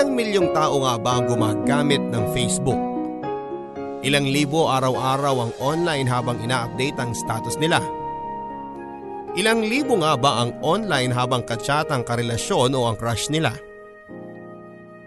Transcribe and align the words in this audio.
Ilang 0.00 0.16
milyong 0.16 0.56
tao 0.56 0.80
nga 0.80 0.96
ba 0.96 1.20
ang 1.20 1.28
gumagamit 1.28 2.00
ng 2.00 2.32
Facebook? 2.32 2.80
Ilang 4.00 4.32
libo 4.32 4.72
araw-araw 4.72 5.34
ang 5.44 5.52
online 5.60 6.08
habang 6.08 6.40
ina-update 6.40 6.96
ang 6.96 7.12
status 7.12 7.60
nila? 7.60 7.84
Ilang 9.36 9.60
libo 9.60 10.00
nga 10.00 10.16
ba 10.16 10.40
ang 10.40 10.56
online 10.64 11.12
habang 11.12 11.44
kachat 11.44 11.92
ang 11.92 12.00
karelasyon 12.00 12.72
o 12.72 12.88
ang 12.88 12.96
crush 12.96 13.28
nila? 13.28 13.52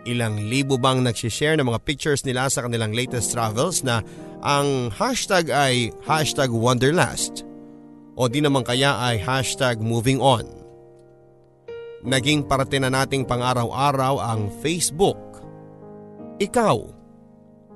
Ilang 0.06 0.46
libo 0.46 0.78
bang 0.78 1.02
nagsishare 1.02 1.58
ng 1.58 1.74
mga 1.74 1.82
pictures 1.90 2.22
nila 2.22 2.46
sa 2.54 2.62
kanilang 2.62 2.94
latest 2.94 3.34
travels 3.34 3.82
na 3.82 4.06
ang 4.46 4.94
hashtag 4.94 5.50
ay 5.50 5.90
hashtag 6.06 6.54
Wanderlust? 6.54 7.42
O 8.14 8.30
di 8.30 8.46
naman 8.46 8.62
kaya 8.62 8.94
ay 9.02 9.18
hashtag 9.18 9.82
moving 9.82 10.22
on? 10.22 10.63
Naging 12.04 12.44
parte 12.44 12.84
na 12.84 12.92
nating 12.92 13.24
pang-araw-araw 13.24 14.20
ang 14.20 14.52
Facebook. 14.60 15.40
Ikaw, 16.36 16.78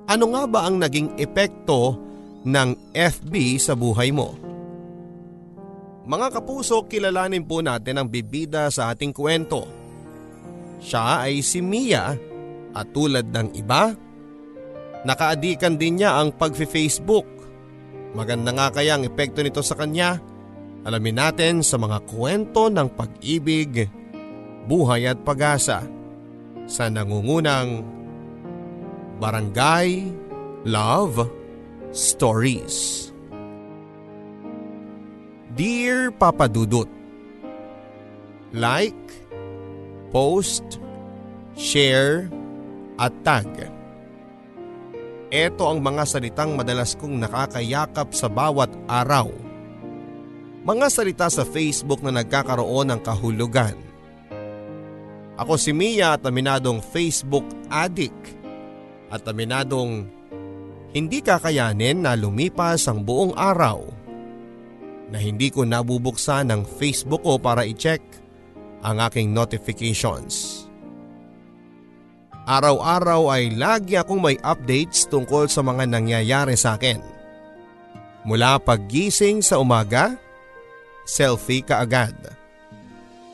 ano 0.08 0.24
nga 0.36 0.44
ba 0.44 0.60
ang 0.68 0.76
naging 0.76 1.16
epekto 1.16 1.96
ng 2.44 2.92
FB 2.92 3.34
sa 3.56 3.72
buhay 3.72 4.12
mo? 4.12 4.36
Mga 6.08 6.40
kapuso, 6.40 6.84
kilalanin 6.88 7.44
po 7.44 7.60
natin 7.60 8.00
ang 8.00 8.08
bibida 8.08 8.68
sa 8.68 8.92
ating 8.92 9.12
kwento. 9.12 9.68
Siya 10.80 11.24
ay 11.24 11.44
si 11.44 11.60
Mia 11.64 12.12
at 12.72 12.86
tulad 12.92 13.28
ng 13.28 13.56
iba, 13.56 13.92
nakaadikan 15.08 15.76
din 15.76 16.00
niya 16.00 16.20
ang 16.20 16.36
pag-Facebook. 16.36 17.28
Maganda 18.12 18.52
nga 18.52 18.72
kaya 18.72 18.96
ang 18.96 19.04
epekto 19.04 19.40
nito 19.40 19.60
sa 19.60 19.76
kanya. 19.76 20.20
Alamin 20.88 21.16
natin 21.16 21.54
sa 21.60 21.76
mga 21.76 22.00
kwento 22.08 22.72
ng 22.72 22.88
pag-ibig, 22.96 23.97
buhay 24.68 25.08
at 25.08 25.16
pag-asa 25.24 25.80
sa 26.68 26.84
nangungunang 26.92 27.80
Barangay 29.16 30.12
Love 30.68 31.24
Stories. 31.96 33.08
Dear 35.56 36.12
Papa 36.12 36.46
Dudut, 36.46 36.86
Like, 38.52 39.08
post, 40.12 40.80
share, 41.56 42.28
at 43.00 43.12
tag. 43.24 43.48
Ito 45.28 45.64
ang 45.68 45.84
mga 45.84 46.04
salitang 46.08 46.56
madalas 46.56 46.96
kong 46.96 47.20
nakakayakap 47.20 48.16
sa 48.16 48.32
bawat 48.32 48.72
araw. 48.88 49.28
Mga 50.64 50.86
salita 50.88 51.26
sa 51.28 51.44
Facebook 51.44 52.00
na 52.00 52.12
nagkakaroon 52.12 52.92
ng 52.92 53.00
kahulugan. 53.04 53.87
Ako 55.38 55.54
si 55.54 55.70
Mia 55.70 56.18
at 56.18 56.26
aminadong 56.26 56.82
Facebook 56.82 57.46
addict 57.70 58.34
at 59.06 59.22
aminadong 59.22 60.10
hindi 60.90 61.22
kakayanin 61.22 62.02
na 62.02 62.18
lumipas 62.18 62.90
ang 62.90 63.06
buong 63.06 63.38
araw 63.38 63.86
na 65.08 65.22
hindi 65.22 65.48
ko 65.48 65.62
nabubuksan 65.62 66.50
ng 66.50 66.66
Facebook 66.66 67.22
ko 67.22 67.38
para 67.38 67.62
i-check 67.64 68.02
ang 68.82 68.98
aking 68.98 69.30
notifications. 69.30 70.66
Araw-araw 72.48 73.28
ay 73.28 73.52
lagi 73.52 73.94
akong 74.00 74.24
may 74.24 74.40
updates 74.40 75.04
tungkol 75.06 75.46
sa 75.52 75.60
mga 75.60 75.84
nangyayari 75.84 76.56
sa 76.56 76.80
akin. 76.80 76.98
Mula 78.24 78.56
paggising 78.60 79.44
sa 79.44 79.60
umaga, 79.60 80.16
selfie 81.04 81.60
kaagad. 81.60 82.37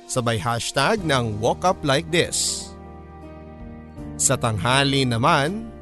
Sabay 0.04 0.36
hashtag 0.36 1.00
ng 1.00 1.40
woke 1.40 1.64
up 1.64 1.80
like 1.80 2.08
this. 2.12 2.68
Sa 4.20 4.36
tanghali 4.36 5.08
naman, 5.08 5.72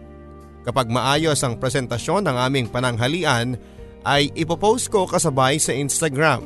kapag 0.63 0.89
maayos 0.89 1.43
ang 1.43 1.59
presentasyon 1.59 2.25
ng 2.31 2.37
aming 2.39 2.67
pananghalian 2.71 3.59
ay 4.07 4.31
ipopost 4.35 4.91
ko 4.91 5.07
kasabay 5.07 5.59
sa 5.59 5.75
Instagram. 5.75 6.43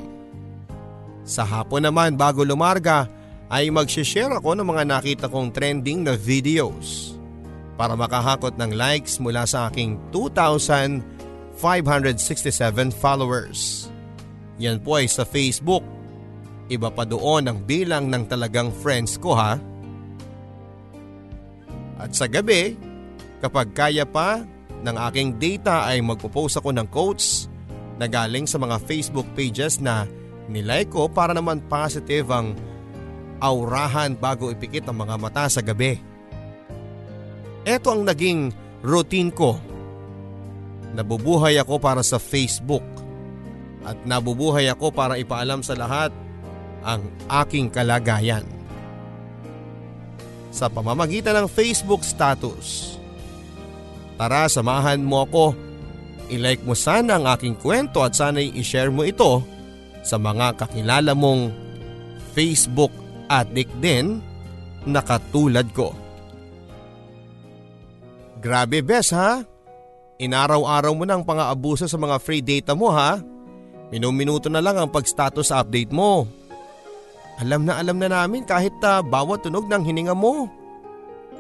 Sa 1.27 1.45
hapon 1.45 1.85
naman 1.85 2.15
bago 2.17 2.47
lumarga 2.47 3.09
ay 3.51 3.71
magsishare 3.71 4.39
ako 4.39 4.59
ng 4.59 4.67
mga 4.67 4.83
nakita 4.87 5.27
kong 5.31 5.55
trending 5.55 6.03
na 6.03 6.19
videos 6.19 7.15
para 7.77 7.93
makahakot 7.95 8.57
ng 8.57 8.73
likes 8.75 9.21
mula 9.21 9.45
sa 9.45 9.69
aking 9.69 10.01
2,567 10.11 11.05
followers. 12.97 13.93
Yan 14.57 14.81
po 14.81 14.97
ay 14.97 15.07
sa 15.07 15.29
Facebook. 15.29 15.85
Iba 16.67 16.91
pa 16.91 17.07
doon 17.07 17.47
ang 17.47 17.59
bilang 17.63 18.11
ng 18.11 18.27
talagang 18.27 18.75
friends 18.75 19.15
ko 19.23 19.39
ha. 19.39 19.55
At 21.97 22.13
sa 22.13 22.27
gabi, 22.27 22.75
kapag 23.39 23.71
kaya 23.73 24.03
pa 24.03 24.43
ng 24.83 24.97
aking 25.11 25.39
data 25.39 25.87
ay 25.87 26.03
magpo-post 26.03 26.59
ako 26.59 26.75
ng 26.75 26.87
quotes 26.91 27.47
na 27.97 28.11
galing 28.11 28.45
sa 28.45 28.61
mga 28.61 28.77
Facebook 28.85 29.25
pages 29.33 29.81
na 29.81 30.05
nilike 30.51 30.93
ko 30.93 31.09
para 31.09 31.33
naman 31.33 31.65
positive 31.71 32.29
ang 32.29 32.53
aurahan 33.41 34.17
bago 34.17 34.53
ipikit 34.53 34.89
ang 34.89 35.07
mga 35.07 35.17
mata 35.17 35.45
sa 35.49 35.63
gabi. 35.65 35.97
Ito 37.67 37.89
ang 37.95 38.07
naging 38.07 38.53
routine 38.85 39.33
ko. 39.33 39.59
Nabubuhay 40.95 41.59
ako 41.61 41.77
para 41.83 42.01
sa 42.01 42.17
Facebook 42.17 42.85
at 43.85 43.99
nabubuhay 44.03 44.67
ako 44.71 44.91
para 44.91 45.21
ipaalam 45.21 45.61
sa 45.61 45.77
lahat 45.77 46.11
ang 46.87 47.11
aking 47.27 47.67
kalagayan. 47.67 48.47
Sa 50.55 50.71
pamamagitan 50.71 51.35
ng 51.45 51.49
Facebook 51.51 52.07
status. 52.07 52.97
Tara 54.17 54.49
samahan 54.49 55.03
mo 55.03 55.27
ako. 55.27 55.53
I-like 56.33 56.65
mo 56.65 56.73
sana 56.73 57.19
ang 57.19 57.27
aking 57.29 57.59
kwento 57.59 58.01
at 58.01 58.17
sana'y 58.17 58.55
i-share 58.57 58.89
mo 58.89 59.05
ito 59.05 59.45
sa 60.07 60.17
mga 60.17 60.57
kakilala 60.57 61.13
mong 61.13 61.53
Facebook 62.33 62.95
addict 63.29 63.75
din 63.83 64.23
na 64.87 65.03
katulad 65.03 65.67
ko. 65.75 65.93
Grabe 68.39 68.81
bes 68.81 69.11
ha? 69.11 69.43
Inaraw-araw 70.17 70.93
mo 70.97 71.05
ng 71.05 71.23
pang-aabuso 71.27 71.91
sa 71.91 71.99
mga 72.01 72.17
free 72.23 72.41
data 72.41 72.73
mo 72.73 72.89
ha? 72.95 73.21
Minuminuto 73.93 74.49
na 74.49 74.63
lang 74.65 74.79
ang 74.81 74.89
pag-status 74.89 75.53
update 75.53 75.93
mo. 75.93 76.25
Alam 77.37 77.69
na 77.69 77.77
alam 77.77 78.01
na 78.01 78.09
namin 78.09 78.49
kahit 78.49 78.73
uh, 78.81 79.05
bawat 79.05 79.45
tunog 79.45 79.69
ng 79.69 79.85
hininga 79.85 80.17
mo. 80.17 80.49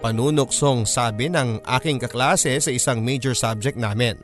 Panunuksong 0.05 0.85
sabi 0.85 1.33
ng 1.33 1.65
aking 1.65 1.97
kaklase 1.97 2.53
sa 2.61 2.69
isang 2.69 3.01
major 3.01 3.33
subject 3.33 3.81
namin. 3.81 4.21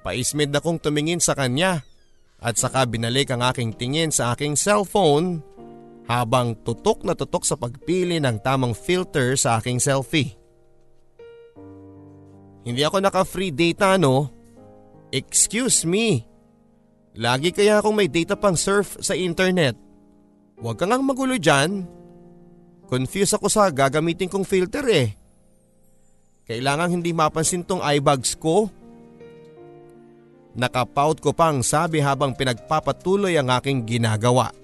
Paismid 0.00 0.48
na 0.48 0.64
kong 0.64 0.80
tumingin 0.80 1.20
sa 1.20 1.36
kanya 1.36 1.84
at 2.40 2.56
saka 2.56 2.88
binalik 2.88 3.28
ang 3.32 3.44
aking 3.44 3.76
tingin 3.76 4.08
sa 4.08 4.32
aking 4.32 4.56
cellphone 4.56 5.44
habang 6.08 6.56
tutok 6.64 7.04
na 7.04 7.12
tutok 7.16 7.44
sa 7.44 7.56
pagpili 7.56 8.20
ng 8.20 8.40
tamang 8.40 8.76
filter 8.76 9.36
sa 9.36 9.60
aking 9.60 9.80
selfie. 9.80 10.36
Hindi 12.64 12.80
ako 12.80 13.04
naka-free 13.04 13.52
data 13.52 14.00
no? 14.00 14.32
Excuse 15.12 15.84
me. 15.84 16.24
Lagi 17.14 17.52
kaya 17.52 17.78
akong 17.78 17.94
may 17.94 18.08
data 18.08 18.34
pang 18.34 18.56
surf 18.56 18.98
sa 19.04 19.12
internet. 19.12 19.83
Huwag 20.60 20.76
kang 20.78 20.94
ang 20.94 21.02
magulo 21.02 21.34
dyan. 21.34 21.82
Confused 22.86 23.34
ako 23.34 23.50
sa 23.50 23.72
gagamitin 23.72 24.30
kong 24.30 24.46
filter 24.46 24.84
eh. 24.86 25.08
Kailangan 26.44 26.92
hindi 26.92 27.10
mapansin 27.16 27.64
tong 27.64 27.80
eyebags 27.80 28.36
ko. 28.36 28.68
Nakapout 30.54 31.18
ko 31.18 31.34
pang 31.34 31.64
sabi 31.64 31.98
habang 31.98 32.36
pinagpapatuloy 32.36 33.34
ang 33.34 33.50
aking 33.50 33.82
ginagawa. 33.82 34.54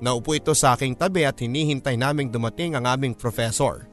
Naupo 0.00 0.36
ito 0.36 0.52
sa 0.52 0.76
aking 0.76 0.96
tabi 0.96 1.24
at 1.24 1.36
hinihintay 1.40 1.96
naming 1.96 2.32
dumating 2.32 2.76
ang 2.76 2.84
aming 2.88 3.12
professor. 3.12 3.84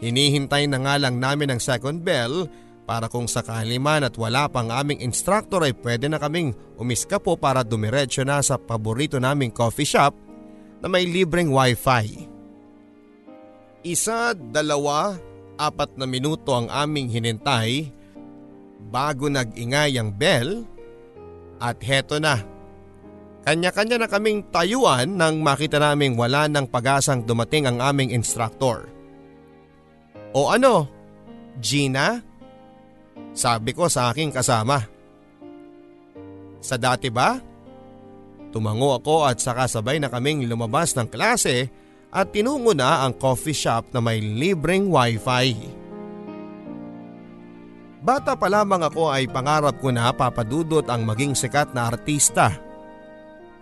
Hinihintay 0.00 0.68
na 0.68 0.78
nga 0.80 0.94
lang 0.96 1.20
namin 1.20 1.52
ang 1.52 1.60
second 1.60 2.00
bell 2.00 2.48
para 2.92 3.08
kung 3.08 3.24
sakali 3.24 3.80
man 3.80 4.04
at 4.04 4.20
wala 4.20 4.52
pang 4.52 4.68
aming 4.68 5.00
instructor 5.00 5.64
ay 5.64 5.72
pwede 5.80 6.12
na 6.12 6.20
kaming 6.20 6.52
umiska 6.76 7.16
po 7.16 7.40
para 7.40 7.64
dumiretso 7.64 8.20
na 8.20 8.44
sa 8.44 8.60
paborito 8.60 9.16
naming 9.16 9.48
coffee 9.48 9.88
shop 9.88 10.12
na 10.84 10.92
may 10.92 11.08
libreng 11.08 11.48
wifi. 11.48 12.28
Isa, 13.80 14.36
dalawa, 14.36 15.16
apat 15.56 15.96
na 15.96 16.04
minuto 16.04 16.52
ang 16.52 16.68
aming 16.68 17.08
hinintay 17.08 17.88
bago 18.92 19.32
nag-ingay 19.32 19.96
ang 19.96 20.12
bell 20.12 20.68
at 21.64 21.80
heto 21.80 22.20
na 22.20 22.44
kanya-kanya 23.48 24.04
na 24.04 24.08
kaming 24.12 24.44
tayuan 24.52 25.16
nang 25.16 25.40
makita 25.40 25.80
naming 25.80 26.12
wala 26.12 26.44
ng 26.44 26.68
pag-asang 26.68 27.24
dumating 27.24 27.64
ang 27.64 27.80
aming 27.80 28.12
instructor. 28.12 28.84
O 30.36 30.52
ano, 30.52 30.92
Gina? 31.56 32.31
Sabi 33.30 33.70
ko 33.70 33.86
sa 33.86 34.10
aking 34.10 34.34
kasama. 34.34 34.82
Sa 36.58 36.74
dati 36.74 37.06
ba? 37.08 37.38
Tumango 38.52 38.98
ako 38.98 39.24
at 39.24 39.40
saka 39.40 39.70
sabay 39.70 40.02
na 40.02 40.12
kaming 40.12 40.44
lumabas 40.44 40.92
ng 40.92 41.08
klase 41.08 41.72
at 42.12 42.28
tinungo 42.28 42.76
na 42.76 43.06
ang 43.06 43.16
coffee 43.16 43.56
shop 43.56 43.88
na 43.96 44.04
may 44.04 44.20
libreng 44.20 44.92
wifi. 44.92 45.56
Bata 48.02 48.34
pa 48.34 48.50
lamang 48.50 48.82
ako 48.84 49.14
ay 49.14 49.30
pangarap 49.30 49.78
ko 49.78 49.88
na 49.94 50.12
papadudot 50.12 50.84
ang 50.90 51.06
maging 51.06 51.32
sikat 51.32 51.72
na 51.72 51.88
artista. 51.88 52.52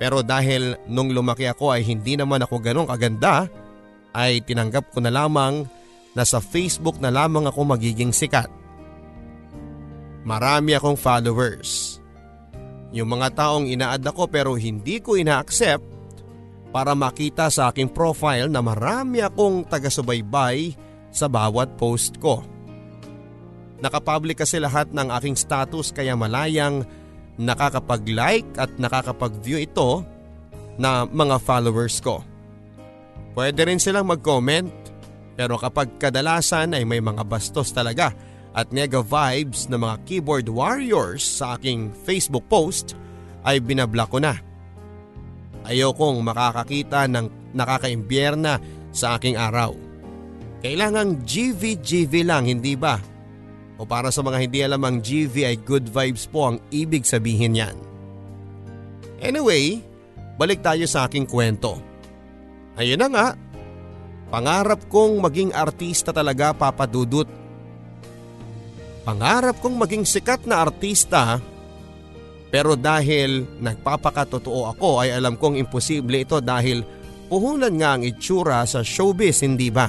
Pero 0.01 0.25
dahil 0.25 0.81
nung 0.89 1.13
lumaki 1.13 1.45
ako 1.45 1.77
ay 1.77 1.85
hindi 1.85 2.17
naman 2.17 2.41
ako 2.41 2.57
ganong 2.59 2.89
kaganda, 2.89 3.47
ay 4.17 4.43
tinanggap 4.43 4.91
ko 4.91 4.99
na 5.05 5.13
lamang 5.13 5.69
na 6.17 6.25
sa 6.27 6.43
Facebook 6.43 6.99
na 6.99 7.13
lamang 7.13 7.47
ako 7.47 7.69
magiging 7.69 8.11
sikat. 8.11 8.49
Marami 10.21 10.77
akong 10.77 11.01
followers. 11.01 12.01
Yung 12.91 13.09
mga 13.09 13.33
taong 13.39 13.71
ina-add 13.71 14.05
ako 14.05 14.29
pero 14.29 14.59
hindi 14.59 14.99
ko 15.01 15.17
ina-accept 15.17 15.87
para 16.71 16.95
makita 16.95 17.51
sa 17.51 17.71
aking 17.71 17.91
profile 17.91 18.47
na 18.51 18.61
marami 18.63 19.23
akong 19.23 19.67
taga-subaybay 19.67 20.75
sa 21.11 21.27
bawat 21.27 21.75
post 21.79 22.19
ko. 22.23 22.43
Nakapublic 23.81 24.45
kasi 24.45 24.61
lahat 24.61 24.93
ng 24.93 25.09
aking 25.19 25.35
status 25.35 25.91
kaya 25.91 26.13
malayang 26.13 26.85
nakakapag-like 27.41 28.47
at 28.61 28.69
nakakapag-view 28.77 29.65
ito 29.65 30.05
na 30.77 31.09
mga 31.09 31.41
followers 31.41 31.99
ko. 32.05 32.21
Pwede 33.33 33.65
rin 33.65 33.81
silang 33.81 34.11
mag-comment 34.11 34.69
pero 35.39 35.57
kapag 35.57 35.97
kadalasan 35.97 36.77
ay 36.77 36.85
may 36.85 37.01
mga 37.01 37.25
bastos 37.25 37.73
talaga 37.73 38.13
at 38.55 38.75
nega 38.75 39.01
vibes 39.01 39.71
na 39.71 39.79
mga 39.79 39.97
keyboard 40.07 40.47
warriors 40.51 41.23
sa 41.23 41.55
aking 41.55 41.95
Facebook 42.03 42.45
post 42.51 42.99
ay 43.47 43.63
binablock 43.63 44.11
ko 44.11 44.19
na. 44.19 44.35
Ayokong 45.65 46.19
makakakita 46.25 47.07
ng 47.07 47.55
nakakaimbierna 47.55 48.59
sa 48.91 49.17
aking 49.17 49.39
araw. 49.39 49.77
Kailangang 50.61 51.25
GV-GV 51.25 52.27
lang, 52.27 52.45
hindi 52.45 52.77
ba? 52.77 53.01
O 53.81 53.89
para 53.89 54.13
sa 54.13 54.21
mga 54.21 54.39
hindi 54.45 54.61
alam 54.61 54.85
ang 54.85 55.01
GV 55.01 55.49
ay 55.49 55.57
good 55.65 55.89
vibes 55.89 56.29
po 56.29 56.53
ang 56.53 56.57
ibig 56.69 57.09
sabihin 57.09 57.57
yan. 57.57 57.77
Anyway, 59.25 59.81
balik 60.37 60.61
tayo 60.61 60.85
sa 60.85 61.09
aking 61.09 61.25
kwento. 61.25 61.81
Ayun 62.77 63.01
na 63.01 63.09
nga, 63.09 63.27
pangarap 64.29 64.85
kong 64.93 65.21
maging 65.25 65.53
artista 65.57 66.13
talaga 66.13 66.53
papadudot. 66.53 67.29
Pangarap 69.01 69.59
kong 69.65 69.81
maging 69.81 70.05
sikat 70.05 70.45
na 70.45 70.61
artista 70.61 71.41
pero 72.51 72.75
dahil 72.75 73.47
nagpapakatotoo 73.63 74.75
ako 74.75 75.07
ay 75.07 75.15
alam 75.15 75.39
kong 75.39 75.55
imposible 75.55 76.27
ito 76.27 76.43
dahil 76.43 76.83
puhunan 77.31 77.71
nga 77.79 77.95
ang 77.95 78.03
itsura 78.03 78.67
sa 78.67 78.83
showbiz 78.83 79.47
hindi 79.47 79.71
ba? 79.71 79.87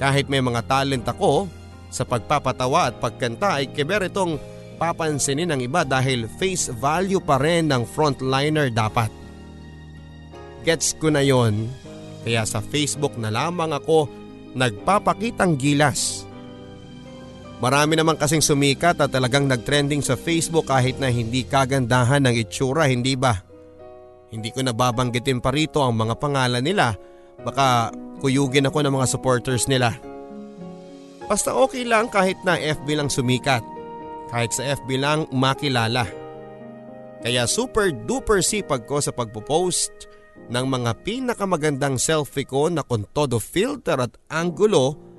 Kahit 0.00 0.32
may 0.32 0.40
mga 0.40 0.64
talent 0.64 1.04
ako 1.04 1.44
sa 1.92 2.08
pagpapatawa 2.08 2.88
at 2.88 2.96
pagkanta 2.96 3.60
ay 3.60 3.68
keber 3.68 4.08
itong 4.08 4.40
papansinin 4.80 5.52
ng 5.52 5.60
iba 5.68 5.84
dahil 5.84 6.24
face 6.40 6.72
value 6.72 7.20
pa 7.20 7.36
rin 7.36 7.68
ng 7.68 7.84
frontliner 7.84 8.72
dapat. 8.72 9.12
Gets 10.64 10.96
ko 10.96 11.12
na 11.12 11.20
yon 11.20 11.68
kaya 12.24 12.48
sa 12.48 12.64
Facebook 12.64 13.20
na 13.20 13.28
lamang 13.28 13.76
ako 13.76 14.08
nagpapakitang 14.56 15.60
gilas 15.60 16.24
Marami 17.60 17.92
naman 17.92 18.16
kasing 18.16 18.40
sumikat 18.40 18.96
at 19.04 19.12
talagang 19.12 19.44
nagtrending 19.44 20.00
sa 20.00 20.16
Facebook 20.16 20.72
kahit 20.72 20.96
na 20.96 21.12
hindi 21.12 21.44
kagandahan 21.44 22.24
ng 22.24 22.34
itsura, 22.40 22.88
hindi 22.88 23.20
ba? 23.20 23.36
Hindi 24.32 24.48
ko 24.48 24.64
nababanggitin 24.64 25.44
pa 25.44 25.52
rito 25.52 25.84
ang 25.84 25.92
mga 25.92 26.16
pangalan 26.16 26.64
nila. 26.64 26.96
Baka 27.44 27.92
kuyugin 28.24 28.64
ako 28.64 28.80
ng 28.80 28.96
mga 28.96 29.06
supporters 29.12 29.68
nila. 29.68 29.92
Basta 31.28 31.52
okay 31.52 31.84
lang 31.84 32.08
kahit 32.08 32.40
na 32.48 32.56
FB 32.56 32.96
lang 32.96 33.12
sumikat. 33.12 33.60
Kahit 34.32 34.56
sa 34.56 34.64
FB 34.80 34.88
lang 34.96 35.28
makilala. 35.28 36.08
Kaya 37.20 37.44
super 37.44 37.92
duper 37.92 38.40
sipag 38.40 38.88
ko 38.88 39.04
sa 39.04 39.12
pagpo-post 39.12 40.08
ng 40.48 40.64
mga 40.64 40.96
pinakamagandang 41.04 42.00
selfie 42.00 42.48
ko 42.48 42.72
na 42.72 42.80
con 42.80 43.04
todo 43.12 43.36
filter 43.36 44.00
at 44.00 44.16
angulo 44.32 45.09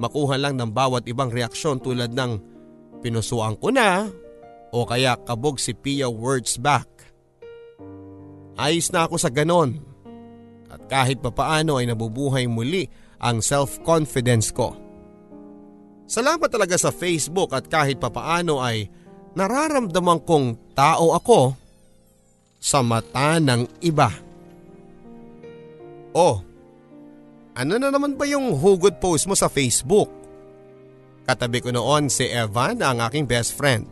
makuha 0.00 0.40
lang 0.40 0.56
ng 0.56 0.72
bawat 0.72 1.04
ibang 1.04 1.28
reaksyon 1.28 1.76
tulad 1.78 2.16
ng 2.16 2.40
pinusuan 3.04 3.54
ko 3.60 3.68
na 3.68 4.08
o 4.72 4.88
kaya 4.88 5.20
kabog 5.20 5.60
si 5.60 5.76
Pia 5.76 6.08
words 6.08 6.56
back. 6.56 6.88
Ayos 8.56 8.88
na 8.90 9.04
ako 9.04 9.20
sa 9.20 9.28
ganon 9.28 9.76
at 10.72 10.80
kahit 10.88 11.20
papaano 11.20 11.76
ay 11.76 11.84
nabubuhay 11.90 12.48
muli 12.48 12.88
ang 13.20 13.44
self-confidence 13.44 14.56
ko. 14.56 14.72
Salamat 16.08 16.48
talaga 16.48 16.74
sa 16.80 16.90
Facebook 16.90 17.52
at 17.52 17.68
kahit 17.68 18.00
papaano 18.00 18.58
ay 18.58 18.88
nararamdaman 19.36 20.24
kong 20.26 20.74
tao 20.74 21.14
ako 21.14 21.54
sa 22.58 22.82
mata 22.82 23.38
ng 23.38 23.68
iba. 23.84 24.10
Oh, 26.10 26.42
ano 27.60 27.76
na 27.76 27.92
naman 27.92 28.16
ba 28.16 28.24
yung 28.24 28.56
hugot 28.56 28.96
post 28.96 29.28
mo 29.28 29.36
sa 29.36 29.52
Facebook? 29.52 30.08
Katabi 31.28 31.60
ko 31.60 31.68
noon 31.68 32.08
si 32.08 32.24
Evan 32.24 32.80
ang 32.80 33.04
aking 33.04 33.28
best 33.28 33.52
friend. 33.52 33.84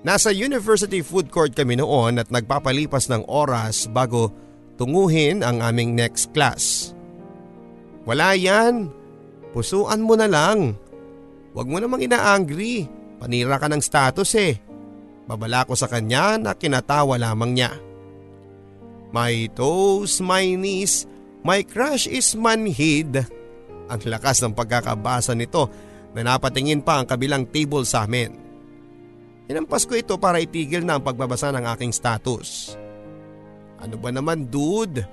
Nasa 0.00 0.32
University 0.32 1.04
Food 1.04 1.28
Court 1.28 1.52
kami 1.52 1.76
noon 1.76 2.16
at 2.16 2.32
nagpapalipas 2.32 3.12
ng 3.12 3.28
oras 3.28 3.84
bago 3.92 4.32
tunguhin 4.80 5.44
ang 5.44 5.60
aming 5.60 5.92
next 5.92 6.32
class. 6.32 6.96
Wala 8.08 8.32
yan. 8.32 8.88
Pusuan 9.52 10.00
mo 10.00 10.16
na 10.16 10.24
lang. 10.24 10.72
Huwag 11.52 11.68
mo 11.68 11.76
namang 11.76 12.00
ina-angry. 12.00 12.88
Panira 13.20 13.60
ka 13.60 13.68
ng 13.68 13.82
status 13.84 14.32
eh. 14.40 14.56
Babala 15.28 15.68
ko 15.68 15.76
sa 15.76 15.90
kanya 15.90 16.40
na 16.40 16.56
kinatawa 16.56 17.20
lamang 17.20 17.52
niya. 17.52 17.76
My 19.12 19.52
toes, 19.52 20.24
my 20.24 20.56
knees, 20.56 21.04
My 21.46 21.62
crush 21.62 22.10
is 22.10 22.34
manhid. 22.34 23.22
Ang 23.88 24.00
lakas 24.04 24.42
ng 24.44 24.52
pagkakabasa 24.52 25.32
nito 25.32 25.70
na 26.12 26.34
napatingin 26.34 26.82
pa 26.82 27.00
ang 27.00 27.06
kabilang 27.08 27.48
table 27.48 27.86
sa 27.86 28.04
amin. 28.04 28.34
Hinampas 29.48 29.88
ko 29.88 29.96
ito 29.96 30.20
para 30.20 30.44
itigil 30.44 30.84
na 30.84 31.00
ang 31.00 31.02
pagbabasa 31.04 31.48
ng 31.56 31.64
aking 31.72 31.92
status. 31.94 32.76
Ano 33.80 33.96
ba 33.96 34.12
naman 34.12 34.50
dude? 34.52 35.08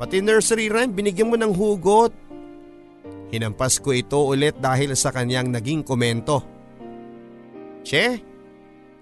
Pati 0.00 0.24
nursery 0.24 0.72
rhyme 0.72 0.96
binigyan 0.96 1.28
mo 1.28 1.36
ng 1.36 1.52
hugot. 1.52 2.12
Hinampas 3.28 3.82
ko 3.82 3.92
ito 3.92 4.24
ulit 4.24 4.56
dahil 4.56 4.96
sa 4.96 5.12
kanyang 5.12 5.52
naging 5.52 5.84
komento. 5.84 6.40
Che, 7.84 8.06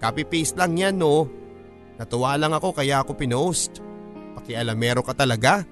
copy 0.03 0.27
paste 0.27 0.59
lang 0.59 0.75
yan 0.75 0.99
no. 0.99 1.31
Natuwa 1.95 2.35
lang 2.35 2.51
ako 2.51 2.75
kaya 2.75 2.99
ako 2.99 3.15
pinost. 3.15 3.79
Pakialamero 4.35 4.99
ka 5.05 5.15
talaga. 5.15 5.63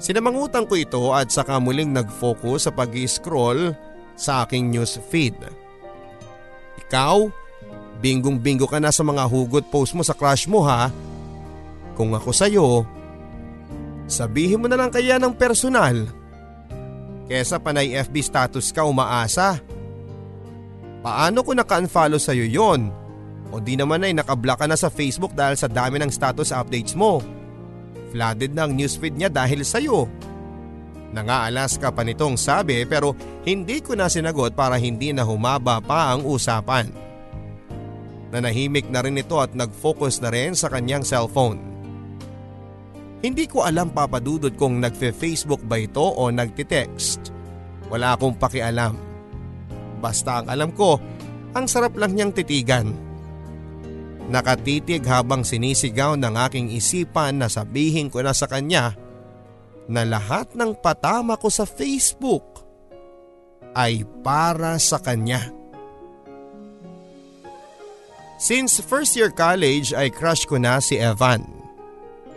Sinamangutan 0.00 0.64
ko 0.64 0.80
ito 0.80 1.12
at 1.12 1.28
saka 1.28 1.60
muling 1.60 1.92
nag-focus 1.92 2.66
sa 2.66 2.72
pag 2.72 2.88
scroll 3.04 3.76
sa 4.16 4.48
aking 4.48 4.72
news 4.72 4.96
feed. 5.12 5.36
Ikaw, 6.80 7.28
binggong-bingo 8.00 8.64
ka 8.64 8.80
na 8.80 8.88
sa 8.88 9.04
mga 9.04 9.28
hugot 9.28 9.68
post 9.68 9.92
mo 9.92 10.00
sa 10.00 10.16
crush 10.16 10.48
mo 10.48 10.64
ha. 10.64 10.88
Kung 12.00 12.16
ako 12.16 12.32
sa'yo, 12.32 12.88
sabihin 14.08 14.64
mo 14.64 14.66
na 14.72 14.80
lang 14.80 14.88
kaya 14.88 15.20
ng 15.20 15.36
personal. 15.36 16.08
Kesa 17.28 17.60
panay 17.60 17.92
FB 17.92 18.16
status 18.24 18.72
ka 18.72 18.88
umaasa. 18.88 19.60
Paano 21.04 21.44
ko 21.44 21.52
naka-unfollow 21.52 22.16
sa'yo 22.16 22.48
yon? 22.48 22.88
O 23.52 23.60
di 23.60 23.76
naman 23.76 24.00
ay 24.00 24.16
nakablock 24.16 24.64
ka 24.64 24.66
na 24.66 24.80
sa 24.80 24.88
Facebook 24.88 25.36
dahil 25.36 25.60
sa 25.60 25.68
dami 25.68 26.00
ng 26.00 26.08
status 26.08 26.56
updates 26.56 26.96
mo. 26.96 27.20
Flooded 28.10 28.52
na 28.54 28.66
ang 28.66 28.74
newsfeed 28.74 29.14
niya 29.14 29.30
dahil 29.30 29.62
sa'yo. 29.62 30.10
Nangaalas 31.10 31.74
ka 31.78 31.90
pa 31.90 32.06
nitong 32.06 32.38
sabi 32.38 32.86
pero 32.86 33.18
hindi 33.42 33.82
ko 33.82 33.98
na 33.98 34.06
sinagot 34.06 34.54
para 34.54 34.78
hindi 34.78 35.10
na 35.10 35.26
humaba 35.26 35.82
pa 35.82 36.14
ang 36.14 36.22
usapan. 36.22 36.90
Nanahimik 38.30 38.86
na 38.90 39.02
rin 39.02 39.18
ito 39.18 39.42
at 39.42 39.54
nag-focus 39.58 40.22
na 40.22 40.30
rin 40.30 40.54
sa 40.54 40.70
kanyang 40.70 41.02
cellphone. 41.02 41.58
Hindi 43.20 43.44
ko 43.50 43.66
alam 43.66 43.90
papadudod 43.90 44.54
kung 44.54 44.78
nagfe-Facebook 44.78 45.66
ba 45.66 45.82
ito 45.82 46.00
o 46.00 46.30
nagtitext. 46.30 47.34
Wala 47.90 48.14
akong 48.14 48.38
pakialam. 48.38 48.94
Basta 49.98 50.40
ang 50.40 50.46
alam 50.48 50.70
ko, 50.72 50.96
ang 51.52 51.66
sarap 51.66 51.98
lang 51.98 52.14
niyang 52.14 52.32
titigan. 52.32 53.09
Nakatitig 54.30 55.02
habang 55.10 55.42
sinisigaw 55.42 56.14
ng 56.14 56.34
aking 56.46 56.70
isipan 56.70 57.42
na 57.42 57.50
sabihin 57.50 58.06
ko 58.06 58.22
na 58.22 58.30
sa 58.30 58.46
kanya 58.46 58.94
na 59.90 60.06
lahat 60.06 60.54
ng 60.54 60.78
patama 60.78 61.34
ko 61.34 61.50
sa 61.50 61.66
Facebook 61.66 62.62
ay 63.74 64.06
para 64.22 64.78
sa 64.78 65.02
kanya. 65.02 65.50
Since 68.40 68.86
first 68.86 69.18
year 69.18 69.34
college 69.34 69.90
ay 69.92 70.14
crush 70.14 70.46
ko 70.46 70.56
na 70.56 70.78
si 70.78 70.96
Evan. 70.96 71.44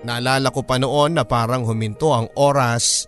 Naalala 0.04 0.52
ko 0.52 0.66
pa 0.66 0.76
noon 0.76 1.16
na 1.16 1.24
parang 1.24 1.64
huminto 1.64 2.12
ang 2.12 2.28
oras 2.36 3.08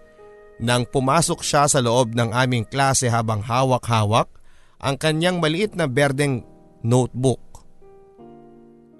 nang 0.63 0.87
pumasok 0.87 1.43
siya 1.43 1.67
sa 1.67 1.83
loob 1.83 2.15
ng 2.15 2.31
aming 2.31 2.63
klase 2.63 3.11
habang 3.11 3.43
hawak-hawak 3.43 4.31
ang 4.79 4.95
kanyang 4.95 5.43
maliit 5.43 5.75
na 5.75 5.91
berdeng 5.91 6.47
notebook. 6.85 7.44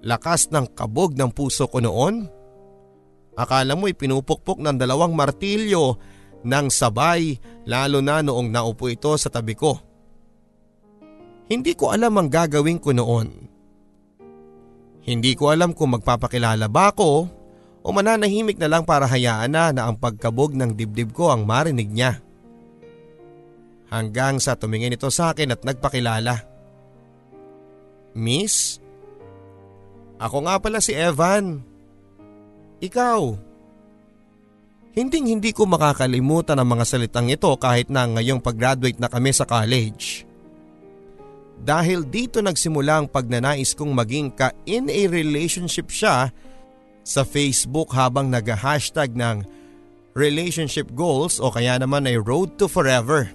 Lakas 0.06 0.54
ng 0.54 0.70
kabog 0.70 1.18
ng 1.18 1.34
puso 1.34 1.66
ko 1.66 1.82
noon. 1.82 2.30
Akala 3.34 3.74
mo'y 3.74 3.92
pinupukpok 3.92 4.62
ng 4.62 4.78
dalawang 4.78 5.12
martilyo 5.12 5.98
ng 6.46 6.66
sabay 6.70 7.36
lalo 7.66 7.98
na 7.98 8.22
noong 8.22 8.48
naupo 8.48 8.86
ito 8.86 9.10
sa 9.18 9.26
tabi 9.28 9.58
ko. 9.58 9.74
Hindi 11.50 11.74
ko 11.74 11.90
alam 11.90 12.14
ang 12.22 12.30
gagawin 12.30 12.78
ko 12.78 12.94
noon. 12.94 13.28
Hindi 15.06 15.34
ko 15.38 15.50
alam 15.50 15.74
kung 15.74 15.98
magpapakilala 15.98 16.66
ba 16.70 16.94
ako 16.94 17.10
o 17.82 17.88
mananahimik 17.94 18.58
na 18.58 18.66
lang 18.66 18.82
para 18.82 19.06
hayaan 19.06 19.54
na 19.54 19.70
na 19.70 19.86
ang 19.86 19.98
pagkabog 19.98 20.54
ng 20.54 20.74
dibdib 20.74 21.14
ko 21.14 21.30
ang 21.30 21.46
marinig 21.46 21.90
niya. 21.90 22.18
Hanggang 23.90 24.42
sa 24.42 24.58
tumingin 24.58 24.94
ito 24.94 25.06
sa 25.14 25.30
akin 25.30 25.54
at 25.54 25.62
nagpakilala. 25.62 26.34
Miss? 28.18 28.85
Ako 30.16 30.48
nga 30.48 30.56
pala 30.56 30.80
si 30.80 30.96
Evan. 30.96 31.60
Ikaw? 32.80 33.20
Hinding 34.96 35.28
hindi 35.28 35.52
ko 35.52 35.68
makakalimutan 35.68 36.56
ang 36.56 36.72
mga 36.72 36.84
salitang 36.88 37.28
ito 37.28 37.52
kahit 37.60 37.92
na 37.92 38.08
ngayong 38.08 38.40
pag-graduate 38.40 38.96
na 38.96 39.12
kami 39.12 39.28
sa 39.28 39.44
college. 39.44 40.24
Dahil 41.60 42.08
dito 42.08 42.40
nagsimula 42.40 43.04
ang 43.04 43.06
pagnanais 43.08 43.76
kong 43.76 43.92
maging 43.92 44.32
ka 44.32 44.56
in 44.64 44.88
a 44.88 45.02
relationship 45.08 45.92
siya 45.92 46.32
sa 47.04 47.22
Facebook 47.28 47.92
habang 47.92 48.32
nag-hashtag 48.32 49.12
ng 49.12 49.44
relationship 50.16 50.88
goals 50.96 51.36
o 51.36 51.52
kaya 51.52 51.76
naman 51.76 52.08
ay 52.08 52.16
road 52.16 52.56
to 52.56 52.64
forever. 52.64 53.28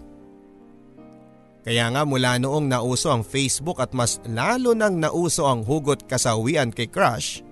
Kaya 1.61 1.93
nga 1.93 2.01
mula 2.01 2.41
noong 2.41 2.65
nauso 2.73 3.13
ang 3.13 3.21
Facebook 3.21 3.77
at 3.77 3.93
mas 3.93 4.17
lalo 4.25 4.73
nang 4.73 4.97
nauso 4.97 5.45
ang 5.45 5.61
hugot 5.61 6.09
kasawian 6.09 6.73
kay 6.73 6.89
crush, 6.89 7.45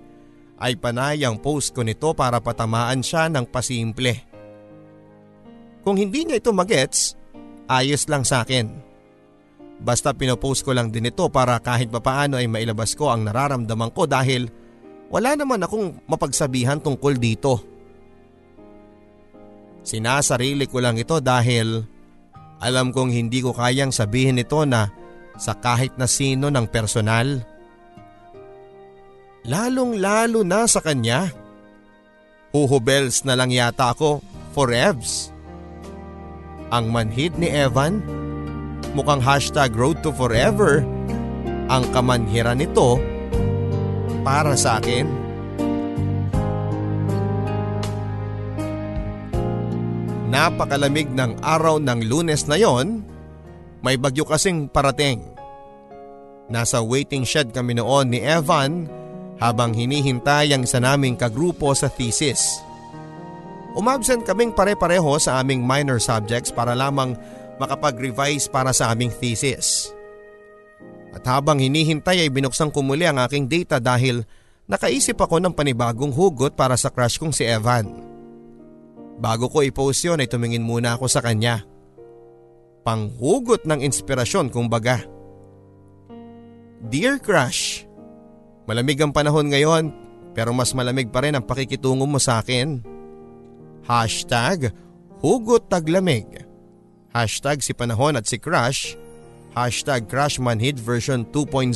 ay 0.58 0.74
panay 0.74 1.22
ang 1.22 1.38
post 1.38 1.72
ko 1.72 1.86
nito 1.86 2.10
para 2.12 2.42
patamaan 2.42 3.06
siya 3.06 3.30
ng 3.30 3.46
pasimple. 3.46 4.18
Kung 5.86 5.96
hindi 5.96 6.26
niya 6.26 6.42
ito 6.42 6.50
magets, 6.50 7.14
ayos 7.70 8.04
lang 8.10 8.26
sa 8.26 8.42
akin. 8.44 8.68
Basta 9.80 10.12
pinopost 10.12 10.60
ko 10.60 10.76
lang 10.76 10.92
din 10.92 11.08
ito 11.08 11.24
para 11.32 11.56
kahit 11.56 11.88
papaano 11.88 12.36
ay 12.36 12.44
mailabas 12.50 12.92
ko 12.92 13.08
ang 13.08 13.24
nararamdaman 13.24 13.88
ko 13.96 14.04
dahil 14.04 14.52
wala 15.08 15.32
naman 15.32 15.64
akong 15.64 16.04
mapagsabihan 16.04 16.82
tungkol 16.82 17.16
dito. 17.16 17.64
Sinasarili 19.80 20.68
ko 20.68 20.84
lang 20.84 21.00
ito 21.00 21.16
dahil 21.24 21.88
alam 22.60 22.92
kong 22.92 23.08
hindi 23.08 23.40
ko 23.40 23.56
kayang 23.56 23.90
sabihin 23.90 24.36
ito 24.36 24.62
na 24.68 24.92
sa 25.40 25.56
kahit 25.56 25.96
na 25.96 26.04
sino 26.04 26.52
ng 26.52 26.68
personal. 26.68 27.40
Lalong 29.48 29.96
lalo 29.96 30.44
na 30.44 30.68
sa 30.68 30.84
kanya. 30.84 31.32
Huhubels 32.52 33.24
na 33.24 33.32
lang 33.32 33.48
yata 33.48 33.96
ako 33.96 34.20
for 34.52 34.68
Evs. 34.68 35.32
Ang 36.68 36.92
manhid 36.92 37.40
ni 37.40 37.48
Evan, 37.48 38.04
mukhang 38.92 39.24
hashtag 39.24 39.72
road 39.72 39.98
to 40.04 40.12
forever, 40.12 40.84
ang 41.72 41.88
kamanhiran 41.96 42.60
nito 42.60 43.00
para 44.20 44.54
sa 44.58 44.78
akin? 44.78 45.29
Napakalamig 50.30 51.10
ng 51.10 51.42
araw 51.42 51.82
ng 51.82 52.06
lunes 52.06 52.46
na 52.46 52.54
yon, 52.54 53.02
may 53.82 53.98
bagyo 53.98 54.22
kasing 54.22 54.70
parating. 54.70 55.26
Nasa 56.46 56.78
waiting 56.86 57.26
shed 57.26 57.50
kami 57.50 57.74
noon 57.74 58.14
ni 58.14 58.22
Evan 58.22 58.86
habang 59.42 59.74
hinihintay 59.74 60.54
ang 60.54 60.62
isa 60.62 60.78
naming 60.78 61.18
kagrupo 61.18 61.74
sa 61.74 61.90
thesis. 61.90 62.62
Umabsent 63.74 64.22
kaming 64.22 64.54
pare-pareho 64.54 65.18
sa 65.18 65.42
aming 65.42 65.66
minor 65.66 65.98
subjects 65.98 66.54
para 66.54 66.78
lamang 66.78 67.18
makapag-revise 67.58 68.46
para 68.46 68.70
sa 68.70 68.94
aming 68.94 69.10
thesis. 69.10 69.90
At 71.10 71.26
habang 71.26 71.58
hinihintay 71.58 72.22
ay 72.22 72.30
binuksan 72.30 72.70
ko 72.70 72.86
muli 72.86 73.02
ang 73.02 73.18
aking 73.18 73.50
data 73.50 73.82
dahil 73.82 74.22
nakaisip 74.70 75.18
ako 75.18 75.42
ng 75.42 75.58
panibagong 75.58 76.14
hugot 76.14 76.54
para 76.54 76.78
sa 76.78 76.86
crush 76.86 77.18
kong 77.18 77.34
si 77.34 77.42
Evan. 77.42 77.90
Bago 79.20 79.52
ko 79.52 79.60
i-post 79.60 80.00
yun 80.00 80.18
ay 80.18 80.26
tumingin 80.26 80.64
muna 80.64 80.96
ako 80.96 81.06
sa 81.06 81.20
kanya. 81.20 81.60
Panghugot 82.80 83.68
ng 83.68 83.84
inspirasyon 83.84 84.48
kung 84.48 84.72
baga. 84.72 85.04
Dear 86.88 87.20
crush, 87.20 87.84
malamig 88.64 88.96
ang 89.04 89.12
panahon 89.12 89.52
ngayon 89.52 89.92
pero 90.32 90.56
mas 90.56 90.72
malamig 90.72 91.12
pa 91.12 91.20
rin 91.20 91.36
ang 91.36 91.44
pakikitungo 91.44 92.08
mo 92.08 92.16
sa 92.16 92.40
akin. 92.40 92.80
Hashtag 93.84 94.72
hugot 95.20 95.68
taglamig. 95.68 96.48
Hashtag 97.12 97.60
si 97.60 97.76
panahon 97.76 98.16
at 98.16 98.24
si 98.24 98.38
crush 98.40 98.96
Hashtag 99.50 100.06
Crashmanhid 100.06 100.78
version 100.78 101.26
2.0 101.26 101.74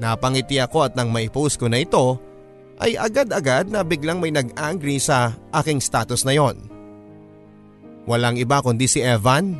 Napangiti 0.00 0.56
ako 0.56 0.88
at 0.88 0.96
nang 0.96 1.12
maipost 1.12 1.60
ko 1.60 1.68
na 1.68 1.84
ito 1.84 2.16
ay 2.76 2.96
agad-agad 3.00 3.72
na 3.72 3.80
biglang 3.80 4.20
may 4.20 4.32
nag-angry 4.32 5.00
sa 5.00 5.32
aking 5.52 5.80
status 5.80 6.28
na 6.28 6.36
yon. 6.36 6.68
Walang 8.04 8.36
iba 8.38 8.60
kundi 8.62 8.86
si 8.86 9.00
Evan. 9.02 9.58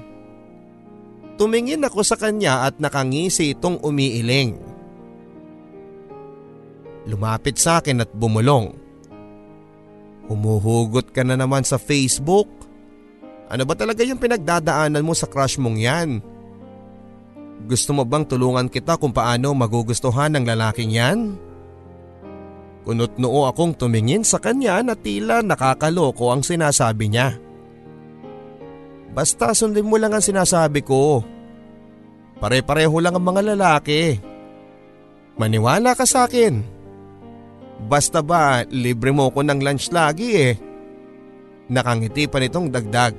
Tumingin 1.36 1.84
ako 1.84 2.00
sa 2.04 2.16
kanya 2.16 2.64
at 2.64 2.78
nakangisi 2.80 3.52
itong 3.52 3.80
umiiling. 3.82 4.56
Lumapit 7.06 7.56
sa 7.60 7.80
akin 7.80 8.04
at 8.04 8.10
bumulong. 8.12 8.72
Humuhugot 10.26 11.14
ka 11.14 11.22
na 11.22 11.38
naman 11.38 11.62
sa 11.62 11.78
Facebook. 11.78 12.50
Ano 13.46 13.62
ba 13.62 13.78
talaga 13.78 14.02
yung 14.02 14.18
pinagdadaanan 14.18 15.06
mo 15.06 15.14
sa 15.14 15.30
crush 15.30 15.54
mong 15.54 15.78
yan? 15.78 16.18
Gusto 17.66 17.94
mo 17.94 18.02
bang 18.02 18.26
tulungan 18.26 18.66
kita 18.66 18.98
kung 18.98 19.14
paano 19.14 19.54
magugustuhan 19.54 20.34
ng 20.34 20.44
lalaking 20.44 20.92
yan? 20.92 21.45
Kunot 22.86 23.18
noo 23.18 23.50
akong 23.50 23.74
tumingin 23.74 24.22
sa 24.22 24.38
kanya 24.38 24.78
na 24.78 24.94
tila 24.94 25.42
nakakaloko 25.42 26.30
ang 26.30 26.46
sinasabi 26.46 27.10
niya. 27.10 27.34
Basta 29.10 29.50
sundin 29.50 29.90
mo 29.90 29.98
lang 29.98 30.14
ang 30.14 30.22
sinasabi 30.22 30.86
ko. 30.86 31.26
Pare-pareho 32.38 32.94
lang 33.02 33.18
ang 33.18 33.26
mga 33.26 33.42
lalaki. 33.58 34.22
Maniwala 35.34 35.98
ka 35.98 36.06
sa 36.06 36.30
akin. 36.30 36.62
Basta 37.90 38.22
ba 38.22 38.62
libre 38.70 39.10
mo 39.10 39.34
ko 39.34 39.42
ng 39.42 39.58
lunch 39.66 39.90
lagi 39.90 40.28
eh. 40.38 40.54
Nakangiti 41.66 42.30
pa 42.30 42.38
nitong 42.38 42.70
dagdag. 42.70 43.16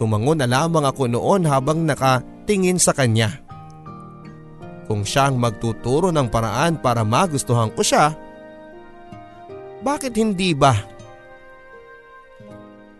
Tumango 0.00 0.32
na 0.32 0.48
lamang 0.48 0.88
ako 0.88 1.12
noon 1.12 1.44
habang 1.44 1.84
nakatingin 1.84 2.80
sa 2.80 2.96
kanya. 2.96 3.43
Kung 4.84 5.02
siyang 5.02 5.40
magtuturo 5.40 6.12
ng 6.12 6.28
paraan 6.28 6.76
para 6.76 7.00
magustuhan 7.02 7.72
ko 7.72 7.80
siya, 7.80 8.12
bakit 9.80 10.16
hindi 10.16 10.52
ba? 10.52 10.76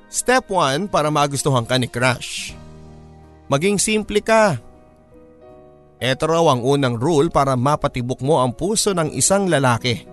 Step 0.09 0.49
1 0.49 0.89
para 0.89 1.13
magustuhan 1.13 1.65
ka 1.69 1.77
ni 1.77 1.89
Crush. 1.89 2.57
Maging 3.49 3.77
simple 3.77 4.25
ka. 4.25 4.57
Ito 6.01 6.25
raw 6.29 6.45
ang 6.53 6.65
unang 6.65 6.97
rule 6.97 7.29
para 7.29 7.57
mapatibok 7.57 8.21
mo 8.25 8.41
ang 8.41 8.53
puso 8.53 8.93
ng 8.97 9.13
isang 9.13 9.49
lalaki. 9.49 10.05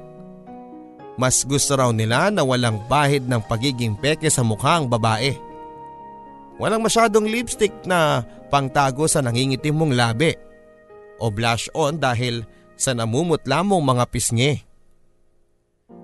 Mas 1.20 1.44
gusto 1.44 1.76
raw 1.76 1.92
nila 1.92 2.32
na 2.32 2.44
walang 2.44 2.80
bahid 2.88 3.28
ng 3.28 3.44
pagiging 3.48 3.96
peke 4.00 4.28
sa 4.32 4.44
mukha 4.44 4.80
ang 4.80 4.88
babae. 4.88 5.36
Walang 6.60 6.84
masyadong 6.84 7.28
lipstick 7.28 7.72
na 7.88 8.24
pangtago 8.52 9.08
sa 9.08 9.24
nangingitim 9.24 9.76
mong 9.76 9.94
labi 9.96 10.51
o 11.22 11.30
blush 11.30 11.70
on 11.78 12.02
dahil 12.02 12.42
sa 12.74 12.98
namumutla 12.98 13.62
mong 13.62 13.86
mga 13.86 14.06
pisngi. 14.10 14.54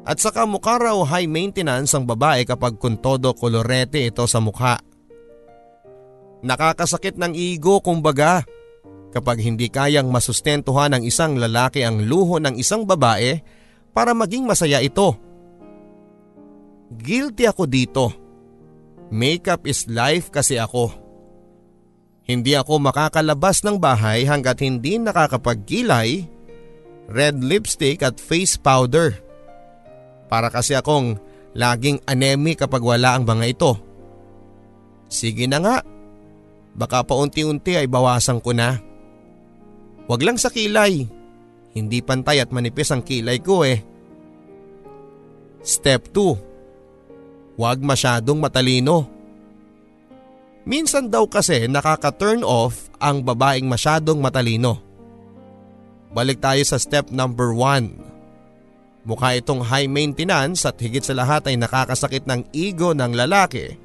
At 0.07 0.21
saka 0.21 0.45
mukha 0.45 0.77
raw 0.77 0.95
high 1.03 1.27
maintenance 1.27 1.91
ang 1.97 2.05
babae 2.05 2.45
kapag 2.45 2.79
kuntodo 2.79 3.33
kolorete 3.33 4.05
ito 4.07 4.23
sa 4.29 4.39
mukha. 4.39 4.79
Nakakasakit 6.45 7.17
ng 7.17 7.33
ego 7.33 7.81
kumbaga 7.81 8.45
kapag 9.11 9.41
hindi 9.41 9.67
kayang 9.67 10.07
masustentuhan 10.13 10.93
ng 10.95 11.03
isang 11.03 11.35
lalaki 11.35 11.81
ang 11.81 12.05
luho 12.05 12.37
ng 12.37 12.55
isang 12.55 12.85
babae 12.85 13.41
para 13.91 14.13
maging 14.13 14.45
masaya 14.45 14.77
ito. 14.79 15.17
Guilty 16.93 17.49
ako 17.49 17.63
dito. 17.67 18.05
Makeup 19.09 19.65
is 19.65 19.89
life 19.89 20.29
kasi 20.31 20.55
ako. 20.61 21.06
Hindi 22.27 22.59
ako 22.59 22.83
makakalabas 22.83 23.63
ng 23.63 23.79
bahay 23.79 24.27
hanggat 24.27 24.59
hindi 24.59 24.99
nakakapagkilay, 24.99 26.27
red 27.07 27.39
lipstick 27.39 28.03
at 28.03 28.19
face 28.19 28.59
powder. 28.59 29.15
Para 30.27 30.51
kasi 30.51 30.75
akong 30.75 31.15
laging 31.55 32.03
anemic 32.03 32.59
kapag 32.67 32.83
wala 32.83 33.15
ang 33.15 33.23
mga 33.23 33.45
ito. 33.47 33.79
Sige 35.07 35.47
na 35.47 35.63
nga, 35.63 35.77
baka 36.75 36.99
paunti-unti 37.07 37.79
ay 37.79 37.87
bawasan 37.87 38.43
ko 38.43 38.51
na. 38.51 38.75
Huwag 40.11 40.19
lang 40.19 40.35
sa 40.35 40.51
kilay, 40.51 41.07
hindi 41.71 42.03
pantay 42.03 42.43
at 42.43 42.51
manipis 42.51 42.91
ang 42.91 43.07
kilay 43.07 43.39
ko 43.39 43.63
eh. 43.63 43.79
Step 45.63 46.11
2. 46.11 47.55
Huwag 47.55 47.79
masyadong 47.79 48.37
matalino. 48.37 49.16
Minsan 50.67 51.07
daw 51.07 51.23
kasi 51.31 51.63
nakaka-turn 51.71 52.43
off 52.43 52.91
ang 52.99 53.23
babaeng 53.23 53.71
masyadong 53.71 54.19
matalino. 54.19 54.83
Balik 56.11 56.43
tayo 56.43 56.59
sa 56.67 56.75
step 56.75 57.07
number 57.07 57.55
1. 57.55 59.07
Mukha 59.07 59.39
itong 59.39 59.63
high 59.63 59.87
maintenance 59.87 60.67
at 60.67 60.75
higit 60.75 60.99
sa 60.99 61.15
lahat 61.15 61.47
ay 61.47 61.55
nakakasakit 61.55 62.27
ng 62.27 62.51
ego 62.51 62.91
ng 62.91 63.15
lalaki 63.15 63.79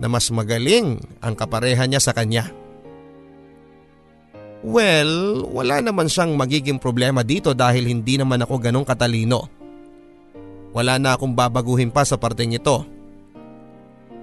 na 0.00 0.08
mas 0.08 0.32
magaling 0.32 0.96
ang 1.20 1.36
kapareha 1.36 1.84
niya 1.84 2.00
sa 2.00 2.16
kanya. 2.16 2.48
Well, 4.64 5.44
wala 5.52 5.84
naman 5.84 6.08
siyang 6.08 6.32
magiging 6.32 6.80
problema 6.80 7.20
dito 7.20 7.52
dahil 7.52 7.92
hindi 7.92 8.16
naman 8.16 8.40
ako 8.40 8.56
ganong 8.56 8.88
katalino. 8.88 9.52
Wala 10.72 10.96
na 10.96 11.12
akong 11.12 11.36
babaguhin 11.36 11.92
pa 11.92 12.08
sa 12.08 12.16
parteng 12.16 12.56
ito. 12.56 12.88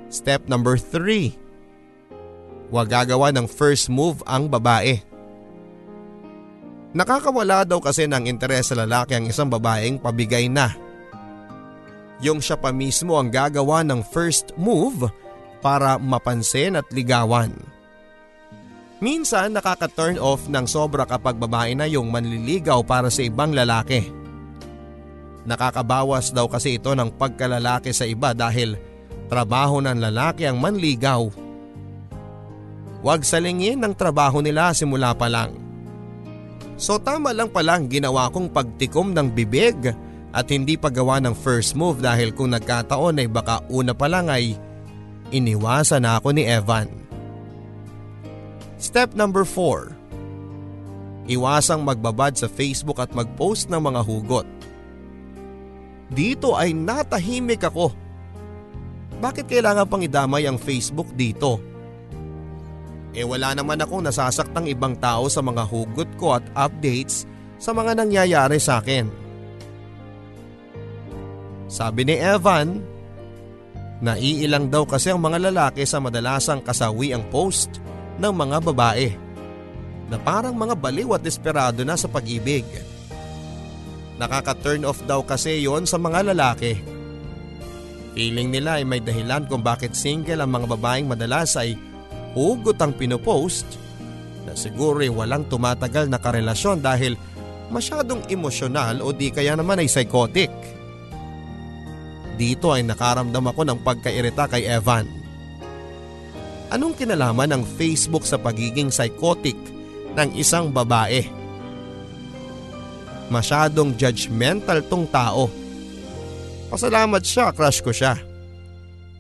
Step 0.10 0.50
number 0.50 0.82
3 0.82 1.43
Huwag 2.74 2.90
gagawa 2.90 3.30
ng 3.30 3.46
first 3.46 3.86
move 3.86 4.26
ang 4.26 4.50
babae. 4.50 4.98
Nakakawala 6.98 7.70
daw 7.70 7.78
kasi 7.78 8.10
ng 8.10 8.26
interes 8.26 8.74
sa 8.74 8.82
lalaki 8.82 9.14
ang 9.14 9.30
isang 9.30 9.46
babaeng 9.46 10.02
pabigay 10.02 10.50
na. 10.50 10.74
Yung 12.26 12.42
siya 12.42 12.58
pa 12.58 12.74
mismo 12.74 13.14
ang 13.14 13.30
gagawa 13.30 13.86
ng 13.86 14.02
first 14.02 14.58
move 14.58 15.06
para 15.62 16.02
mapansin 16.02 16.74
at 16.74 16.90
ligawan. 16.90 17.54
Minsan 18.98 19.54
nakaka-turn 19.54 20.18
off 20.18 20.50
ng 20.50 20.66
sobra 20.66 21.06
kapag 21.06 21.38
babae 21.38 21.78
na 21.78 21.86
yung 21.86 22.10
manliligaw 22.10 22.82
para 22.82 23.14
sa 23.14 23.22
ibang 23.22 23.54
lalaki. 23.54 24.10
Nakakabawas 25.46 26.34
daw 26.34 26.50
kasi 26.50 26.82
ito 26.82 26.98
ng 26.98 27.22
pagkalalaki 27.22 27.94
sa 27.94 28.10
iba 28.10 28.34
dahil 28.34 28.82
trabaho 29.30 29.78
ng 29.78 30.00
lalaki 30.10 30.50
ang 30.50 30.58
manligaw 30.58 31.43
Huwag 33.04 33.28
salingin 33.28 33.84
ang 33.84 33.92
trabaho 33.92 34.40
nila 34.40 34.72
simula 34.72 35.12
pa 35.12 35.28
lang. 35.28 35.60
So 36.80 36.96
tama 36.98 37.36
lang 37.36 37.52
palang 37.52 37.92
ginawa 37.92 38.32
kong 38.32 38.50
pagtikom 38.50 39.12
ng 39.12 39.28
bibig 39.36 39.92
at 40.34 40.48
hindi 40.50 40.80
paggawa 40.80 41.20
ng 41.20 41.36
first 41.36 41.76
move 41.76 42.00
dahil 42.00 42.32
kung 42.32 42.56
nagkataon 42.56 43.20
ay 43.20 43.28
baka 43.28 43.62
una 43.68 43.92
pa 43.92 44.08
lang 44.08 44.32
ay 44.32 44.56
iniwasan 45.36 46.08
na 46.08 46.18
ako 46.18 46.32
ni 46.32 46.48
Evan. 46.48 46.88
Step 48.80 49.14
number 49.20 49.44
4. 49.46 51.28
Iwasang 51.28 51.84
magbabad 51.84 52.36
sa 52.40 52.48
Facebook 52.48 53.00
at 53.04 53.12
magpost 53.12 53.68
ng 53.68 53.80
mga 53.80 54.02
hugot. 54.04 54.48
Dito 56.08 56.56
ay 56.56 56.72
natahimik 56.72 57.68
ako. 57.68 57.92
Bakit 59.24 59.48
kailangan 59.48 59.88
pang 59.88 60.04
idamay 60.04 60.44
ang 60.48 60.60
Facebook 60.60 61.08
dito? 61.16 61.73
Eh 63.14 63.22
wala 63.22 63.54
naman 63.54 63.78
akong 63.78 64.02
nasasaktang 64.02 64.66
ibang 64.66 64.98
tao 64.98 65.30
sa 65.30 65.46
mga 65.46 65.64
hugot 65.70 66.10
ko 66.18 66.34
at 66.38 66.46
updates 66.58 67.30
sa 67.62 67.70
mga 67.72 68.02
nangyayari 68.02 68.58
sa 68.58 68.82
akin. 68.82 69.06
Sabi 71.70 72.06
ni 72.06 72.18
Evan, 72.18 72.82
naiilang 74.02 74.70
daw 74.74 74.86
kasi 74.86 75.14
ang 75.14 75.22
mga 75.22 75.50
lalaki 75.50 75.86
sa 75.86 76.02
madalasang 76.02 76.66
kasawi 76.66 77.14
ang 77.14 77.26
post 77.30 77.82
ng 78.18 78.34
mga 78.34 78.58
babae 78.62 79.10
na 80.10 80.18
parang 80.22 80.54
mga 80.54 80.76
baliw 80.78 81.16
at 81.16 81.24
desperado 81.24 81.82
na 81.86 81.98
sa 81.98 82.10
pag-ibig. 82.10 82.66
Nakaka-turn 84.18 84.86
off 84.86 85.02
daw 85.10 85.26
kasi 85.26 85.66
yon 85.66 85.90
sa 85.90 85.98
mga 85.98 86.34
lalaki. 86.34 86.78
Feeling 88.14 88.54
nila 88.54 88.78
ay 88.78 88.86
may 88.86 89.02
dahilan 89.02 89.50
kung 89.50 89.66
bakit 89.66 89.98
single 89.98 90.46
ang 90.46 90.54
mga 90.54 90.70
babaeng 90.78 91.10
madalas 91.10 91.58
ay 91.58 91.74
hugot 92.34 92.78
ang 92.82 92.94
pinopost 92.98 93.66
na 94.44 94.54
siguro 94.58 95.00
ay 95.00 95.10
walang 95.10 95.48
tumatagal 95.48 96.10
na 96.10 96.20
karelasyon 96.20 96.84
dahil 96.84 97.16
masyadong 97.74 98.26
emosyonal 98.30 99.02
o 99.02 99.10
di 99.16 99.34
kaya 99.34 99.58
naman 99.58 99.82
ay 99.82 99.90
psychotic. 99.90 100.52
Dito 102.34 102.74
ay 102.74 102.86
nakaramdam 102.86 103.46
ako 103.50 103.62
ng 103.66 103.80
pagkairita 103.86 104.50
kay 104.50 104.66
Evan. 104.66 105.06
Anong 106.74 106.98
kinalaman 106.98 107.54
ng 107.54 107.64
Facebook 107.78 108.26
sa 108.26 108.42
pagiging 108.42 108.90
psychotic 108.90 109.56
ng 110.18 110.30
isang 110.34 110.74
babae? 110.74 111.22
Masyadong 113.30 113.94
judgmental 113.94 114.82
tong 114.90 115.06
tao. 115.10 115.50
Pasalamat 116.74 117.22
siya, 117.22 117.54
crush 117.54 117.86
ko 117.86 117.94
siya. 117.94 118.18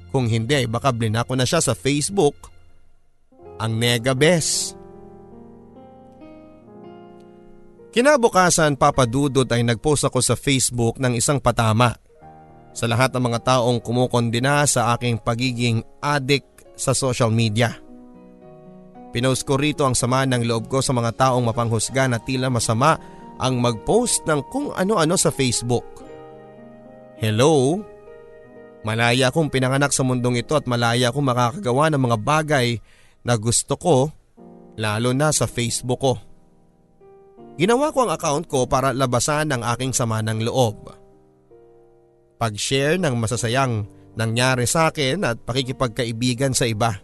Kung 0.09 0.25
hindi 0.29 0.53
ay 0.53 0.69
baka 0.69 0.89
blinako 0.89 1.37
na 1.37 1.45
siya 1.45 1.61
sa 1.61 1.77
Facebook 1.77 2.52
ang 3.63 3.79
negabes. 3.79 4.75
Kinabukasan 7.95 8.75
papadudod 8.75 9.47
ay 9.47 9.63
nagpost 9.63 10.03
ako 10.03 10.19
sa 10.19 10.35
Facebook 10.35 10.99
ng 10.99 11.15
isang 11.15 11.39
patama 11.39 11.95
sa 12.73 12.89
lahat 12.89 13.13
ng 13.13 13.23
mga 13.23 13.39
taong 13.53 13.79
kumukondina 13.79 14.65
sa 14.67 14.97
aking 14.97 15.21
pagiging 15.21 15.79
addict 16.01 16.65
sa 16.75 16.91
social 16.91 17.29
media. 17.29 17.77
Pinost 19.13 19.45
ko 19.45 19.61
rito 19.61 19.85
ang 19.85 19.93
sama 19.93 20.25
ng 20.25 20.41
loob 20.41 20.65
ko 20.65 20.81
sa 20.81 20.89
mga 20.89 21.13
taong 21.13 21.45
mapanghusga 21.45 22.09
na 22.09 22.17
tila 22.17 22.49
masama 22.49 22.97
ang 23.37 23.61
mag-post 23.61 24.25
ng 24.25 24.41
kung 24.49 24.73
ano-ano 24.73 25.13
sa 25.13 25.29
Facebook. 25.29 25.85
Hello? 27.21 27.77
Malaya 28.81 29.29
akong 29.29 29.53
pinanganak 29.53 29.93
sa 29.93 30.01
mundong 30.01 30.41
ito 30.41 30.57
at 30.57 30.65
malaya 30.65 31.13
akong 31.13 31.29
makakagawa 31.29 31.93
ng 31.93 32.01
mga 32.01 32.17
bagay 32.25 32.67
na 33.23 33.39
gusto 33.39 33.79
ko 33.79 34.11
lalo 34.75 35.15
na 35.15 35.31
sa 35.31 35.47
Facebook 35.47 35.99
ko. 36.03 36.13
Ginawa 37.55 37.93
ko 37.93 38.07
ang 38.07 38.11
account 38.13 38.45
ko 38.49 38.65
para 38.65 38.91
labasan 38.91 39.53
ang 39.53 39.61
aking 39.61 39.93
sama 39.93 40.19
ng 40.25 40.43
loob. 40.43 40.89
Pag-share 42.41 42.97
ng 42.99 43.15
masasayang 43.15 43.85
nangyari 44.17 44.65
sa 44.65 44.89
akin 44.89 45.23
at 45.23 45.37
pakikipagkaibigan 45.45 46.51
sa 46.51 46.65
iba. 46.65 46.97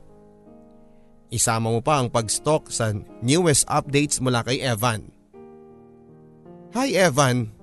Isama 1.29 1.69
mo 1.69 1.79
pa 1.86 2.01
ang 2.01 2.10
pag-stalk 2.10 2.73
sa 2.73 2.89
newest 3.21 3.69
updates 3.69 4.17
mula 4.17 4.41
kay 4.41 4.65
Evan. 4.65 5.13
Hi 6.73 6.97
Evan! 6.97 7.53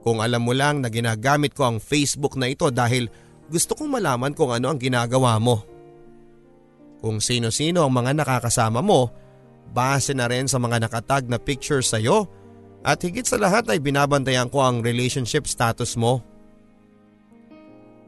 Kung 0.00 0.20
alam 0.20 0.44
mo 0.44 0.52
lang 0.56 0.80
na 0.84 0.88
ginagamit 0.88 1.52
ko 1.52 1.68
ang 1.68 1.78
Facebook 1.80 2.36
na 2.36 2.48
ito 2.48 2.68
dahil 2.68 3.08
gusto 3.48 3.76
kong 3.76 4.00
malaman 4.00 4.32
kung 4.32 4.52
ano 4.52 4.72
ang 4.72 4.80
ginagawa 4.80 5.36
mo 5.36 5.73
kung 7.04 7.20
sino-sino 7.20 7.84
ang 7.84 7.92
mga 7.92 8.24
nakakasama 8.24 8.80
mo 8.80 9.12
base 9.76 10.16
na 10.16 10.24
rin 10.24 10.48
sa 10.48 10.56
mga 10.56 10.88
nakatag 10.88 11.28
na 11.28 11.36
pictures 11.36 11.92
sa'yo 11.92 12.24
at 12.80 12.96
higit 13.04 13.28
sa 13.28 13.36
lahat 13.36 13.68
ay 13.68 13.76
binabantayan 13.76 14.48
ko 14.48 14.64
ang 14.64 14.80
relationship 14.80 15.44
status 15.44 16.00
mo. 16.00 16.24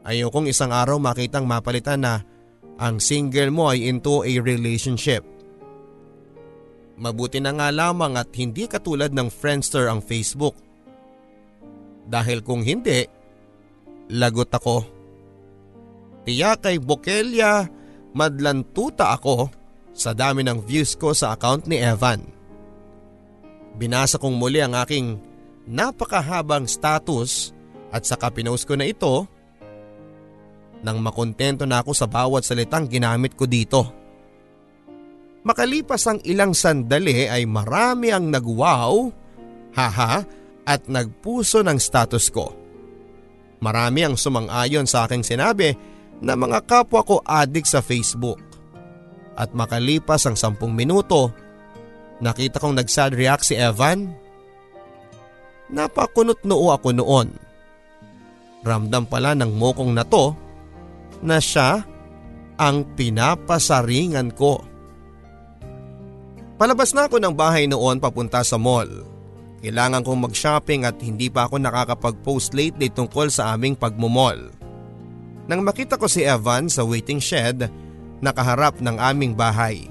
Ayokong 0.01 0.49
isang 0.49 0.73
araw 0.73 0.97
makitang 0.97 1.45
mapalitan 1.45 2.01
na 2.01 2.25
ang 2.81 2.97
single 2.97 3.53
mo 3.53 3.69
ay 3.69 3.85
into 3.85 4.25
a 4.25 4.33
relationship. 4.41 5.21
Mabuti 6.97 7.37
na 7.37 7.53
nga 7.53 7.69
lamang 7.69 8.17
at 8.17 8.33
hindi 8.33 8.65
katulad 8.65 9.13
ng 9.13 9.29
Friendster 9.29 9.93
ang 9.93 10.01
Facebook. 10.01 10.57
Dahil 12.09 12.41
kung 12.41 12.65
hindi, 12.65 13.05
lagot 14.09 14.49
ako. 14.49 14.81
Tiyak 16.25 16.65
kay 16.65 16.81
Bokelia 16.81 17.77
madlantuta 18.15 19.15
ako 19.15 19.51
sa 19.97 20.13
dami 20.13 20.45
ng 20.45 20.61
views 20.61 20.93
ko 20.93 21.11
sa 21.11 21.33
account 21.33 21.65
ni 21.65 21.81
Evan. 21.81 22.21
Binasa 23.77 24.21
kong 24.21 24.37
muli 24.37 24.61
ang 24.61 24.77
aking 24.77 25.17
napakahabang 25.67 26.69
status 26.69 27.51
at 27.89 28.05
saka 28.05 28.29
pinost 28.29 28.69
ko 28.69 28.77
na 28.77 28.85
ito 28.87 29.25
nang 30.81 31.01
makontento 31.01 31.65
na 31.65 31.81
ako 31.81 31.91
sa 31.97 32.05
bawat 32.05 32.45
salitang 32.45 32.85
ginamit 32.85 33.33
ko 33.33 33.49
dito. 33.49 33.81
Makalipas 35.41 36.03
ang 36.05 36.19
ilang 36.27 36.51
sandali 36.51 37.25
ay 37.25 37.47
marami 37.47 38.11
ang 38.11 38.29
nagwaw, 38.29 38.93
haha, 39.73 40.21
at 40.67 40.81
nagpuso 40.91 41.63
ng 41.63 41.79
status 41.79 42.27
ko. 42.27 42.51
Marami 43.63 44.03
ang 44.05 44.19
sumang-ayon 44.19 44.85
sa 44.85 45.07
aking 45.07 45.23
sinabi 45.23 45.71
na 46.21 46.33
mga 46.33 46.65
kapwa 46.65 47.01
ko 47.05 47.21
adik 47.21 47.65
sa 47.65 47.81
Facebook. 47.81 48.41
At 49.37 49.53
makalipas 49.53 50.25
ang 50.25 50.33
sampung 50.33 50.73
minuto, 50.73 51.29
nakita 52.17 52.57
kong 52.57 52.77
nag-sad 52.81 53.13
react 53.13 53.45
si 53.45 53.53
Evan. 53.53 54.09
Napakunot 55.69 56.41
noo 56.41 56.73
ako 56.73 56.89
noon. 56.97 57.29
Ramdam 58.65 59.05
pala 59.05 59.37
ng 59.37 59.53
mokong 59.53 59.93
na 59.93 60.01
to 60.01 60.33
na 61.21 61.37
siya 61.37 61.85
ang 62.57 62.83
pinapasaringan 62.97 64.33
ko. 64.33 64.65
Palabas 66.57 66.97
na 66.97 67.05
ako 67.05 67.21
ng 67.21 67.37
bahay 67.37 67.69
noon 67.69 68.01
papunta 68.01 68.41
sa 68.41 68.57
mall. 68.57 68.89
Kailangan 69.61 70.01
kong 70.01 70.25
mag-shopping 70.25 70.89
at 70.89 70.97
hindi 71.01 71.29
pa 71.29 71.45
ako 71.45 71.61
nakakapag-post 71.61 72.57
lately 72.57 72.89
tungkol 72.89 73.29
sa 73.29 73.53
aming 73.53 73.77
pagmumall. 73.77 74.49
Nang 75.47 75.63
makita 75.63 75.95
ko 75.95 76.11
si 76.11 76.27
Evan 76.27 76.67
sa 76.67 76.83
waiting 76.83 77.23
shed, 77.23 77.71
nakaharap 78.19 78.83
ng 78.83 78.99
aming 78.99 79.31
bahay. 79.31 79.87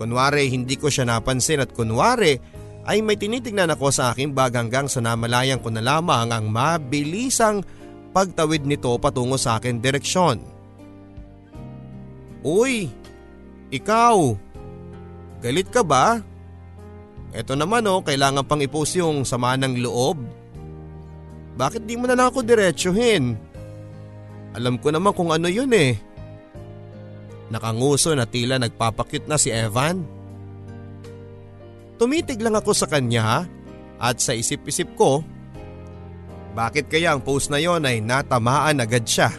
Kunwari 0.00 0.48
hindi 0.48 0.80
ko 0.80 0.88
siya 0.88 1.04
napansin 1.04 1.60
at 1.60 1.76
kunwari 1.76 2.40
ay 2.88 3.04
may 3.04 3.20
tinitingnan 3.20 3.76
ako 3.76 3.92
sa 3.92 4.16
aking 4.16 4.32
bag 4.32 4.56
hanggang 4.56 4.88
sa 4.88 5.04
namalayan 5.04 5.60
ko 5.60 5.68
na 5.68 5.84
lamang 5.84 6.32
ang 6.32 6.48
mabilisang 6.48 7.60
pagtawid 8.16 8.64
nito 8.64 8.96
patungo 8.96 9.36
sa 9.36 9.60
akin 9.60 9.76
direksyon. 9.76 10.40
Uy, 12.40 12.88
ikaw, 13.68 14.32
galit 15.44 15.68
ka 15.68 15.84
ba? 15.84 16.24
Eto 17.36 17.52
naman 17.52 17.84
oh, 17.86 18.00
kailangan 18.00 18.48
pang 18.48 18.64
ipost 18.64 18.96
yung 18.96 19.28
sama 19.28 19.54
ng 19.60 19.84
loob. 19.84 20.16
Bakit 21.60 21.84
di 21.84 22.00
mo 22.00 22.08
na 22.08 22.16
lang 22.16 22.32
ako 22.32 22.40
diretsuhin? 22.40 23.49
Alam 24.54 24.82
ko 24.82 24.90
naman 24.90 25.14
kung 25.14 25.30
ano 25.30 25.46
yun 25.46 25.70
eh. 25.70 25.94
Nakanguso 27.50 28.14
na 28.14 28.26
tila 28.26 28.58
nagpapakit 28.58 29.26
na 29.26 29.38
si 29.38 29.50
Evan. 29.50 30.02
Tumitig 31.98 32.40
lang 32.40 32.56
ako 32.56 32.72
sa 32.72 32.86
kanya 32.86 33.44
at 34.00 34.16
sa 34.22 34.32
isip-isip 34.32 34.96
ko, 34.96 35.20
bakit 36.56 36.90
kaya 36.90 37.14
ang 37.14 37.22
post 37.22 37.52
na 37.52 37.62
yon 37.62 37.84
ay 37.86 38.02
natamaan 38.02 38.82
agad 38.82 39.04
siya? 39.06 39.30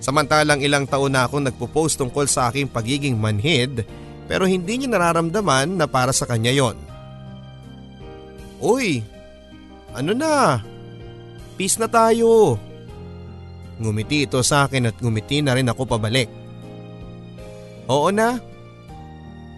Samantalang 0.00 0.60
ilang 0.60 0.84
taon 0.84 1.12
na 1.12 1.24
akong 1.24 1.44
nagpo-post 1.44 1.96
tungkol 1.96 2.28
sa 2.28 2.52
aking 2.52 2.68
pagiging 2.68 3.16
manhid 3.16 3.84
pero 4.28 4.48
hindi 4.48 4.80
niya 4.80 4.92
nararamdaman 4.92 5.76
na 5.76 5.88
para 5.88 6.12
sa 6.12 6.24
kanya 6.28 6.52
yon. 6.52 6.76
Uy, 8.60 9.04
ano 9.92 10.12
na? 10.16 10.60
Peace 11.56 11.76
na 11.76 11.88
tayo. 11.88 12.56
Ngumiti 13.82 14.26
ito 14.26 14.38
sa 14.46 14.66
akin 14.66 14.90
at 14.90 14.96
ngumiti 15.02 15.42
na 15.42 15.58
rin 15.58 15.66
ako 15.66 15.82
pabalik. 15.86 16.30
Oo 17.90 18.08
na. 18.14 18.38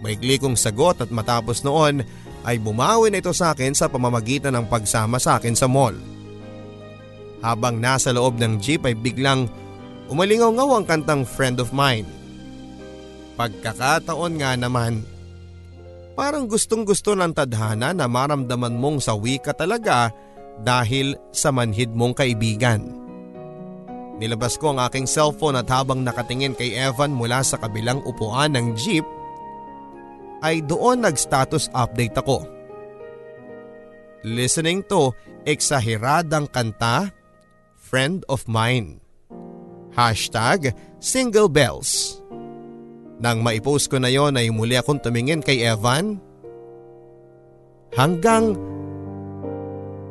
Maigli 0.00 0.40
kong 0.40 0.56
sagot 0.56 1.04
at 1.04 1.10
matapos 1.12 1.64
noon 1.64 2.04
ay 2.46 2.62
bumawi 2.62 3.10
na 3.10 3.18
ito 3.18 3.34
sa 3.34 3.52
akin 3.52 3.74
sa 3.74 3.90
pamamagitan 3.90 4.54
ng 4.54 4.66
pagsama 4.70 5.18
sa 5.18 5.36
akin 5.36 5.56
sa 5.58 5.66
mall. 5.66 5.94
Habang 7.42 7.82
nasa 7.82 8.14
loob 8.14 8.38
ng 8.40 8.62
jeep 8.62 8.86
ay 8.86 8.96
biglang 8.96 9.50
umalingaw-ngaw 10.08 10.80
ang 10.80 10.84
kantang 10.86 11.22
friend 11.26 11.58
of 11.58 11.74
mine. 11.74 12.06
Pagkakataon 13.36 14.40
nga 14.40 14.56
naman, 14.56 15.04
parang 16.16 16.48
gustong 16.48 16.88
gusto 16.88 17.12
ng 17.12 17.36
tadhana 17.36 17.92
na 17.92 18.08
maramdaman 18.08 18.72
mong 18.72 19.04
sawi 19.04 19.36
ka 19.36 19.52
talaga 19.52 20.08
dahil 20.64 21.18
sa 21.36 21.52
manhid 21.52 21.92
mong 21.92 22.16
kaibigan. 22.16 23.05
Nilabas 24.16 24.56
ko 24.56 24.72
ang 24.72 24.80
aking 24.80 25.04
cellphone 25.04 25.60
at 25.60 25.68
habang 25.68 26.00
nakatingin 26.00 26.56
kay 26.56 26.72
Evan 26.72 27.12
mula 27.12 27.44
sa 27.44 27.60
kabilang 27.60 28.00
upuan 28.08 28.56
ng 28.56 28.72
jeep 28.72 29.04
ay 30.40 30.64
doon 30.64 31.04
nag-status 31.04 31.68
update 31.76 32.16
ako. 32.16 32.44
Listening 34.24 34.80
to 34.88 35.12
eksahiradang 35.44 36.48
kanta, 36.48 37.12
friend 37.76 38.24
of 38.32 38.48
mine. 38.48 39.04
Hashtag 39.92 40.72
single 41.00 41.48
bells. 41.48 42.20
Nang 43.16 43.40
maipost 43.40 43.88
ko 43.88 43.96
na 43.96 44.12
yon 44.12 44.36
ay 44.36 44.52
muli 44.52 44.76
akong 44.76 45.00
tumingin 45.00 45.40
kay 45.40 45.64
Evan. 45.64 46.20
Hanggang 47.96 48.52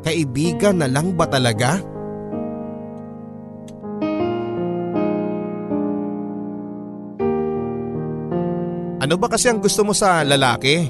kaibigan 0.02 0.82
na 0.82 0.90
lang 0.90 1.14
ba 1.14 1.30
talaga? 1.30 1.95
Ano 9.06 9.22
ba 9.22 9.30
kasi 9.30 9.54
ang 9.54 9.62
gusto 9.62 9.86
mo 9.86 9.94
sa 9.94 10.26
lalaki? 10.26 10.90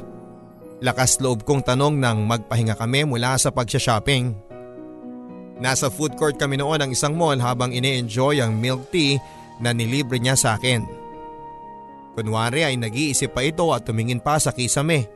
Lakas 0.80 1.20
loob 1.20 1.44
kong 1.44 1.68
tanong 1.68 2.00
nang 2.00 2.24
magpahinga 2.24 2.80
kami 2.80 3.04
mula 3.04 3.36
sa 3.36 3.52
pagsha-shopping. 3.52 4.32
Nasa 5.60 5.92
food 5.92 6.16
court 6.16 6.40
kami 6.40 6.56
noon 6.56 6.80
ng 6.80 6.96
isang 6.96 7.12
mall 7.12 7.36
habang 7.36 7.76
ine-enjoy 7.76 8.40
ang 8.40 8.56
milk 8.56 8.88
tea 8.88 9.20
na 9.60 9.76
nilibre 9.76 10.16
niya 10.16 10.40
sa 10.40 10.56
akin. 10.56 10.88
Kunwari 12.16 12.64
ay 12.64 12.80
nag-iisip 12.80 13.36
pa 13.36 13.44
ito 13.44 13.68
at 13.76 13.84
tumingin 13.84 14.24
pa 14.24 14.40
sa 14.40 14.56
kisame. 14.56 15.12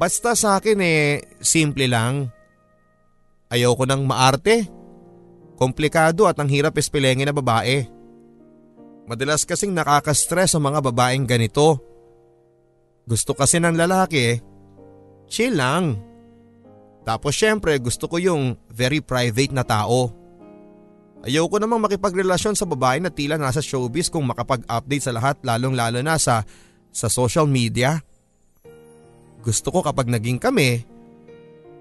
Basta 0.00 0.32
sa 0.32 0.56
akin 0.56 0.80
eh, 0.80 1.20
simple 1.44 1.92
lang. 1.92 2.32
Ayaw 3.52 3.76
ko 3.76 3.84
ng 3.84 4.00
maarte. 4.00 4.64
Komplikado 5.60 6.24
at 6.24 6.40
ang 6.40 6.48
hirap 6.48 6.72
ispilengin 6.80 7.28
na 7.28 7.36
babae. 7.36 7.97
Madalas 9.08 9.48
kasing 9.48 9.72
nakaka-stress 9.72 10.52
ang 10.52 10.68
mga 10.68 10.84
babaeng 10.92 11.24
ganito. 11.24 11.80
Gusto 13.08 13.32
kasi 13.32 13.56
ng 13.56 13.72
lalaki, 13.72 14.36
chill 15.32 15.56
lang. 15.56 15.96
Tapos 17.08 17.32
syempre 17.32 17.72
gusto 17.80 18.04
ko 18.04 18.20
yung 18.20 18.52
very 18.68 19.00
private 19.00 19.56
na 19.56 19.64
tao. 19.64 20.12
Ayaw 21.24 21.48
ko 21.48 21.56
namang 21.56 21.88
makipagrelasyon 21.88 22.52
sa 22.52 22.68
babae 22.68 23.00
na 23.00 23.08
tila 23.08 23.40
nasa 23.40 23.64
showbiz 23.64 24.12
kung 24.12 24.28
makapag-update 24.28 25.08
sa 25.08 25.16
lahat 25.16 25.40
lalong 25.40 25.72
lalo 25.72 26.04
na 26.04 26.20
sa, 26.20 26.44
sa 26.92 27.08
social 27.08 27.48
media. 27.48 28.04
Gusto 29.40 29.72
ko 29.72 29.80
kapag 29.80 30.12
naging 30.12 30.36
kami, 30.36 30.84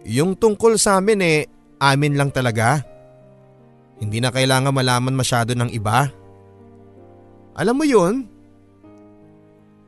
yung 0.07 0.39
tungkol 0.39 0.79
sa 0.79 0.95
amin 1.03 1.19
eh 1.19 1.39
amin 1.75 2.15
lang 2.15 2.31
talaga. 2.31 2.81
Hindi 3.99 4.23
na 4.23 4.31
kailangan 4.31 4.71
malaman 4.71 5.11
masyado 5.11 5.51
ng 5.51 5.75
iba. 5.75 6.07
Alam 7.57 7.75
mo 7.81 7.85
yun? 7.89 8.29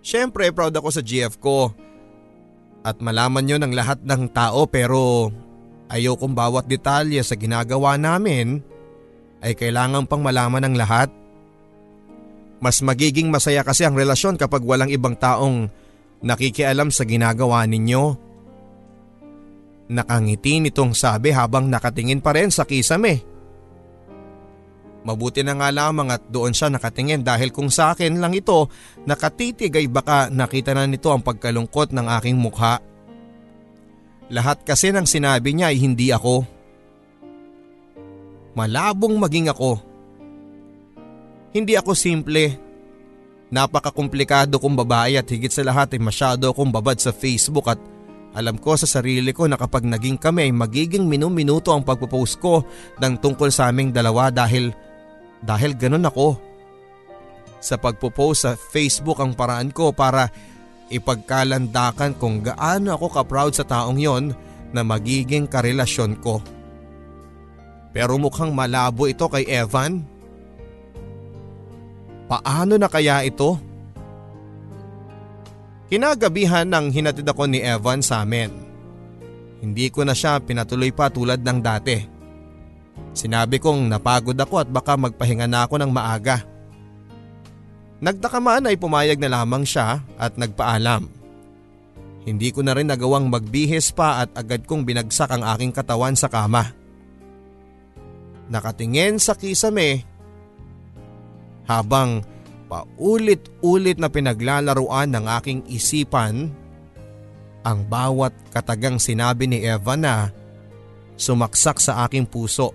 Siyempre 0.02 0.50
proud 0.50 0.74
ako 0.74 0.90
sa 0.90 1.06
GF 1.06 1.38
ko. 1.38 1.70
At 2.82 2.98
malaman 2.98 3.46
yun 3.46 3.62
ng 3.62 3.78
lahat 3.78 4.02
ng 4.02 4.26
tao 4.34 4.66
pero 4.66 5.30
ayaw 5.94 6.18
kong 6.18 6.34
bawat 6.34 6.66
detalye 6.66 7.22
sa 7.22 7.38
ginagawa 7.38 8.00
namin 8.00 8.66
ay 9.46 9.54
kailangan 9.54 10.10
pang 10.10 10.26
malaman 10.26 10.66
ng 10.66 10.76
lahat. 10.80 11.14
Mas 12.60 12.82
magiging 12.82 13.30
masaya 13.30 13.64
kasi 13.64 13.86
ang 13.86 13.96
relasyon 13.96 14.36
kapag 14.36 14.66
walang 14.66 14.92
ibang 14.92 15.16
taong 15.16 15.70
nakikialam 16.26 16.90
sa 16.92 17.06
ginagawa 17.08 17.64
ninyo. 17.70 18.18
Nakangiti 19.90 20.60
nitong 20.60 20.98
sabi 20.98 21.32
habang 21.32 21.72
nakatingin 21.72 22.20
pa 22.20 22.36
rin 22.36 22.52
sa 22.52 22.68
kisame. 22.68 23.24
Mabuti 25.10 25.42
na 25.42 25.58
nga 25.58 25.74
lamang 25.74 26.14
at 26.14 26.22
doon 26.30 26.54
siya 26.54 26.70
nakatingin 26.70 27.26
dahil 27.26 27.50
kung 27.50 27.74
sa 27.74 27.98
akin 27.98 28.22
lang 28.22 28.38
ito 28.38 28.70
nakatitig 29.10 29.74
ay 29.74 29.90
baka 29.90 30.30
nakita 30.30 30.78
na 30.78 30.86
nito 30.86 31.10
ang 31.10 31.26
pagkalungkot 31.26 31.90
ng 31.98 32.06
aking 32.22 32.38
mukha. 32.38 32.78
Lahat 34.30 34.62
kasi 34.62 34.94
ng 34.94 35.10
sinabi 35.10 35.58
niya 35.58 35.74
ay 35.74 35.82
hindi 35.82 36.14
ako. 36.14 36.46
Malabong 38.54 39.18
maging 39.18 39.50
ako. 39.50 39.82
Hindi 41.58 41.74
ako 41.74 41.98
simple. 41.98 42.54
Napakakomplikado 43.50 44.62
kong 44.62 44.78
babae 44.86 45.18
at 45.18 45.26
higit 45.26 45.50
sa 45.50 45.66
lahat 45.66 45.98
ay 45.98 46.02
masyado 46.06 46.54
akong 46.54 46.70
babad 46.70 47.02
sa 47.02 47.10
Facebook 47.10 47.66
at 47.66 47.82
alam 48.38 48.62
ko 48.62 48.78
sa 48.78 48.86
sarili 48.86 49.34
ko 49.34 49.50
na 49.50 49.58
kapag 49.58 49.90
naging 49.90 50.22
kami 50.22 50.46
ay 50.46 50.54
magiging 50.54 51.10
minuminuto 51.10 51.74
ang 51.74 51.82
pagpo-post 51.82 52.38
ko 52.38 52.62
ng 53.02 53.18
tungkol 53.18 53.50
sa 53.50 53.74
aming 53.74 53.90
dalawa 53.90 54.30
dahil 54.30 54.70
dahil 55.44 55.76
ganun 55.76 56.08
ako. 56.08 56.36
Sa 57.60 57.76
pagpo-post 57.76 58.48
sa 58.48 58.52
Facebook 58.56 59.20
ang 59.20 59.36
paraan 59.36 59.72
ko 59.76 59.92
para 59.92 60.32
ipagkalandakan 60.90 62.16
kung 62.16 62.42
gaano 62.42 62.96
ako 62.96 63.08
ka-proud 63.20 63.54
sa 63.54 63.68
taong 63.68 64.00
yon 64.00 64.32
na 64.72 64.82
magiging 64.82 65.46
karelasyon 65.46 66.18
ko. 66.24 66.40
Pero 67.90 68.16
mukhang 68.22 68.54
malabo 68.54 69.10
ito 69.10 69.26
kay 69.28 69.46
Evan. 69.50 70.06
Paano 72.30 72.78
na 72.78 72.86
kaya 72.86 73.26
ito? 73.26 73.58
Kinagabihan 75.90 76.70
nang 76.70 76.94
hinatid 76.94 77.26
ako 77.26 77.50
ni 77.50 77.66
Evan 77.66 78.06
sa 78.06 78.22
amin. 78.22 78.54
Hindi 79.60 79.90
ko 79.90 80.06
na 80.06 80.14
siya 80.14 80.38
pinatuloy 80.38 80.94
pa 80.94 81.10
tulad 81.10 81.42
ng 81.42 81.60
dati. 81.60 82.19
Sinabi 83.14 83.60
kong 83.60 83.92
napagod 83.92 84.38
ako 84.38 84.64
at 84.64 84.70
baka 84.70 84.96
magpahinga 84.96 85.50
na 85.50 85.68
ako 85.68 85.82
ng 85.82 85.92
maaga. 85.92 86.46
Nagtakamaan 88.00 88.72
ay 88.72 88.80
pumayag 88.80 89.20
na 89.20 89.28
lamang 89.28 89.68
siya 89.68 90.00
at 90.16 90.40
nagpaalam. 90.40 91.12
Hindi 92.24 92.50
ko 92.56 92.64
na 92.64 92.72
rin 92.72 92.88
nagawang 92.88 93.28
magbihis 93.28 93.92
pa 93.92 94.24
at 94.24 94.32
agad 94.40 94.64
kong 94.64 94.88
binagsak 94.88 95.28
ang 95.32 95.44
aking 95.56 95.76
katawan 95.76 96.16
sa 96.16 96.32
kama. 96.32 96.76
nakatingin 98.50 99.22
sa 99.22 99.38
kisame 99.38 100.02
habang 101.70 102.26
paulit-ulit 102.66 104.02
na 104.02 104.10
pinaglalaruan 104.10 105.10
ng 105.14 105.26
aking 105.38 105.60
isipan 105.70 106.50
ang 107.62 107.86
bawat 107.86 108.34
katagang 108.50 108.98
sinabi 108.98 109.46
ni 109.46 109.62
Eva 109.62 109.94
na 109.94 110.34
sumaksak 111.14 111.78
sa 111.78 112.06
aking 112.10 112.26
puso. 112.26 112.74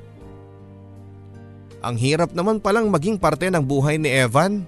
Ang 1.85 2.01
hirap 2.01 2.33
naman 2.33 2.65
palang 2.65 2.89
maging 2.89 3.21
parte 3.21 3.53
ng 3.53 3.61
buhay 3.61 4.01
ni 4.01 4.09
Evan. 4.09 4.65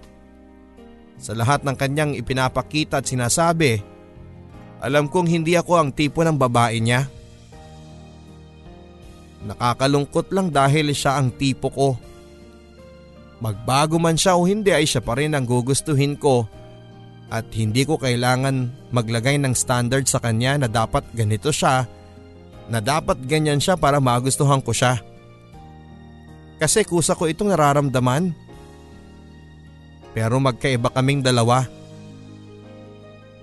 Sa 1.17 1.33
lahat 1.33 1.65
ng 1.65 1.73
kanyang 1.73 2.13
ipinapakita 2.13 3.01
at 3.01 3.09
sinasabi, 3.09 3.81
alam 4.85 5.09
kong 5.09 5.25
hindi 5.25 5.57
ako 5.57 5.81
ang 5.81 5.89
tipo 5.97 6.21
ng 6.21 6.37
babae 6.37 6.77
niya. 6.77 7.09
Nakakalungkot 9.49 10.29
lang 10.37 10.53
dahil 10.53 10.93
siya 10.93 11.17
ang 11.17 11.33
tipo 11.33 11.73
ko. 11.73 11.97
Magbago 13.41 13.97
man 13.97 14.21
siya 14.21 14.37
o 14.37 14.45
hindi 14.45 14.77
ay 14.77 14.85
siya 14.85 15.01
pa 15.01 15.17
rin 15.17 15.33
ang 15.33 15.49
gugustuhin 15.49 16.21
ko 16.21 16.45
at 17.33 17.49
hindi 17.57 17.89
ko 17.89 17.97
kailangan 17.97 18.93
maglagay 18.93 19.41
ng 19.41 19.57
standard 19.57 20.05
sa 20.05 20.21
kanya 20.21 20.61
na 20.61 20.69
dapat 20.69 21.03
ganito 21.17 21.49
siya, 21.49 21.89
na 22.69 22.79
dapat 22.85 23.25
ganyan 23.25 23.59
siya 23.59 23.81
para 23.81 24.05
magustuhan 24.05 24.61
ko 24.61 24.77
siya. 24.77 25.01
Kasi 26.57 26.89
kusa 26.89 27.13
ko 27.13 27.29
itong 27.29 27.53
nararamdaman. 27.53 28.33
Pero 30.17 30.41
magkaiba 30.41 30.89
kaming 30.89 31.21
dalawa. 31.21 31.69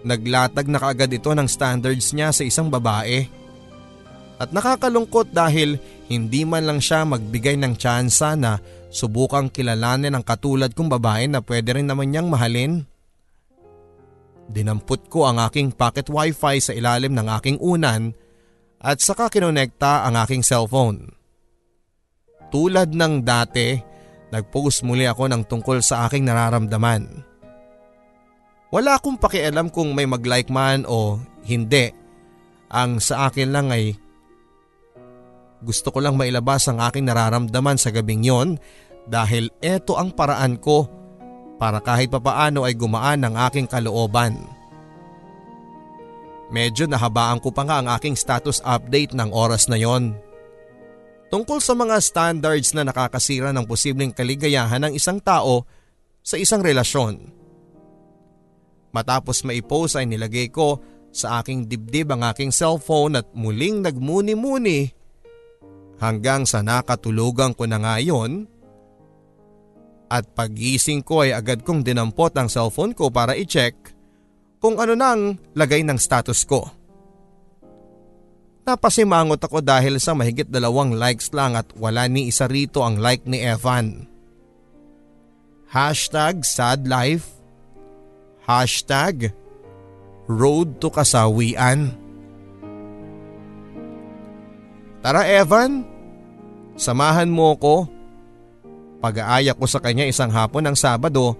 Naglatag 0.04 0.68
na 0.68 0.82
kaagad 0.82 1.14
ito 1.14 1.32
ng 1.32 1.46
standards 1.46 2.12
niya 2.12 2.34
sa 2.34 2.44
isang 2.44 2.68
babae. 2.68 3.30
At 4.42 4.50
nakakalungkot 4.50 5.30
dahil 5.30 5.78
hindi 6.10 6.44
man 6.44 6.66
lang 6.66 6.80
siya 6.82 7.06
magbigay 7.06 7.56
ng 7.62 7.78
tsansa 7.78 8.34
na 8.36 8.58
subukang 8.90 9.48
kilalanin 9.54 10.18
ang 10.18 10.26
katulad 10.26 10.74
kong 10.74 10.90
babae 10.92 11.30
na 11.30 11.40
pwede 11.46 11.78
rin 11.78 11.88
naman 11.88 12.12
niyang 12.12 12.28
mahalin. 12.28 12.84
Dinampot 14.50 15.08
ko 15.08 15.30
ang 15.30 15.40
aking 15.40 15.72
pocket 15.72 16.12
wifi 16.12 16.60
sa 16.60 16.76
ilalim 16.76 17.16
ng 17.16 17.28
aking 17.40 17.58
unan 17.64 18.12
at 18.84 19.00
saka 19.00 19.32
kinonekta 19.32 20.04
ang 20.04 20.20
aking 20.20 20.44
cellphone. 20.44 21.23
Tulad 22.54 22.94
ng 22.94 23.26
dati, 23.26 23.74
nag-post 24.30 24.86
muli 24.86 25.10
ako 25.10 25.26
ng 25.26 25.42
tungkol 25.50 25.82
sa 25.82 26.06
aking 26.06 26.30
nararamdaman. 26.30 27.10
Wala 28.70 29.02
akong 29.02 29.18
pakialam 29.18 29.74
kung 29.74 29.98
may 29.98 30.06
mag-like 30.06 30.54
man 30.54 30.86
o 30.86 31.18
hindi. 31.46 31.90
Ang 32.70 33.02
sa 33.02 33.30
akin 33.30 33.50
lang 33.50 33.74
ay 33.74 33.98
gusto 35.66 35.90
ko 35.90 36.02
lang 36.02 36.14
mailabas 36.14 36.70
ang 36.70 36.78
aking 36.82 37.06
nararamdaman 37.06 37.78
sa 37.78 37.90
gabing 37.90 38.22
yon 38.22 38.58
dahil 39.06 39.50
eto 39.62 39.98
ang 39.98 40.14
paraan 40.14 40.58
ko 40.62 40.90
para 41.62 41.82
kahit 41.82 42.10
papaano 42.10 42.66
ay 42.66 42.74
gumaan 42.78 43.26
ang 43.26 43.36
aking 43.50 43.70
kalooban. 43.70 44.38
Medyo 46.54 46.86
nahabaan 46.86 47.42
ko 47.42 47.50
pa 47.50 47.66
nga 47.66 47.82
ang 47.82 47.90
aking 47.94 48.14
status 48.14 48.62
update 48.62 49.18
ng 49.18 49.34
oras 49.34 49.66
na 49.70 49.78
yon. 49.78 50.14
Tungkol 51.34 51.58
sa 51.66 51.74
mga 51.74 51.98
standards 51.98 52.78
na 52.78 52.86
nakakasira 52.86 53.50
ng 53.50 53.66
posibleng 53.66 54.14
kaligayahan 54.14 54.86
ng 54.86 54.94
isang 54.94 55.18
tao 55.18 55.66
sa 56.22 56.38
isang 56.38 56.62
relasyon. 56.62 57.26
Matapos 58.94 59.42
maipost 59.42 59.98
ay 59.98 60.06
nilagay 60.06 60.54
ko 60.54 60.78
sa 61.10 61.42
aking 61.42 61.66
dibdib 61.66 62.14
ang 62.14 62.22
aking 62.30 62.54
cellphone 62.54 63.18
at 63.18 63.26
muling 63.34 63.82
nagmuni-muni 63.82 64.94
hanggang 65.98 66.46
sa 66.46 66.62
nakatulugan 66.62 67.58
ko 67.58 67.66
na 67.66 67.82
ngayon 67.82 68.46
at 70.14 70.30
pagising 70.38 71.02
ko 71.02 71.26
ay 71.26 71.34
agad 71.34 71.66
kong 71.66 71.82
dinampot 71.82 72.30
ang 72.38 72.46
cellphone 72.46 72.94
ko 72.94 73.10
para 73.10 73.34
i-check 73.34 73.74
kung 74.62 74.78
ano 74.78 74.94
nang 74.94 75.42
lagay 75.58 75.82
ng 75.82 75.98
status 75.98 76.46
ko. 76.46 76.83
Napasimangot 78.64 79.44
ako 79.44 79.60
dahil 79.60 80.00
sa 80.00 80.16
mahigit 80.16 80.48
dalawang 80.48 80.96
likes 80.96 81.32
lang 81.36 81.60
at 81.60 81.68
wala 81.76 82.08
ni 82.08 82.32
isa 82.32 82.48
rito 82.48 82.80
ang 82.80 82.96
like 82.96 83.28
ni 83.28 83.44
Evan. 83.44 84.08
Hashtag 85.68 86.48
sad 86.48 86.88
life. 86.88 87.28
Hashtag 88.48 89.36
road 90.32 90.80
to 90.80 90.88
kasawian. 90.88 91.92
Tara 95.04 95.28
Evan, 95.28 95.94
Samahan 96.74 97.30
mo 97.30 97.54
ko. 97.58 97.86
Pag-aaya 99.04 99.54
ko 99.54 99.68
sa 99.68 99.84
kanya 99.84 100.08
isang 100.08 100.32
hapon 100.32 100.64
ng 100.66 100.78
Sabado 100.80 101.36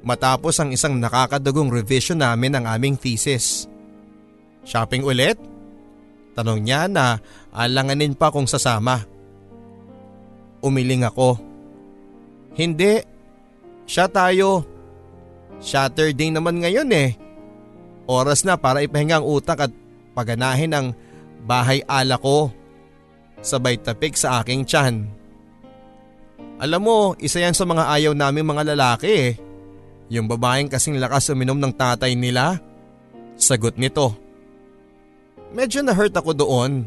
matapos 0.00 0.56
ang 0.62 0.70
isang 0.70 0.94
nakakadugong 0.96 1.68
revision 1.68 2.22
namin 2.22 2.54
ng 2.54 2.64
aming 2.64 2.94
thesis. 2.94 3.66
Shopping 4.62 5.02
ulit? 5.02 5.36
Tanong 6.38 6.62
niya 6.62 6.86
na 6.86 7.18
alanganin 7.50 8.14
pa 8.14 8.30
kung 8.30 8.46
sasama. 8.46 9.02
Umiling 10.62 11.02
ako. 11.02 11.34
Hindi. 12.54 13.02
Siya 13.90 14.06
tayo. 14.06 14.62
Saturday 15.58 16.30
naman 16.30 16.62
ngayon 16.62 16.94
eh. 16.94 17.18
Oras 18.06 18.46
na 18.46 18.54
para 18.54 18.86
ipahinga 18.86 19.18
ang 19.18 19.26
utak 19.26 19.66
at 19.66 19.72
paganahin 20.14 20.70
ang 20.70 20.86
bahay 21.42 21.82
ala 21.90 22.14
ko 22.22 22.54
sabay 23.42 23.78
tapik 23.78 24.18
sa 24.18 24.42
aking 24.42 24.66
tiyan. 24.66 25.06
Alam 26.58 26.82
mo, 26.82 26.98
isa 27.22 27.38
yan 27.38 27.54
sa 27.54 27.62
mga 27.62 27.86
ayaw 27.86 28.12
namin 28.18 28.42
mga 28.42 28.74
lalaki 28.74 29.10
eh. 29.10 29.32
Yung 30.10 30.26
babaeng 30.26 30.66
kasing 30.66 30.98
lakas 30.98 31.30
uminom 31.30 31.58
ng 31.58 31.70
tatay 31.70 32.18
nila. 32.18 32.58
Sagot 33.38 33.78
nito. 33.78 34.27
Medyo 35.52 35.80
na-hurt 35.84 36.12
ako 36.12 36.36
doon. 36.36 36.84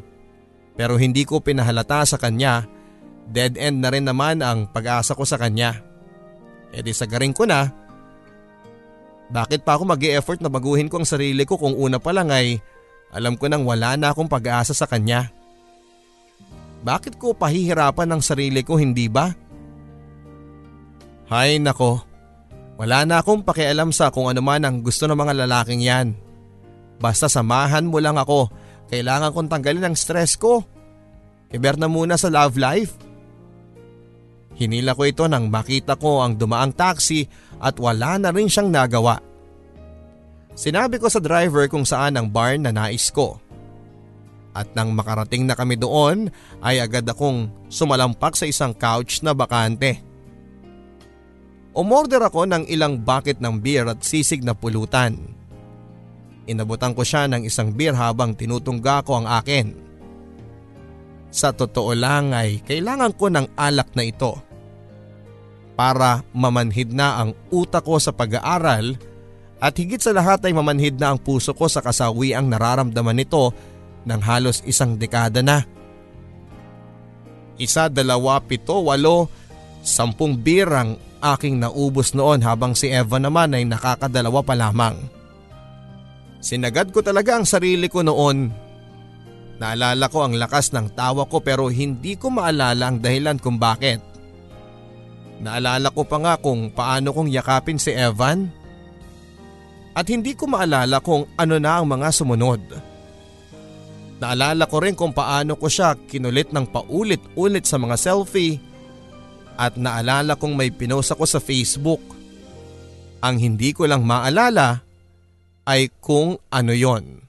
Pero 0.77 0.95
hindi 0.95 1.25
ko 1.25 1.41
pinahalata 1.41 2.05
sa 2.05 2.17
kanya. 2.17 2.65
Dead 3.31 3.55
end 3.57 3.81
na 3.81 3.89
rin 3.89 4.05
naman 4.05 4.41
ang 4.41 4.69
pag-asa 4.69 5.13
ko 5.17 5.25
sa 5.25 5.37
kanya. 5.37 5.81
E 6.71 6.79
di 6.79 6.93
sagarin 6.95 7.35
ko 7.35 7.43
na. 7.45 7.67
Bakit 9.31 9.63
pa 9.63 9.79
ako 9.79 9.87
mag 9.87 10.03
effort 10.03 10.43
na 10.43 10.51
baguhin 10.51 10.91
ko 10.91 10.99
ang 10.99 11.07
sarili 11.07 11.47
ko 11.47 11.55
kung 11.55 11.75
una 11.75 11.99
pa 11.99 12.11
lang 12.11 12.27
ay 12.31 12.59
alam 13.11 13.35
ko 13.39 13.47
nang 13.47 13.63
wala 13.63 13.95
na 13.95 14.11
akong 14.11 14.27
pag-asa 14.27 14.75
sa 14.75 14.87
kanya. 14.87 15.31
Bakit 16.81 17.15
ko 17.21 17.31
pahihirapan 17.35 18.09
ang 18.11 18.21
sarili 18.23 18.63
ko 18.65 18.75
hindi 18.75 19.07
ba? 19.07 19.31
Hay 21.31 21.63
nako, 21.63 22.03
wala 22.75 23.07
na 23.07 23.23
akong 23.23 23.45
pakialam 23.45 23.95
sa 23.95 24.11
kung 24.11 24.27
ano 24.27 24.43
man 24.43 24.67
ang 24.67 24.83
gusto 24.83 25.07
ng 25.07 25.15
mga 25.15 25.33
lalaking 25.45 25.79
yan. 25.79 26.17
Basta 27.01 27.25
samahan 27.25 27.89
mo 27.89 27.97
lang 27.97 28.15
ako, 28.21 28.53
kailangan 28.93 29.33
kong 29.33 29.49
tanggalin 29.49 29.89
ang 29.89 29.97
stress 29.97 30.37
ko. 30.37 30.61
Iber 31.49 31.75
na 31.81 31.89
muna 31.89 32.15
sa 32.15 32.29
love 32.29 32.55
life. 32.61 32.93
Hinila 34.55 34.93
ko 34.93 35.09
ito 35.09 35.25
nang 35.25 35.49
makita 35.49 35.97
ko 35.97 36.21
ang 36.21 36.37
dumaang 36.37 36.77
taxi 36.77 37.25
at 37.57 37.81
wala 37.81 38.21
na 38.21 38.29
rin 38.29 38.45
siyang 38.45 38.69
nagawa. 38.69 39.17
Sinabi 40.53 41.01
ko 41.01 41.09
sa 41.09 41.17
driver 41.17 41.65
kung 41.65 41.81
saan 41.81 42.21
ang 42.21 42.29
bar 42.29 42.53
na 42.61 42.69
nais 42.69 43.09
ko. 43.09 43.41
At 44.51 44.75
nang 44.77 44.93
makarating 44.93 45.47
na 45.47 45.57
kami 45.57 45.79
doon 45.79 46.29
ay 46.61 46.83
agad 46.83 47.07
akong 47.07 47.49
sumalampak 47.71 48.37
sa 48.37 48.45
isang 48.45 48.75
couch 48.75 49.25
na 49.25 49.33
bakante. 49.33 49.97
Umorder 51.71 52.19
ako 52.19 52.45
ng 52.51 52.63
ilang 52.67 52.99
bucket 52.99 53.39
ng 53.39 53.63
beer 53.63 53.87
at 53.87 54.03
sisig 54.03 54.43
na 54.43 54.51
pulutan. 54.51 55.40
Inabutan 56.49 56.97
ko 56.97 57.05
siya 57.05 57.29
ng 57.29 57.45
isang 57.45 57.69
beer 57.69 57.93
habang 57.93 58.33
tinutungga 58.33 59.05
ko 59.05 59.21
ang 59.21 59.27
akin. 59.29 59.77
Sa 61.31 61.53
totoo 61.53 61.93
lang 61.95 62.33
ay 62.33 62.59
kailangan 62.65 63.13
ko 63.15 63.29
ng 63.31 63.55
alak 63.55 63.93
na 63.93 64.03
ito. 64.03 64.35
Para 65.77 66.25
mamanhid 66.35 66.91
na 66.91 67.23
ang 67.23 67.31
utak 67.53 67.87
ko 67.87 67.97
sa 68.01 68.11
pag-aaral 68.11 68.99
at 69.61 69.73
higit 69.77 70.01
sa 70.01 70.11
lahat 70.11 70.41
ay 70.43 70.53
mamanhid 70.57 70.97
na 70.97 71.13
ang 71.13 71.19
puso 71.21 71.53
ko 71.53 71.69
sa 71.69 71.79
kasawi 71.79 72.33
ang 72.33 72.49
nararamdaman 72.49 73.15
nito 73.15 73.53
ng 74.03 74.21
halos 74.25 74.65
isang 74.65 74.97
dekada 74.97 75.45
na. 75.45 75.63
Isa, 77.61 77.85
dalawa, 77.85 78.41
pito, 78.41 78.81
walo, 78.81 79.29
sampung 79.85 80.33
birang 80.33 80.97
aking 81.21 81.61
naubos 81.61 82.17
noon 82.17 82.41
habang 82.41 82.73
si 82.73 82.89
Eva 82.89 83.21
naman 83.21 83.53
ay 83.53 83.69
nakakadalawa 83.69 84.41
pa 84.41 84.57
lamang. 84.57 84.97
Sinagad 86.41 86.89
ko 86.89 87.05
talaga 87.05 87.37
ang 87.37 87.45
sarili 87.45 87.85
ko 87.85 88.01
noon. 88.01 88.49
Naalala 89.61 90.09
ko 90.09 90.25
ang 90.25 90.33
lakas 90.41 90.73
ng 90.73 90.97
tawa 90.97 91.29
ko 91.29 91.37
pero 91.37 91.69
hindi 91.69 92.17
ko 92.17 92.33
maalala 92.33 92.89
ang 92.89 92.97
dahilan 92.97 93.37
kung 93.37 93.61
bakit. 93.61 94.01
Naalala 95.37 95.93
ko 95.93 96.01
pa 96.01 96.17
nga 96.17 96.33
kung 96.41 96.73
paano 96.73 97.13
kong 97.13 97.29
yakapin 97.29 97.77
si 97.77 97.93
Evan. 97.93 98.49
At 99.93 100.09
hindi 100.09 100.33
ko 100.33 100.49
maalala 100.49 100.97
kung 100.97 101.29
ano 101.37 101.61
na 101.61 101.77
ang 101.77 101.85
mga 101.85 102.09
sumunod. 102.09 102.61
Naalala 104.17 104.65
ko 104.65 104.81
rin 104.81 104.97
kung 104.97 105.13
paano 105.13 105.53
ko 105.57 105.69
siya 105.69 105.93
kinulit 106.09 106.49
ng 106.49 106.65
paulit-ulit 106.69 107.65
sa 107.65 107.77
mga 107.77 107.97
selfie 108.01 108.61
at 109.61 109.77
naalala 109.77 110.37
kong 110.37 110.57
may 110.57 110.73
pinost 110.73 111.13
ako 111.13 111.25
sa 111.25 111.37
Facebook. 111.37 112.01
Ang 113.21 113.37
hindi 113.37 113.73
ko 113.77 113.85
lang 113.85 114.01
maalala 114.01 114.81
ay 115.65 115.89
kung 116.01 116.37
ano 116.49 116.73
yon. 116.73 117.21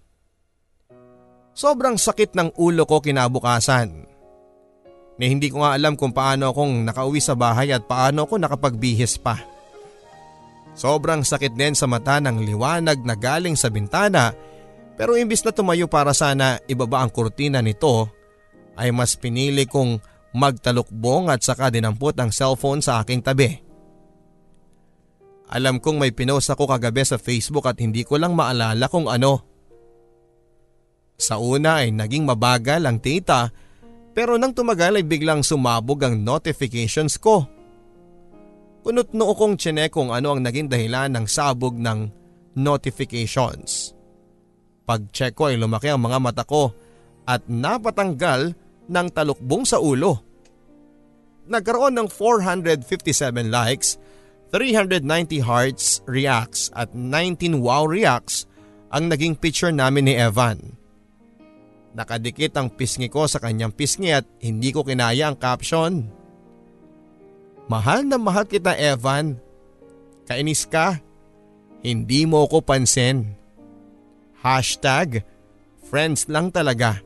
Sobrang 1.53 2.01
sakit 2.01 2.33
ng 2.33 2.57
ulo 2.57 2.89
ko 2.89 3.05
kinabukasan. 3.05 4.09
Na 5.21 5.25
hindi 5.29 5.53
ko 5.53 5.61
nga 5.61 5.77
alam 5.77 5.95
kung 5.95 6.17
paano 6.17 6.49
akong 6.49 6.89
nakauwi 6.89 7.21
sa 7.21 7.37
bahay 7.37 7.71
at 7.71 7.85
paano 7.85 8.25
ako 8.25 8.41
nakapagbihis 8.41 9.21
pa. 9.21 9.37
Sobrang 10.73 11.21
sakit 11.21 11.53
din 11.53 11.77
sa 11.77 11.85
mata 11.85 12.17
ng 12.25 12.41
liwanag 12.41 13.05
na 13.05 13.13
galing 13.13 13.53
sa 13.53 13.69
bintana 13.69 14.33
pero 14.97 15.17
imbis 15.17 15.45
na 15.45 15.53
tumayo 15.53 15.85
para 15.89 16.17
sana 16.17 16.57
ibaba 16.65 17.05
ang 17.05 17.13
kurtina 17.13 17.61
nito 17.61 18.09
ay 18.77 18.89
mas 18.89 19.17
pinili 19.17 19.69
kong 19.69 20.01
magtalukbong 20.33 21.29
at 21.29 21.45
saka 21.45 21.69
dinampot 21.69 22.17
ang 22.17 22.33
cellphone 22.33 22.81
sa 22.81 23.05
aking 23.05 23.21
tabi. 23.21 23.61
Alam 25.53 25.85
kong 25.85 26.01
may 26.01 26.17
pinost 26.17 26.49
ako 26.49 26.65
kagabi 26.65 27.05
sa 27.05 27.21
Facebook 27.21 27.69
at 27.69 27.77
hindi 27.77 28.09
ko 28.09 28.17
lang 28.17 28.33
maalala 28.33 28.89
kung 28.89 29.05
ano. 29.05 29.45
Sa 31.21 31.37
una 31.37 31.85
ay 31.85 31.93
naging 31.93 32.25
mabagal 32.25 32.81
ang 32.89 32.97
data 32.97 33.53
pero 34.17 34.41
nang 34.41 34.57
tumagal 34.57 34.97
ay 34.97 35.05
biglang 35.05 35.45
sumabog 35.45 36.09
ang 36.09 36.25
notifications 36.25 37.21
ko. 37.21 37.45
Kunot 38.83 39.13
noo 39.13 39.33
kong 39.37 39.61
tsine 39.61 39.93
kung 39.93 40.09
ano 40.09 40.35
ang 40.35 40.41
naging 40.41 40.73
dahilan 40.73 41.13
ng 41.13 41.29
sabog 41.29 41.77
ng 41.77 42.09
notifications. 42.57 43.93
Pag-check 44.89 45.37
ko 45.37 45.53
ay 45.53 45.61
lumaki 45.61 45.93
ang 45.93 46.03
mga 46.03 46.19
mata 46.19 46.45
ko 46.49 46.73
at 47.29 47.47
napatanggal 47.47 48.57
ng 48.91 49.07
talukbong 49.15 49.63
sa 49.63 49.79
ulo. 49.79 50.19
Nagkaroon 51.47 51.95
ng 51.95 52.09
457 52.11 53.53
likes, 53.53 54.01
390 54.53 55.41
hearts 55.41 56.05
reacts 56.05 56.69
at 56.77 56.93
19 56.93 57.65
wow 57.65 57.89
reacts 57.89 58.45
ang 58.93 59.09
naging 59.09 59.33
picture 59.33 59.73
namin 59.73 60.07
ni 60.07 60.15
Evan. 60.15 60.77
Nakadikit 61.97 62.53
ang 62.61 62.69
pisngi 62.69 63.09
ko 63.09 63.25
sa 63.25 63.41
kanyang 63.41 63.73
pisngi 63.73 64.13
at 64.13 64.29
hindi 64.45 64.73
ko 64.73 64.85
kinaya 64.85 65.33
ang 65.33 65.37
caption. 65.41 66.09
Mahal 67.69 68.05
na 68.05 68.21
mahal 68.21 68.45
kita 68.45 68.77
Evan. 68.77 69.41
Kainis 70.29 70.69
ka. 70.69 71.01
Hindi 71.81 72.29
mo 72.29 72.45
ko 72.49 72.61
pansin. 72.61 73.33
Hashtag 74.45 75.25
friends 75.89 76.29
lang 76.29 76.53
talaga 76.53 77.01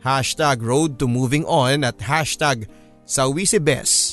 hashtag 0.00 0.64
road 0.64 0.98
to 0.98 1.06
moving 1.06 1.44
on 1.44 1.84
at 1.84 2.00
hashtag 2.00 2.66
sawisibes. 3.04 4.09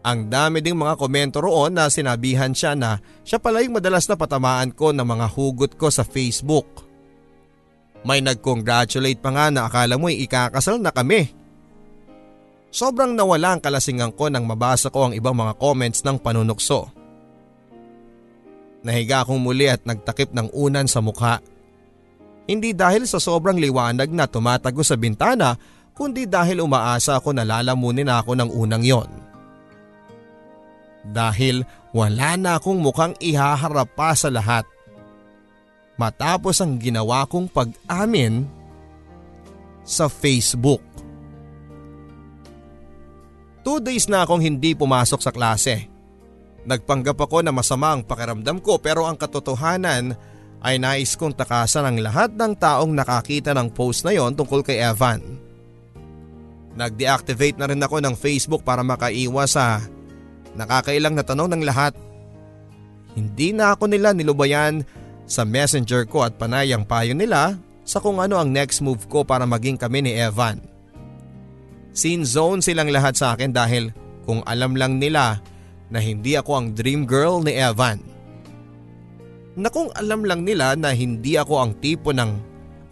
Ang 0.00 0.32
dami 0.32 0.64
ding 0.64 0.80
mga 0.80 0.96
komento 0.96 1.44
roon 1.44 1.76
na 1.76 1.92
sinabihan 1.92 2.56
siya 2.56 2.72
na 2.72 3.04
siya 3.20 3.36
pala 3.36 3.60
yung 3.60 3.76
madalas 3.76 4.08
na 4.08 4.16
patamaan 4.16 4.72
ko 4.72 4.96
ng 4.96 5.04
mga 5.04 5.26
hugot 5.28 5.76
ko 5.76 5.92
sa 5.92 6.08
Facebook. 6.08 6.88
May 8.00 8.24
nag-congratulate 8.24 9.20
pa 9.20 9.28
nga 9.28 9.46
na 9.52 9.68
akala 9.68 10.00
mo 10.00 10.08
ikakasal 10.08 10.80
na 10.80 10.88
kami. 10.88 11.28
Sobrang 12.72 13.12
nawala 13.12 13.58
ang 13.58 13.60
kalasingan 13.60 14.16
ko 14.16 14.32
nang 14.32 14.48
mabasa 14.48 14.88
ko 14.88 15.10
ang 15.10 15.12
ibang 15.12 15.36
mga 15.36 15.60
comments 15.60 16.00
ng 16.00 16.16
panunukso. 16.16 16.88
Nahiga 18.80 19.20
akong 19.20 19.36
muli 19.36 19.68
at 19.68 19.84
nagtakip 19.84 20.32
ng 20.32 20.48
unan 20.56 20.88
sa 20.88 21.04
mukha. 21.04 21.44
Hindi 22.48 22.72
dahil 22.72 23.04
sa 23.04 23.20
sobrang 23.20 23.60
liwanag 23.60 24.08
na 24.08 24.24
tumatago 24.24 24.80
sa 24.80 24.96
bintana 24.96 25.60
kundi 25.92 26.24
dahil 26.24 26.64
umaasa 26.64 27.20
ako 27.20 27.36
na 27.36 27.44
lalamunin 27.44 28.08
ako 28.08 28.32
ng 28.32 28.48
unang 28.48 28.80
yon. 28.80 29.29
Dahil 31.10 31.66
wala 31.90 32.38
na 32.38 32.56
akong 32.56 32.78
mukhang 32.78 33.18
ihaharap 33.18 33.90
pa 33.98 34.14
sa 34.14 34.30
lahat. 34.30 34.62
Matapos 35.98 36.62
ang 36.62 36.78
ginawa 36.78 37.26
kong 37.26 37.50
pag-amin 37.50 38.46
sa 39.82 40.06
Facebook. 40.06 40.80
Two 43.60 43.82
days 43.82 44.08
na 44.08 44.24
akong 44.24 44.40
hindi 44.40 44.72
pumasok 44.72 45.20
sa 45.20 45.34
klase. 45.34 45.90
Nagpanggap 46.64 47.18
ako 47.18 47.44
na 47.44 47.52
masama 47.52 47.92
ang 47.92 48.06
pakiramdam 48.06 48.62
ko 48.64 48.80
pero 48.80 49.04
ang 49.04 49.18
katotohanan 49.18 50.16
ay 50.60 50.76
nais 50.76 51.16
kong 51.16 51.36
takasan 51.36 51.88
ang 51.88 51.96
lahat 52.00 52.32
ng 52.36 52.52
taong 52.56 52.92
nakakita 52.92 53.52
ng 53.56 53.72
post 53.72 54.04
na 54.04 54.12
yon 54.12 54.36
tungkol 54.36 54.64
kay 54.64 54.80
Evan. 54.80 55.20
Nag-deactivate 56.76 57.60
na 57.60 57.68
rin 57.68 57.80
ako 57.80 58.00
ng 58.00 58.14
Facebook 58.16 58.62
para 58.64 58.80
makaiwas 58.80 59.56
sa 59.56 59.84
nakakailang 60.60 61.16
na 61.16 61.24
tanong 61.24 61.56
ng 61.56 61.62
lahat. 61.64 61.96
Hindi 63.16 63.56
na 63.56 63.72
ako 63.72 63.88
nila 63.88 64.12
nilubayan 64.12 64.84
sa 65.24 65.48
messenger 65.48 66.04
ko 66.04 66.28
at 66.28 66.36
panay 66.36 66.76
ang 66.76 66.84
payo 66.84 67.16
nila 67.16 67.56
sa 67.82 67.98
kung 67.98 68.20
ano 68.20 68.36
ang 68.36 68.52
next 68.52 68.84
move 68.84 69.08
ko 69.08 69.24
para 69.24 69.48
maging 69.48 69.80
kami 69.80 70.04
ni 70.04 70.12
Evan. 70.12 70.60
Scene 71.96 72.22
zone 72.22 72.62
silang 72.62 72.92
lahat 72.92 73.16
sa 73.18 73.34
akin 73.34 73.50
dahil 73.50 73.90
kung 74.28 74.44
alam 74.46 74.76
lang 74.76 75.00
nila 75.00 75.42
na 75.90 75.98
hindi 75.98 76.38
ako 76.38 76.50
ang 76.54 76.66
dream 76.76 77.02
girl 77.02 77.42
ni 77.42 77.58
Evan 77.58 78.10
na 79.58 79.68
kung 79.68 79.90
alam 79.98 80.22
lang 80.22 80.46
nila 80.46 80.78
na 80.78 80.94
hindi 80.94 81.34
ako 81.34 81.54
ang 81.58 81.72
tipo 81.82 82.14
ng 82.14 82.30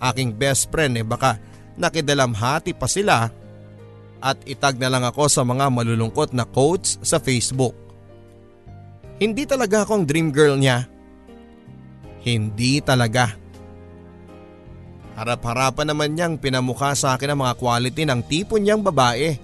aking 0.03 0.35
best 0.35 0.69
friend 0.69 0.99
eh 0.99 1.07
baka 1.07 1.39
nakidalamhati 1.79 2.75
pa 2.75 2.91
sila 2.91 3.31
at 4.19 4.39
itag 4.45 4.77
na 4.79 4.91
lang 4.91 5.05
ako 5.07 5.31
sa 5.31 5.47
mga 5.47 5.71
malulungkot 5.71 6.35
na 6.35 6.43
quotes 6.43 6.99
sa 7.03 7.23
Facebook. 7.23 7.75
Hindi 9.19 9.47
talaga 9.47 9.83
akong 9.83 10.07
dream 10.07 10.31
girl 10.31 10.59
niya. 10.59 10.87
Hindi 12.23 12.83
talaga. 12.83 13.35
Harap-harapan 15.19 15.87
naman 15.91 16.15
niyang 16.15 16.35
pinamukha 16.39 16.95
sa 16.95 17.19
akin 17.19 17.35
ang 17.35 17.43
mga 17.43 17.59
quality 17.59 18.03
ng 18.07 18.21
tipo 18.27 18.55
niyang 18.55 18.83
babae. 18.83 19.35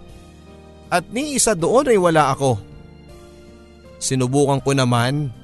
At 0.90 1.10
ni 1.10 1.34
isa 1.34 1.58
doon 1.58 1.90
ay 1.90 1.98
wala 1.98 2.30
ako. 2.30 2.58
Sinubukan 3.98 4.62
ko 4.62 4.70
naman 4.74 5.34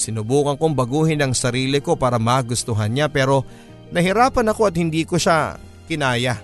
Sinubukan 0.00 0.56
kong 0.56 0.72
baguhin 0.72 1.20
ang 1.20 1.36
sarili 1.36 1.76
ko 1.84 1.92
para 1.92 2.16
magustuhan 2.16 2.88
niya 2.88 3.12
pero 3.12 3.44
nahirapan 3.92 4.48
ako 4.48 4.72
at 4.72 4.74
hindi 4.80 5.04
ko 5.04 5.20
siya 5.20 5.60
kinaya. 5.84 6.40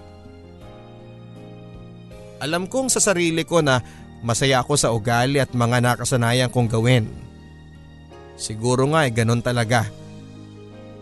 Alam 2.40 2.68
kong 2.68 2.92
sa 2.92 3.00
sarili 3.00 3.42
ko 3.48 3.64
na 3.64 3.80
masaya 4.20 4.60
ako 4.60 4.74
sa 4.76 4.92
ugali 4.92 5.40
at 5.40 5.52
mga 5.56 5.80
nakasanayan 5.80 6.52
kong 6.52 6.68
gawin. 6.68 7.08
Siguro 8.36 8.84
nga 8.92 9.08
ay 9.08 9.12
ganun 9.12 9.40
talaga. 9.40 9.88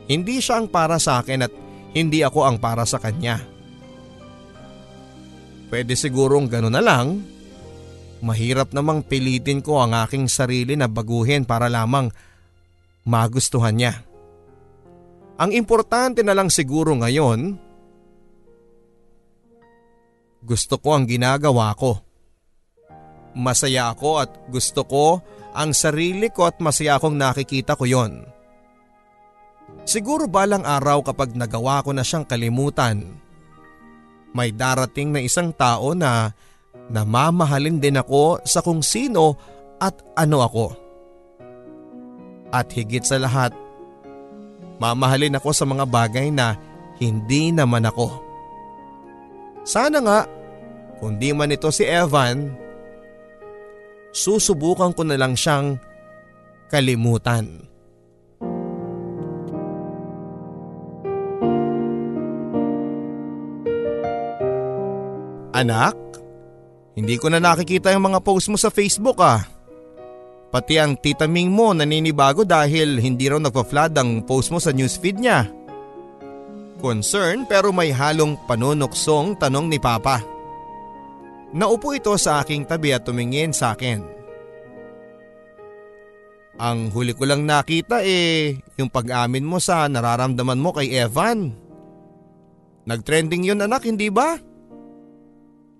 Hindi 0.07 0.39
siya 0.39 0.63
ang 0.63 0.71
para 0.71 1.01
sa 1.03 1.19
akin 1.25 1.41
at 1.43 1.53
hindi 1.95 2.23
ako 2.23 2.47
ang 2.47 2.57
para 2.63 2.87
sa 2.87 3.03
kanya. 3.03 3.43
Pwede 5.73 5.99
sigurong 5.99 6.47
ganun 6.47 6.77
na 6.77 6.83
lang. 6.85 7.27
Mahirap 8.23 8.71
namang 8.71 9.03
pilitin 9.03 9.59
ko 9.59 9.83
ang 9.83 9.97
aking 10.07 10.31
sarili 10.31 10.79
na 10.79 10.87
baguhin 10.87 11.43
para 11.43 11.67
lamang 11.67 12.15
magustuhan 13.03 13.75
niya. 13.75 14.07
Ang 15.35 15.51
importante 15.51 16.23
na 16.23 16.31
lang 16.31 16.47
siguro 16.47 16.95
ngayon, 16.95 17.59
gusto 20.45 20.77
ko 20.77 20.93
ang 20.93 21.09
ginagawa 21.09 21.73
ko. 21.73 22.05
Masaya 23.35 23.91
ako 23.91 24.11
at 24.21 24.31
gusto 24.53 24.85
ko 24.85 25.25
ang 25.57 25.73
sarili 25.73 26.29
ko 26.29 26.47
at 26.47 26.61
masaya 26.61 27.01
akong 27.01 27.17
nakikita 27.17 27.75
ko 27.75 27.89
yon. 27.89 28.29
Siguro 29.89 30.29
balang 30.29 30.63
araw 30.63 31.01
kapag 31.03 31.33
nagawa 31.35 31.81
ko 31.83 31.91
na 31.97 32.05
siyang 32.05 32.29
kalimutan, 32.29 33.17
may 34.37 34.53
darating 34.53 35.11
na 35.11 35.25
isang 35.25 35.51
tao 35.51 35.97
na 35.97 36.31
namamahalin 36.93 37.81
din 37.81 37.99
ako 37.99 38.45
sa 38.45 38.61
kung 38.61 38.85
sino 38.85 39.39
at 39.81 39.95
ano 40.15 40.45
ako. 40.45 40.67
At 42.55 42.71
higit 42.71 43.03
sa 43.03 43.19
lahat, 43.19 43.51
mamahalin 44.79 45.39
ako 45.39 45.51
sa 45.51 45.67
mga 45.67 45.85
bagay 45.91 46.31
na 46.31 46.55
hindi 46.99 47.51
naman 47.51 47.87
ako. 47.89 48.24
Sana 49.65 49.99
nga, 50.05 50.21
kung 51.01 51.17
di 51.17 51.33
man 51.33 51.49
ito 51.49 51.73
si 51.73 51.89
Evan, 51.89 52.53
susubukan 54.13 54.93
ko 54.93 55.03
na 55.09 55.17
lang 55.17 55.33
siyang 55.33 55.81
kalimutan. 56.69 57.65
Anak, 65.55 65.97
hindi 66.93 67.17
ko 67.17 67.33
na 67.33 67.41
nakikita 67.41 67.89
yung 67.95 68.13
mga 68.13 68.21
post 68.21 68.53
mo 68.53 68.61
sa 68.61 68.69
Facebook 68.69 69.17
ah. 69.25 69.49
Pati 70.53 70.77
ang 70.77 70.95
tita 71.01 71.25
Ming 71.25 71.51
mo 71.51 71.73
naninibago 71.73 72.45
dahil 72.45 73.01
hindi 73.01 73.27
raw 73.27 73.41
nagpa-flood 73.41 73.97
ang 73.97 74.23
post 74.29 74.53
mo 74.53 74.61
sa 74.61 74.71
newsfeed 74.71 75.19
niya. 75.19 75.64
Concern 76.79 77.47
pero 77.47 77.71
may 77.71 77.95
halong 77.95 78.39
panunuksong 78.45 79.39
tanong 79.39 79.71
ni 79.71 79.79
Papa. 79.79 80.23
Naupo 81.55 81.95
ito 81.95 82.15
sa 82.19 82.43
aking 82.43 82.67
tabi 82.67 82.91
at 82.91 83.07
tumingin 83.07 83.55
sa 83.55 83.79
akin. 83.79 84.03
Ang 86.55 86.91
huli 86.95 87.15
ko 87.15 87.27
lang 87.27 87.47
nakita 87.47 88.03
eh, 88.03 88.59
yung 88.79 88.91
pag-amin 88.91 89.43
mo 89.43 89.59
sa 89.59 89.91
nararamdaman 89.91 90.59
mo 90.59 90.71
kay 90.71 90.91
Evan. 90.95 91.55
Nagtrending 92.87 93.43
yun 93.43 93.63
anak, 93.63 93.87
hindi 93.87 94.07
ba? 94.11 94.39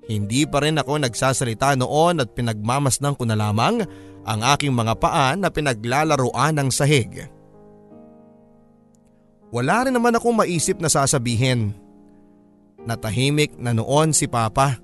Hindi 0.05 0.45
pa 0.45 0.61
rin 0.61 0.77
ako 0.77 1.01
nagsasalita 1.01 1.79
noon 1.79 2.21
at 2.21 2.35
pinagmamasdan 2.35 3.17
ko 3.17 3.25
na 3.25 3.39
lamang 3.39 3.87
ang 4.25 4.41
aking 4.57 4.73
mga 4.73 4.95
paa 4.99 5.33
na 5.37 5.49
pinaglalaruan 5.49 6.59
ng 6.59 6.69
sahig. 6.73 7.29
Wala 9.55 9.87
rin 9.87 9.95
naman 9.95 10.19
akong 10.19 10.35
maisip 10.35 10.83
na 10.83 10.91
sasabihin. 10.91 11.71
Natahimik 12.83 13.55
na 13.55 13.71
noon 13.71 14.11
si 14.11 14.27
Papa. 14.27 14.83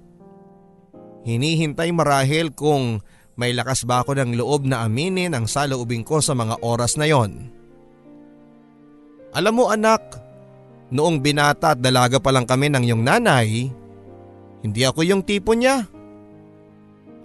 Hinihintay 1.27 1.91
marahil 1.91 2.55
kung 2.55 3.03
may 3.35 3.51
lakas 3.51 3.83
ba 3.83 4.07
ako 4.07 4.15
ng 4.15 4.39
loob 4.39 4.71
na 4.71 4.87
aminin 4.87 5.35
ang 5.35 5.51
saloobin 5.51 6.07
ko 6.07 6.23
sa 6.23 6.39
mga 6.39 6.63
oras 6.63 6.95
na 6.95 7.11
yon. 7.11 7.51
Alam 9.35 9.59
mo 9.59 9.65
anak, 9.75 10.23
noong 10.95 11.19
binata 11.19 11.75
at 11.75 11.83
dalaga 11.83 12.23
pa 12.23 12.31
lang 12.31 12.47
kami 12.47 12.71
ng 12.71 12.87
iyong 12.87 13.03
nanay, 13.03 13.75
hindi 14.63 14.83
ako 14.87 15.03
yung 15.03 15.27
tipo 15.27 15.51
niya. 15.51 15.83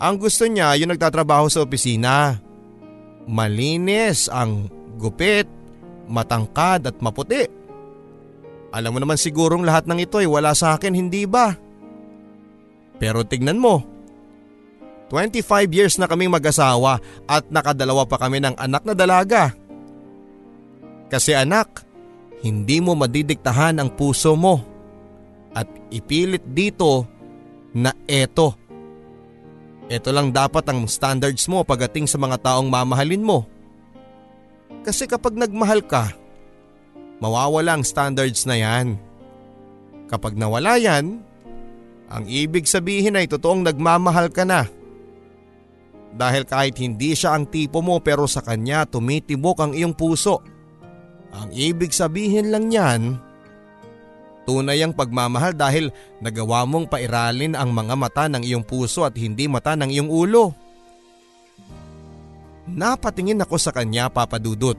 Ang 0.01 0.15
gusto 0.17 0.49
niya 0.49 0.73
yung 0.81 0.97
nagtatrabaho 0.97 1.45
sa 1.45 1.61
opisina. 1.61 2.41
Malinis 3.29 4.33
ang 4.33 4.65
gupit 4.97 5.54
matangkad 6.07 6.89
at 6.89 6.97
maputi. 7.01 7.45
Alam 8.75 8.97
mo 8.97 8.99
naman 8.99 9.15
sigurong 9.15 9.63
lahat 9.63 9.87
ng 9.87 10.03
ito 10.03 10.19
ay 10.19 10.27
wala 10.27 10.51
sa 10.51 10.75
akin, 10.75 10.91
hindi 10.91 11.23
ba? 11.23 11.55
Pero 12.99 13.23
tignan 13.23 13.59
mo, 13.59 13.83
25 15.09 15.69
years 15.69 15.95
na 16.01 16.09
kaming 16.09 16.33
mag-asawa 16.33 16.97
at 17.29 17.45
nakadalawa 17.53 18.03
pa 18.09 18.17
kami 18.17 18.41
ng 18.41 18.57
anak 18.57 18.83
na 18.83 18.93
dalaga. 18.97 19.53
Kasi 21.07 21.37
anak, 21.37 21.85
hindi 22.41 22.81
mo 22.81 22.97
madidiktahan 22.97 23.77
ang 23.77 23.93
puso 23.93 24.33
mo 24.33 24.65
at 25.53 25.69
ipilit 25.93 26.43
dito 26.43 27.05
na 27.71 27.93
eto. 28.09 28.57
Ito 29.85 30.09
lang 30.09 30.33
dapat 30.33 30.65
ang 30.65 30.89
standards 30.89 31.45
mo 31.45 31.61
pagating 31.61 32.09
sa 32.09 32.17
mga 32.17 32.41
taong 32.41 32.65
mamahalin 32.65 33.21
mo. 33.21 33.45
Kasi 34.85 35.09
kapag 35.09 35.33
nagmahal 35.33 35.81
ka, 35.81 36.13
mawawala 37.17 37.81
ang 37.81 37.83
standards 37.83 38.45
na 38.45 38.53
yan. 38.61 39.01
Kapag 40.05 40.37
nawala 40.37 40.77
yan, 40.77 41.25
ang 42.05 42.23
ibig 42.29 42.69
sabihin 42.69 43.17
ay 43.17 43.25
totoong 43.25 43.65
nagmamahal 43.65 44.29
ka 44.29 44.45
na. 44.45 44.69
Dahil 46.15 46.45
kahit 46.45 46.77
hindi 46.77 47.17
siya 47.17 47.33
ang 47.33 47.49
tipo 47.49 47.81
mo 47.81 47.97
pero 47.99 48.29
sa 48.29 48.45
kanya 48.45 48.85
tumitibok 48.85 49.57
ang 49.59 49.73
iyong 49.73 49.97
puso. 49.97 50.39
Ang 51.35 51.51
ibig 51.51 51.91
sabihin 51.91 52.53
lang 52.53 52.71
yan, 52.71 53.19
tunay 54.47 54.79
ang 54.79 54.95
pagmamahal 54.95 55.57
dahil 55.57 55.91
nagawa 56.23 56.63
mong 56.63 56.87
pairalin 56.87 57.57
ang 57.57 57.73
mga 57.73 57.95
mata 57.97 58.29
ng 58.31 58.45
iyong 58.45 58.63
puso 58.63 59.03
at 59.03 59.17
hindi 59.17 59.49
mata 59.49 59.75
ng 59.75 59.91
iyong 59.91 60.07
ulo. 60.07 60.53
Napatingin 62.65 63.41
ako 63.45 63.55
sa 63.61 63.69
kanya 63.69 64.09
papadudot. 64.09 64.77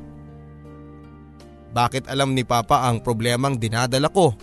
Bakit 1.71 2.11
alam 2.11 2.35
ni 2.35 2.43
Papa 2.43 2.89
ang 2.89 3.05
problemang 3.05 3.61
dinadala 3.61 4.11
ko? 4.11 4.35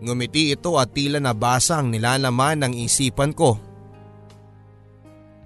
Ngumiti 0.00 0.52
ito 0.52 0.76
at 0.76 0.92
tila 0.92 1.20
nabasa 1.20 1.80
ang 1.80 1.92
nilalaman 1.92 2.64
ng 2.64 2.72
isipan 2.84 3.32
ko. 3.32 3.56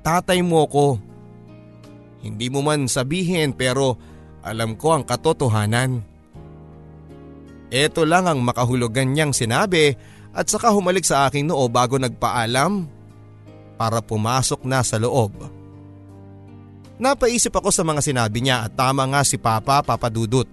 Tatay 0.05 0.43
mo 0.43 0.67
ko. 0.67 0.99
Hindi 2.21 2.53
mo 2.53 2.61
man 2.61 2.85
sabihin 2.87 3.57
pero 3.57 3.97
alam 4.45 4.77
ko 4.77 4.99
ang 4.99 5.05
katotohanan. 5.09 6.05
Ito 7.71 8.03
lang 8.03 8.27
ang 8.27 8.43
makahulugan 8.43 9.15
niyang 9.15 9.31
sinabi 9.31 9.95
at 10.35 10.47
saka 10.51 10.75
humalik 10.75 11.07
sa 11.07 11.31
aking 11.31 11.47
noo 11.47 11.71
bago 11.71 11.97
nagpaalam 11.97 12.87
para 13.79 14.03
pumasok 14.03 14.67
na 14.67 14.83
sa 14.83 14.99
loob. 14.99 15.60
Napaisip 17.01 17.57
ako 17.57 17.73
sa 17.73 17.81
mga 17.81 18.05
sinabi 18.05 18.45
niya 18.45 18.69
at 18.69 18.77
tama 18.77 19.09
nga 19.09 19.25
si 19.25 19.41
Papa 19.41 19.81
Papadudut. 19.81 20.45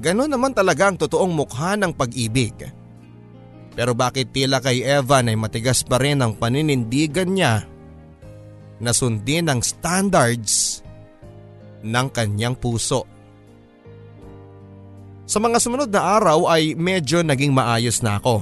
Ganon 0.00 0.32
naman 0.32 0.56
talaga 0.56 0.88
ang 0.88 0.96
totoong 0.96 1.28
mukha 1.28 1.76
ng 1.76 1.92
pag-ibig. 1.92 2.56
Pero 3.76 3.92
bakit 3.92 4.32
tila 4.32 4.64
kay 4.64 4.80
Evan 4.80 5.28
ay 5.28 5.36
matigas 5.36 5.84
pa 5.84 6.00
rin 6.00 6.24
ang 6.24 6.40
paninindigan 6.40 7.28
niya 7.28 7.68
na 8.80 8.90
sundin 8.96 9.52
ang 9.52 9.60
standards 9.60 10.80
ng 11.84 12.08
kanyang 12.08 12.56
puso. 12.56 13.04
Sa 15.28 15.36
mga 15.36 15.60
sumunod 15.60 15.92
na 15.92 16.16
araw 16.16 16.48
ay 16.48 16.72
medyo 16.72 17.20
naging 17.20 17.52
maayos 17.52 18.00
na 18.00 18.16
ako. 18.16 18.40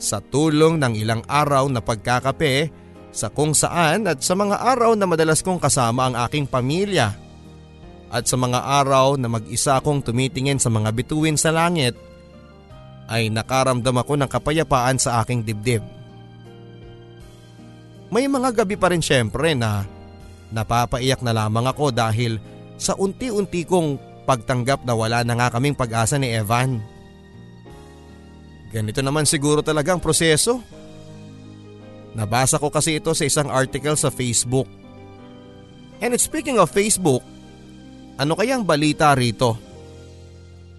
Sa 0.00 0.24
tulong 0.24 0.80
ng 0.80 0.96
ilang 0.96 1.20
araw 1.28 1.68
na 1.68 1.84
pagkakape 1.84 2.72
sa 3.16 3.32
kung 3.32 3.56
saan 3.56 4.04
at 4.04 4.20
sa 4.20 4.36
mga 4.36 4.60
araw 4.60 4.92
na 4.92 5.08
madalas 5.08 5.40
kong 5.40 5.56
kasama 5.56 6.12
ang 6.12 6.14
aking 6.28 6.44
pamilya 6.44 7.16
at 8.12 8.28
sa 8.28 8.36
mga 8.36 8.60
araw 8.60 9.16
na 9.16 9.32
mag-isa 9.32 9.80
akong 9.80 10.04
tumitingin 10.04 10.60
sa 10.60 10.68
mga 10.68 10.92
bituin 10.92 11.40
sa 11.40 11.48
langit 11.48 11.96
ay 13.08 13.32
nakaramdam 13.32 13.96
ako 13.96 14.20
ng 14.20 14.28
kapayapaan 14.28 15.00
sa 15.00 15.24
aking 15.24 15.40
dibdib. 15.48 15.80
May 18.12 18.28
mga 18.28 18.62
gabi 18.62 18.76
pa 18.76 18.92
rin 18.92 19.00
syempre 19.00 19.56
na 19.56 19.88
napapaiyak 20.52 21.24
na 21.24 21.32
lamang 21.32 21.66
ako 21.72 21.90
dahil 21.96 22.36
sa 22.76 22.94
unti-unti 22.94 23.64
kong 23.64 23.96
pagtanggap 24.28 24.84
na 24.84 24.92
wala 24.92 25.24
na 25.24 25.34
nga 25.40 25.48
kaming 25.56 25.74
pag-asa 25.74 26.20
ni 26.20 26.36
Evan. 26.36 26.84
Ganito 28.70 29.00
naman 29.00 29.24
siguro 29.24 29.64
talaga 29.64 29.96
ang 29.96 30.04
proseso 30.04 30.60
Nabasa 32.16 32.56
ko 32.56 32.72
kasi 32.72 32.96
ito 32.96 33.12
sa 33.12 33.28
isang 33.28 33.52
article 33.52 33.92
sa 33.92 34.08
Facebook. 34.08 34.64
And 36.00 36.16
speaking 36.16 36.56
of 36.56 36.72
Facebook, 36.72 37.20
ano 38.16 38.32
kayang 38.32 38.64
balita 38.64 39.12
rito? 39.12 39.60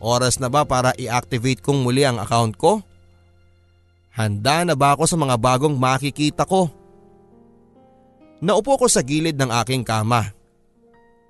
Oras 0.02 0.42
na 0.42 0.50
ba 0.50 0.66
para 0.66 0.98
i-activate 0.98 1.62
kong 1.62 1.86
muli 1.86 2.02
ang 2.02 2.18
account 2.18 2.58
ko? 2.58 2.82
Handa 4.18 4.66
na 4.66 4.74
ba 4.74 4.98
ako 4.98 5.06
sa 5.06 5.18
mga 5.18 5.38
bagong 5.38 5.78
makikita 5.78 6.42
ko? 6.50 6.74
Naupo 8.42 8.82
ko 8.82 8.90
sa 8.90 9.06
gilid 9.06 9.38
ng 9.38 9.54
aking 9.62 9.86
kama. 9.86 10.34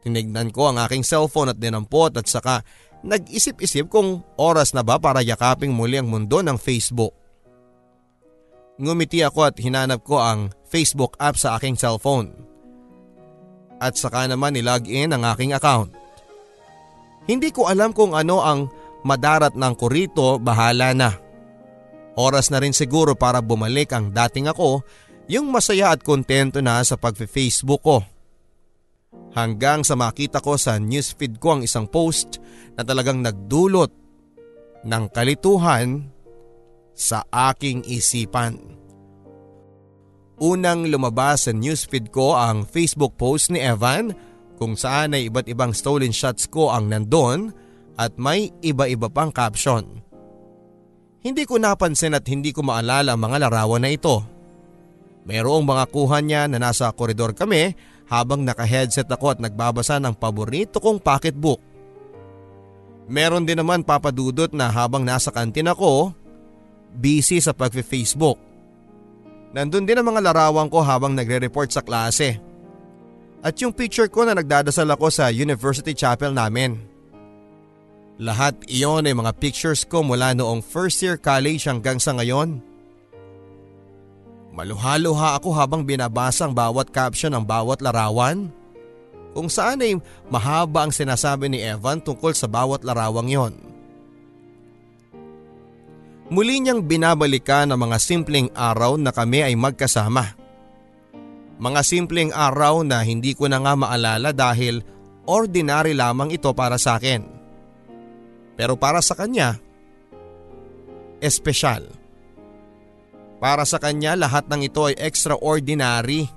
Tinignan 0.07 0.55
ko 0.55 0.71
ang 0.71 0.79
aking 0.79 1.03
cellphone 1.03 1.51
at 1.51 1.59
dinampot 1.59 2.15
at 2.15 2.27
saka 2.31 2.63
nag-isip-isip 3.03 3.91
kung 3.91 4.23
oras 4.39 4.71
na 4.71 4.87
ba 4.87 4.95
para 5.03 5.19
yakaping 5.19 5.75
muli 5.75 5.99
ang 5.99 6.07
mundo 6.07 6.39
ng 6.39 6.55
Facebook. 6.55 7.11
Ngumiti 8.77 9.25
ako 9.25 9.49
at 9.49 9.57
hinanap 9.57 10.05
ko 10.05 10.21
ang 10.21 10.53
Facebook 10.69 11.17
app 11.17 11.33
sa 11.33 11.57
aking 11.57 11.73
cellphone. 11.73 12.29
At 13.81 13.97
saka 13.97 14.29
naman 14.29 14.53
nilog 14.53 14.85
in 14.85 15.13
ang 15.13 15.25
aking 15.25 15.53
account. 15.57 15.93
Hindi 17.25 17.49
ko 17.49 17.69
alam 17.69 17.91
kung 17.91 18.13
ano 18.13 18.41
ang 18.41 18.69
madarat 19.01 19.57
ng 19.57 19.73
kurito, 19.77 20.37
bahala 20.37 20.93
na. 20.93 21.11
Oras 22.17 22.49
na 22.49 22.57
rin 22.61 22.73
siguro 22.73 23.13
para 23.13 23.41
bumalik 23.41 23.93
ang 23.93 24.09
dating 24.09 24.49
ako, 24.49 24.81
yung 25.29 25.49
masaya 25.49 25.93
at 25.93 26.01
kontento 26.01 26.61
na 26.61 26.81
sa 26.81 26.97
pag-Facebook 26.97 27.81
ko. 27.83 28.01
Hanggang 29.37 29.85
sa 29.85 29.93
makita 29.93 30.41
ko 30.41 30.57
sa 30.57 30.81
newsfeed 30.81 31.37
ko 31.37 31.57
ang 31.57 31.61
isang 31.61 31.85
post 31.85 32.41
na 32.73 32.81
talagang 32.81 33.21
nagdulot 33.21 33.91
ng 34.87 35.03
kalituhan 35.13 36.09
sa 36.97 37.21
aking 37.29 37.85
isipan. 37.85 38.57
Unang 40.41 40.89
lumabas 40.89 41.45
sa 41.45 41.53
newsfeed 41.53 42.09
ko 42.09 42.33
ang 42.33 42.65
Facebook 42.65 43.17
post 43.17 43.53
ni 43.53 43.61
Evan 43.61 44.13
kung 44.57 44.73
saan 44.73 45.13
ay 45.13 45.29
iba't 45.29 45.45
ibang 45.45 45.73
stolen 45.73 46.13
shots 46.13 46.49
ko 46.49 46.73
ang 46.73 46.89
nandun 46.89 47.53
at 47.97 48.17
may 48.17 48.49
iba-iba 48.65 49.09
pang 49.09 49.29
caption. 49.29 50.01
Hindi 51.21 51.45
ko 51.45 51.57
napansin 51.57 52.17
at 52.17 52.25
hindi 52.29 52.53
ko 52.53 52.65
maalala 52.65 53.13
ang 53.13 53.21
mga 53.21 53.37
larawan 53.49 53.81
na 53.81 53.89
ito. 53.93 54.21
Mayroong 55.25 55.65
mga 55.65 55.85
kuha 55.89 56.17
niya 56.21 56.45
na 56.45 56.61
nasa 56.61 56.89
koridor 56.93 57.33
kami 57.33 57.73
habang 58.07 58.45
naka-headset 58.45 59.09
ako 59.09 59.37
at 59.37 59.39
nagbabasa 59.41 59.99
ng 59.99 60.15
paborito 60.15 60.79
kong 60.79 61.01
pocketbook. 61.01 61.59
Meron 63.09 63.43
din 63.43 63.59
naman 63.59 63.83
papadudot 63.83 64.51
na 64.53 64.69
habang 64.71 65.03
nasa 65.03 65.33
kantin 65.33 65.67
ako 65.67 66.13
busy 66.93 67.41
sa 67.43 67.51
pag-Facebook. 67.51 68.39
Nandun 69.55 69.87
din 69.87 69.97
ang 69.97 70.07
mga 70.07 70.21
larawan 70.31 70.67
ko 70.67 70.83
habang 70.83 71.15
nagre-report 71.15 71.71
sa 71.71 71.81
klase. 71.81 72.37
At 73.41 73.55
yung 73.63 73.71
picture 73.71 74.11
ko 74.11 74.27
na 74.27 74.35
nagdadasal 74.35 74.89
ako 74.91 75.07
sa 75.07 75.31
University 75.31 75.95
Chapel 75.95 76.35
namin. 76.35 76.77
Lahat 78.17 78.57
iyon 78.65 79.05
ay 79.05 79.13
mga 79.13 79.31
pictures 79.37 79.85
ko 79.85 80.01
mula 80.01 80.33
noong 80.33 80.65
first 80.65 80.99
year 81.05 81.21
college 81.21 81.69
hanggang 81.69 82.01
sa 82.01 82.17
ngayon. 82.17 82.59
Maluha-luha 84.57 85.37
ako 85.37 85.53
habang 85.53 85.85
binabasa 85.85 86.49
ang 86.49 86.53
bawat 86.57 86.89
caption 86.89 87.29
ng 87.37 87.45
bawat 87.45 87.77
larawan. 87.77 88.49
Kung 89.37 89.53
saan 89.53 89.85
ay 89.85 90.01
mahaba 90.33 90.89
ang 90.89 90.93
sinasabi 90.93 91.45
ni 91.45 91.61
Evan 91.61 92.01
tungkol 92.01 92.33
sa 92.33 92.49
bawat 92.49 92.81
larawang 92.81 93.29
yon. 93.29 93.53
Muli 96.27 96.59
niyang 96.59 96.83
binabalikan 96.83 97.71
ang 97.71 97.87
mga 97.87 97.97
simpleng 98.03 98.51
araw 98.51 98.99
na 98.99 99.15
kami 99.15 99.47
ay 99.47 99.55
magkasama. 99.55 100.35
Mga 101.57 101.81
simpleng 101.87 102.31
araw 102.35 102.83
na 102.83 102.99
hindi 102.99 103.31
ko 103.31 103.47
na 103.47 103.63
nga 103.63 103.73
maalala 103.79 104.35
dahil 104.35 104.83
ordinary 105.23 105.95
lamang 105.95 106.35
ito 106.35 106.51
para 106.51 106.75
sa 106.75 106.99
akin. 106.99 107.23
Pero 108.59 108.75
para 108.75 108.99
sa 108.99 109.15
kanya, 109.15 109.55
espesyal. 111.23 111.87
Para 113.39 113.63
sa 113.63 113.79
kanya 113.79 114.19
lahat 114.19 114.51
ng 114.51 114.67
ito 114.67 114.83
ay 114.83 114.99
extraordinary. 114.99 116.27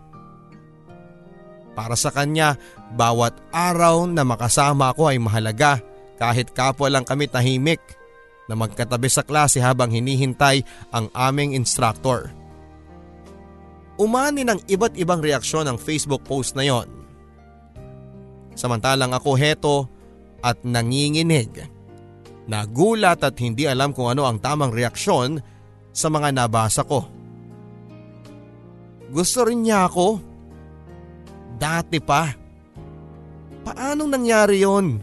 Para 1.74 1.98
sa 1.98 2.14
kanya, 2.14 2.54
bawat 2.94 3.34
araw 3.50 4.06
na 4.06 4.22
makasama 4.22 4.94
ako 4.94 5.10
ay 5.10 5.18
mahalaga 5.18 5.82
kahit 6.20 6.54
kapwa 6.54 6.86
lang 6.92 7.02
kami 7.02 7.26
tahimik 7.26 7.80
na 8.50 8.58
magkatabi 8.58 9.06
sa 9.06 9.22
klase 9.22 9.62
habang 9.62 9.94
hinihintay 9.94 10.66
ang 10.90 11.06
aming 11.14 11.54
instructor. 11.54 12.34
Umani 13.94 14.42
ng 14.42 14.66
iba't 14.66 14.98
ibang 14.98 15.22
reaksyon 15.22 15.70
ang 15.70 15.78
Facebook 15.78 16.26
post 16.26 16.58
na 16.58 16.66
yon. 16.66 16.90
Samantalang 18.58 19.14
ako 19.14 19.38
heto 19.38 19.76
at 20.42 20.58
nanginginig 20.66 21.70
Nagulat 22.50 23.22
at 23.22 23.38
hindi 23.38 23.70
alam 23.70 23.94
kung 23.94 24.10
ano 24.10 24.26
ang 24.26 24.42
tamang 24.42 24.74
reaksyon 24.74 25.38
sa 25.94 26.10
mga 26.10 26.34
nabasa 26.34 26.82
ko. 26.82 27.06
Gusto 29.06 29.46
rin 29.46 29.62
niya 29.62 29.86
ako. 29.86 30.18
Dati 31.54 32.02
pa. 32.02 32.26
Paanong 33.62 34.10
nangyari 34.10 34.66
yon? 34.66 34.98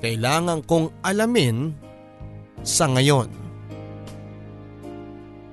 Kailangan 0.00 0.64
kong 0.64 1.04
alamin 1.04 1.76
sa 2.62 2.86
ngayon. 2.88 3.28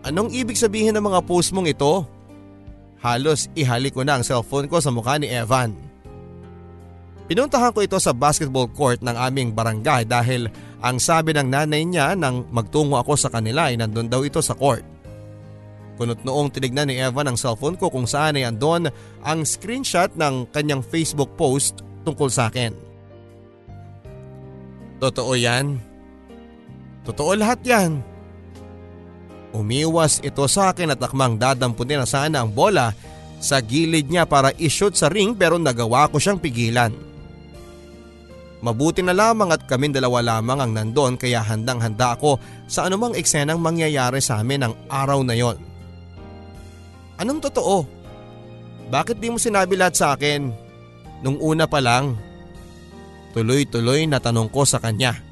Anong 0.05 0.31
ibig 0.31 0.55
sabihin 0.55 0.95
ng 0.95 1.05
mga 1.05 1.21
post 1.27 1.51
mong 1.51 1.67
ito? 1.67 2.07
Halos 2.99 3.51
ihalik 3.55 3.95
ko 3.95 4.01
na 4.03 4.19
ang 4.19 4.23
cellphone 4.23 4.67
ko 4.71 4.79
sa 4.79 4.89
mukha 4.89 5.19
ni 5.19 5.27
Evan. 5.27 5.75
Pinuntahan 7.29 7.69
ko 7.69 7.85
ito 7.85 7.99
sa 8.01 8.09
basketball 8.09 8.65
court 8.73 9.05
ng 9.05 9.13
aming 9.13 9.53
barangay 9.53 10.09
dahil 10.09 10.49
ang 10.81 10.97
sabi 10.97 11.35
ng 11.37 11.45
nanay 11.45 11.85
niya 11.85 12.17
nang 12.17 12.49
magtungo 12.49 12.97
ako 12.97 13.13
sa 13.13 13.29
kanila 13.29 13.69
ay 13.69 13.77
nandun 13.77 14.09
daw 14.09 14.25
ito 14.25 14.41
sa 14.41 14.57
court. 14.57 14.81
Kunot 15.99 16.23
noong 16.23 16.49
tinignan 16.49 16.89
ni 16.89 16.97
Evan 16.97 17.29
ang 17.29 17.37
cellphone 17.37 17.75
ko 17.75 17.91
kung 17.91 18.07
saan 18.07 18.39
ay 18.39 18.47
andon 18.47 18.87
ang 19.21 19.43
screenshot 19.43 20.09
ng 20.15 20.49
kanyang 20.49 20.79
Facebook 20.79 21.35
post 21.35 21.83
tungkol 22.07 22.31
sa 22.31 22.47
akin. 22.47 22.71
Totoo 25.03 25.35
yan. 25.35 25.88
Totoo 27.09 27.33
lahat 27.33 27.65
yan. 27.65 28.05
Umiwas 29.49 30.21
ito 30.21 30.45
sa 30.45 30.69
akin 30.69 30.93
at 30.93 31.01
akmang 31.01 31.41
dadampunin 31.41 31.97
na 31.97 32.05
sana 32.05 32.45
ang 32.45 32.53
bola 32.53 32.93
sa 33.41 33.57
gilid 33.65 34.13
niya 34.13 34.29
para 34.29 34.53
ishoot 34.61 34.93
sa 34.93 35.09
ring 35.09 35.33
pero 35.33 35.57
nagawa 35.57 36.05
ko 36.13 36.21
siyang 36.21 36.37
pigilan. 36.37 36.93
Mabuti 38.61 39.01
na 39.01 39.17
lamang 39.17 39.49
at 39.49 39.65
kaming 39.65 39.89
dalawa 39.89 40.21
lamang 40.21 40.61
ang 40.61 40.71
nandon 40.75 41.17
kaya 41.17 41.41
handang 41.41 41.81
handa 41.81 42.13
ako 42.13 42.37
sa 42.69 42.85
anumang 42.85 43.17
eksenang 43.17 43.57
mangyayari 43.57 44.21
sa 44.21 44.37
amin 44.43 44.69
ng 44.69 44.73
araw 44.91 45.25
na 45.25 45.33
yon. 45.33 45.57
Anong 47.17 47.41
totoo? 47.41 47.89
Bakit 48.93 49.17
di 49.17 49.33
mo 49.33 49.41
sinabi 49.41 49.73
lahat 49.79 49.95
sa 49.97 50.13
akin? 50.13 50.53
Nung 51.25 51.41
una 51.41 51.65
pa 51.65 51.81
lang. 51.81 52.13
Tuloy-tuloy 53.33 54.05
na 54.05 54.21
tanong 54.21 54.53
ko 54.53 54.61
sa 54.61 54.77
kanya. 54.77 55.28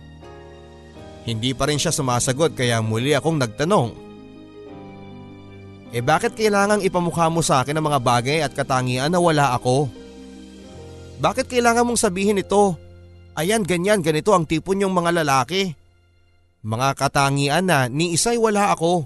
Hindi 1.28 1.52
pa 1.52 1.68
rin 1.68 1.76
siya 1.76 1.92
sumasagot 1.92 2.56
kaya 2.56 2.80
muli 2.80 3.12
akong 3.12 3.36
nagtanong. 3.36 3.92
Eh 5.92 6.00
bakit 6.00 6.40
kailangang 6.40 6.84
ipamukha 6.88 7.28
mo 7.28 7.44
sa 7.44 7.64
akin 7.64 7.76
ang 7.76 7.86
mga 7.92 8.00
bagay 8.00 8.40
at 8.40 8.56
katangian 8.56 9.12
na 9.12 9.20
wala 9.20 9.52
ako? 9.52 9.92
Bakit 11.20 11.52
kailangan 11.52 11.84
mong 11.84 12.00
sabihin 12.00 12.40
ito? 12.40 12.80
Ayan 13.36 13.68
ganyan 13.68 14.00
ganito 14.00 14.32
ang 14.32 14.48
tipo 14.48 14.72
niyong 14.72 14.96
mga 14.96 15.12
lalaki. 15.24 15.76
Mga 16.64 16.88
katangian 16.96 17.64
na 17.68 17.92
ni 17.92 18.16
isa'y 18.16 18.40
wala 18.40 18.72
ako. 18.72 19.04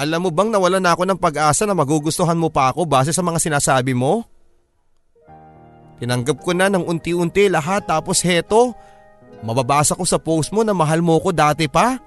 Alam 0.00 0.28
mo 0.28 0.30
bang 0.32 0.52
nawala 0.52 0.80
na 0.80 0.92
ako 0.92 1.04
ng 1.08 1.20
pag-asa 1.20 1.64
na 1.64 1.76
magugustuhan 1.76 2.36
mo 2.36 2.48
pa 2.52 2.72
ako 2.72 2.84
base 2.84 3.12
sa 3.12 3.24
mga 3.24 3.38
sinasabi 3.40 3.92
mo? 3.92 4.24
Tinanggap 6.02 6.42
ko 6.42 6.50
na 6.56 6.66
ng 6.66 6.82
unti-unti 6.82 7.46
lahat 7.46 7.86
tapos 7.86 8.24
heto, 8.26 8.74
mababasa 9.42 9.98
ko 9.98 10.06
sa 10.06 10.18
post 10.18 10.54
mo 10.54 10.62
na 10.62 10.72
mahal 10.72 11.02
mo 11.02 11.18
ko 11.18 11.34
dati 11.34 11.66
pa. 11.66 11.98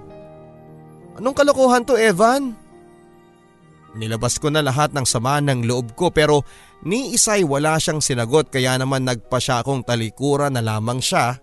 Anong 1.16 1.36
kalokohan 1.36 1.84
to 1.88 1.96
Evan? 1.96 2.56
Nilabas 3.96 4.36
ko 4.36 4.52
na 4.52 4.60
lahat 4.60 4.92
ng 4.92 5.08
sama 5.08 5.40
ng 5.40 5.64
loob 5.64 5.96
ko 5.96 6.12
pero 6.12 6.44
ni 6.84 7.16
isay 7.16 7.48
wala 7.48 7.80
siyang 7.80 8.04
sinagot 8.04 8.52
kaya 8.52 8.76
naman 8.76 9.08
nagpa 9.08 9.40
siya 9.40 9.64
akong 9.64 9.88
talikuran 9.88 10.52
na 10.52 10.60
lamang 10.60 11.00
siya 11.00 11.40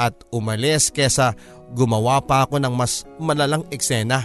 at 0.00 0.16
umalis 0.32 0.88
kesa 0.88 1.36
gumawa 1.76 2.24
pa 2.24 2.48
ako 2.48 2.56
ng 2.56 2.72
mas 2.72 3.04
malalang 3.20 3.68
eksena. 3.68 4.24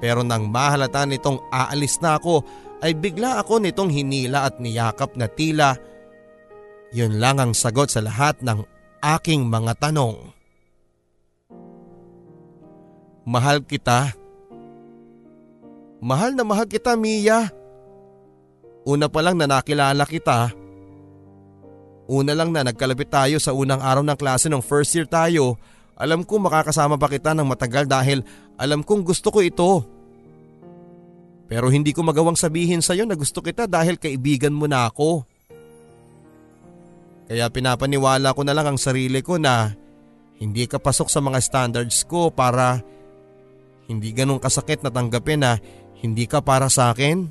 Pero 0.00 0.24
nang 0.24 0.48
mahalata 0.48 1.04
nitong 1.04 1.52
aalis 1.52 2.00
na 2.00 2.16
ako 2.16 2.40
ay 2.80 2.96
bigla 2.96 3.36
ako 3.44 3.60
nitong 3.60 3.92
hinila 3.92 4.48
at 4.48 4.56
niyakap 4.56 5.12
na 5.20 5.28
tila 5.28 5.76
yun 6.90 7.22
lang 7.22 7.38
ang 7.38 7.52
sagot 7.54 7.92
sa 7.92 8.02
lahat 8.02 8.38
ng 8.42 8.66
aking 9.00 9.48
mga 9.48 9.76
tanong. 9.80 10.16
Mahal 13.24 13.64
kita. 13.64 14.12
Mahal 16.00 16.32
na 16.32 16.44
mahal 16.44 16.64
kita 16.64 16.96
Mia. 16.96 17.52
Una 18.88 19.12
pa 19.12 19.20
lang 19.20 19.36
na 19.36 19.44
nakilala 19.44 20.08
kita. 20.08 20.52
Una 22.10 22.32
lang 22.32 22.50
na 22.50 22.64
nagkalapit 22.64 23.12
tayo 23.12 23.36
sa 23.36 23.52
unang 23.52 23.78
araw 23.78 24.02
ng 24.02 24.18
klase 24.18 24.48
ng 24.48 24.64
first 24.64 24.96
year 24.96 25.06
tayo. 25.06 25.60
Alam 26.00 26.24
ko 26.24 26.40
makakasama 26.40 26.96
pa 26.96 27.12
kita 27.12 27.36
ng 27.36 27.44
matagal 27.44 27.84
dahil 27.84 28.24
alam 28.56 28.80
kong 28.80 29.04
gusto 29.04 29.28
ko 29.28 29.44
ito. 29.44 29.84
Pero 31.46 31.68
hindi 31.68 31.92
ko 31.92 32.00
magawang 32.02 32.40
sabihin 32.40 32.80
sa 32.80 32.96
iyo 32.96 33.04
na 33.04 33.14
gusto 33.14 33.44
kita 33.44 33.68
dahil 33.68 34.00
kaibigan 34.00 34.54
mo 34.54 34.64
na 34.64 34.88
ako. 34.88 35.28
Kaya 37.30 37.46
pinapaniwala 37.46 38.34
ko 38.34 38.42
na 38.42 38.50
lang 38.50 38.74
ang 38.74 38.78
sarili 38.80 39.22
ko 39.22 39.38
na 39.38 39.70
hindi 40.42 40.66
ka 40.66 40.82
pasok 40.82 41.06
sa 41.06 41.22
mga 41.22 41.38
standards 41.38 42.02
ko 42.02 42.34
para 42.34 42.82
hindi 43.86 44.10
ganun 44.10 44.42
kasakit 44.42 44.82
na 44.82 44.90
tanggapin 44.90 45.46
na 45.46 45.62
hindi 46.02 46.26
ka 46.26 46.42
para 46.42 46.66
sa 46.66 46.90
akin? 46.90 47.30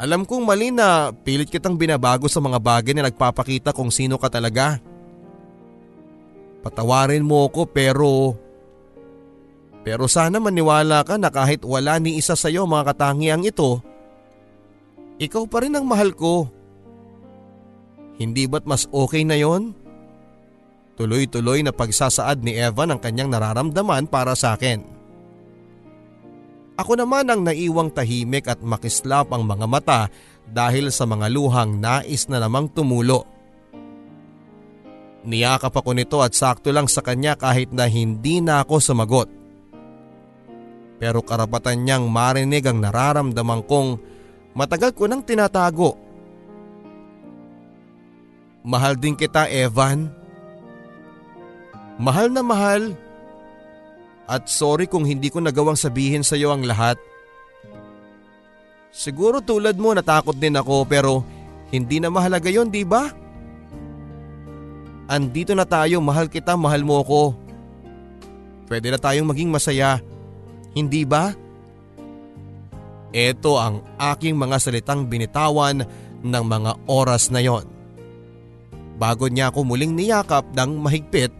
Alam 0.00 0.24
kong 0.24 0.48
mali 0.48 0.72
na 0.72 1.12
pilit 1.12 1.52
kitang 1.52 1.76
binabago 1.76 2.24
sa 2.24 2.40
mga 2.40 2.56
bagay 2.56 2.96
na 2.96 3.12
nagpapakita 3.12 3.76
kung 3.76 3.92
sino 3.92 4.16
ka 4.16 4.32
talaga. 4.32 4.80
Patawarin 6.64 7.20
mo 7.20 7.52
ako 7.52 7.68
pero… 7.68 8.32
Pero 9.84 10.08
sana 10.08 10.40
maniwala 10.40 11.04
ka 11.04 11.20
na 11.20 11.28
kahit 11.28 11.68
wala 11.68 12.00
ni 12.00 12.16
isa 12.16 12.32
sa 12.32 12.48
iyo 12.48 12.64
mga 12.64 12.96
katangiang 12.96 13.44
ito, 13.44 13.84
ikaw 15.20 15.44
pa 15.44 15.60
rin 15.60 15.76
ang 15.76 15.84
mahal 15.84 16.16
ko. 16.16 16.61
Hindi 18.20 18.44
ba't 18.48 18.68
mas 18.68 18.84
okay 18.92 19.24
na 19.24 19.36
yon? 19.38 19.72
Tuloy-tuloy 20.96 21.64
na 21.64 21.72
pagsasaad 21.72 22.44
ni 22.44 22.58
Evan 22.60 22.92
ang 22.92 23.00
kanyang 23.00 23.32
nararamdaman 23.32 24.06
para 24.06 24.36
sa 24.36 24.52
akin. 24.54 24.84
Ako 26.76 26.96
naman 26.96 27.28
ang 27.28 27.40
naiwang 27.44 27.92
tahimik 27.92 28.48
at 28.48 28.60
makislap 28.60 29.28
ang 29.32 29.44
mga 29.44 29.66
mata 29.68 30.00
dahil 30.48 30.88
sa 30.92 31.04
mga 31.08 31.28
luhang 31.32 31.80
nais 31.80 32.28
na 32.28 32.40
namang 32.40 32.68
tumulo. 32.72 33.28
Niyakap 35.22 35.70
ako 35.70 35.94
nito 35.94 36.18
at 36.18 36.34
sakto 36.34 36.74
lang 36.74 36.90
sa 36.90 36.98
kanya 36.98 37.38
kahit 37.38 37.70
na 37.70 37.86
hindi 37.86 38.42
na 38.42 38.58
ako 38.64 38.82
sumagot. 38.82 39.30
Pero 40.98 41.22
karapatan 41.22 41.86
niyang 41.86 42.10
marinig 42.10 42.66
ang 42.66 42.82
nararamdaman 42.82 43.62
kong 43.66 43.90
matagal 44.58 44.94
ko 44.94 45.06
nang 45.06 45.22
tinatago. 45.22 46.11
Mahal 48.62 48.94
din 48.98 49.18
kita 49.18 49.50
Evan. 49.50 50.10
Mahal 51.98 52.30
na 52.30 52.42
mahal 52.42 52.94
at 54.26 54.46
sorry 54.48 54.86
kung 54.86 55.04
hindi 55.04 55.28
ko 55.28 55.42
nagawang 55.42 55.76
sabihin 55.76 56.22
sa 56.22 56.38
iyo 56.38 56.54
ang 56.54 56.64
lahat. 56.64 56.96
Siguro 58.94 59.42
tulad 59.42 59.76
mo 59.76 59.92
natakot 59.92 60.38
din 60.38 60.56
ako 60.56 60.86
pero 60.86 61.26
hindi 61.74 61.98
na 61.98 62.08
mahalaga 62.08 62.48
yon 62.48 62.70
di 62.70 62.86
ba? 62.86 63.22
andito 65.12 65.52
na 65.52 65.68
tayo, 65.68 66.00
mahal 66.00 66.32
kita, 66.32 66.56
mahal 66.56 66.80
mo 66.80 67.04
ko. 67.04 67.36
Pwede 68.64 68.88
na 68.88 68.96
tayong 68.96 69.28
maging 69.28 69.52
masaya, 69.52 70.00
hindi 70.72 71.04
ba? 71.04 71.36
Ito 73.12 73.52
ang 73.60 73.84
aking 74.00 74.32
mga 74.32 74.56
salitang 74.56 75.04
binitawan 75.04 75.84
ng 76.24 76.44
mga 76.48 76.72
oras 76.88 77.28
na 77.28 77.44
yon. 77.44 77.68
Bago 78.96 79.26
niya 79.28 79.48
ako 79.50 79.64
muling 79.64 79.96
niyakap 79.96 80.48
ng 80.52 80.80
mahigpit 80.80 81.32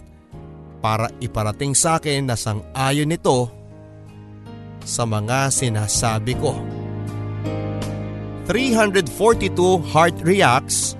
para 0.82 1.09
iparating 1.22 1.76
sa 1.78 2.03
akin 2.03 2.26
na 2.26 2.34
sang-ayon 2.34 3.07
nito 3.07 3.46
sa 4.82 5.07
mga 5.07 5.48
sinasabi 5.55 6.34
ko. 6.42 6.59
342 8.50 9.55
heart 9.94 10.16
reacts, 10.26 10.98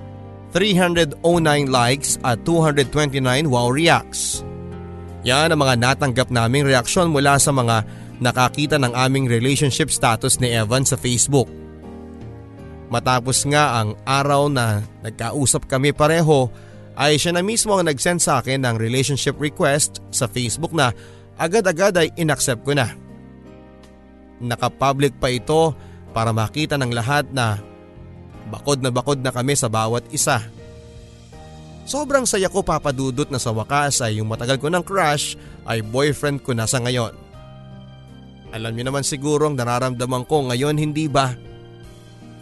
309 0.55 1.19
likes 1.67 2.15
at 2.23 2.39
229 2.47 3.51
wow 3.51 3.67
reacts. 3.67 4.47
Yan 5.27 5.51
ang 5.51 5.59
mga 5.59 5.75
natanggap 5.79 6.31
naming 6.31 6.63
reaksyon 6.63 7.11
mula 7.11 7.35
sa 7.35 7.51
mga 7.51 7.83
nakakita 8.23 8.79
ng 8.79 8.95
aming 8.95 9.27
relationship 9.27 9.91
status 9.91 10.39
ni 10.39 10.51
Evan 10.51 10.87
sa 10.87 10.95
Facebook. 10.95 11.62
Matapos 12.93 13.41
nga 13.49 13.81
ang 13.81 13.97
araw 14.05 14.53
na 14.53 14.85
nagkausap 15.01 15.65
kami 15.65 15.97
pareho 15.97 16.45
ay 16.93 17.17
siya 17.17 17.33
na 17.33 17.41
mismo 17.41 17.73
ang 17.73 17.89
nag-send 17.89 18.21
sa 18.21 18.37
akin 18.37 18.61
ng 18.61 18.77
relationship 18.77 19.33
request 19.41 19.97
sa 20.13 20.29
Facebook 20.29 20.77
na 20.77 20.93
agad-agad 21.41 21.97
ay 21.97 22.13
inaccept 22.21 22.61
ko 22.61 22.77
na. 22.77 22.93
Nakapublic 24.37 25.17
pa 25.17 25.33
ito 25.33 25.73
para 26.13 26.29
makita 26.29 26.77
ng 26.77 26.93
lahat 26.93 27.25
na 27.33 27.57
bakod 28.53 28.77
na 28.85 28.93
bakod 28.93 29.17
na 29.25 29.33
kami 29.33 29.57
sa 29.57 29.73
bawat 29.73 30.05
isa. 30.13 30.45
Sobrang 31.89 32.29
saya 32.29 32.45
ko 32.45 32.61
papadudot 32.61 33.25
na 33.33 33.41
sa 33.41 33.49
wakas 33.49 34.05
ay 34.05 34.21
yung 34.21 34.29
matagal 34.29 34.61
ko 34.61 34.69
ng 34.69 34.85
crush 34.85 35.33
ay 35.65 35.81
boyfriend 35.81 36.45
ko 36.45 36.53
na 36.53 36.69
sa 36.69 36.77
ngayon. 36.77 37.17
Alam 38.53 38.77
niyo 38.77 38.93
naman 38.93 39.01
siguro 39.01 39.49
ang 39.49 39.57
nararamdaman 39.57 40.29
ko 40.29 40.45
ngayon 40.45 40.77
hindi 40.77 41.09
ba? 41.09 41.33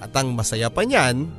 At 0.02 0.12
ang 0.18 0.34
masaya 0.34 0.74
pa 0.74 0.82
niyan, 0.82 1.30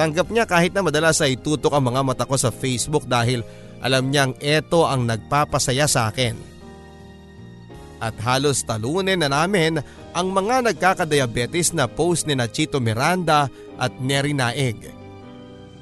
tanggap 0.00 0.32
niya 0.32 0.48
kahit 0.48 0.72
na 0.72 0.80
madalas 0.80 1.20
ay 1.20 1.36
tutok 1.36 1.76
ang 1.76 1.92
mga 1.92 2.00
mata 2.00 2.24
ko 2.24 2.34
sa 2.40 2.48
Facebook 2.48 3.04
dahil 3.04 3.44
alam 3.84 4.08
niyang 4.08 4.32
eto 4.40 4.88
ang 4.88 5.04
nagpapasaya 5.04 5.84
sa 5.84 6.08
akin. 6.08 6.34
At 8.00 8.16
halos 8.24 8.64
talunin 8.64 9.20
na 9.20 9.28
namin 9.28 9.84
ang 10.16 10.28
mga 10.32 10.72
nagkakadiabetes 10.72 11.76
na 11.76 11.84
post 11.84 12.24
ni 12.24 12.32
Nachito 12.32 12.80
Miranda 12.80 13.52
at 13.76 13.92
Neri 14.00 14.32
Naeg. 14.32 14.92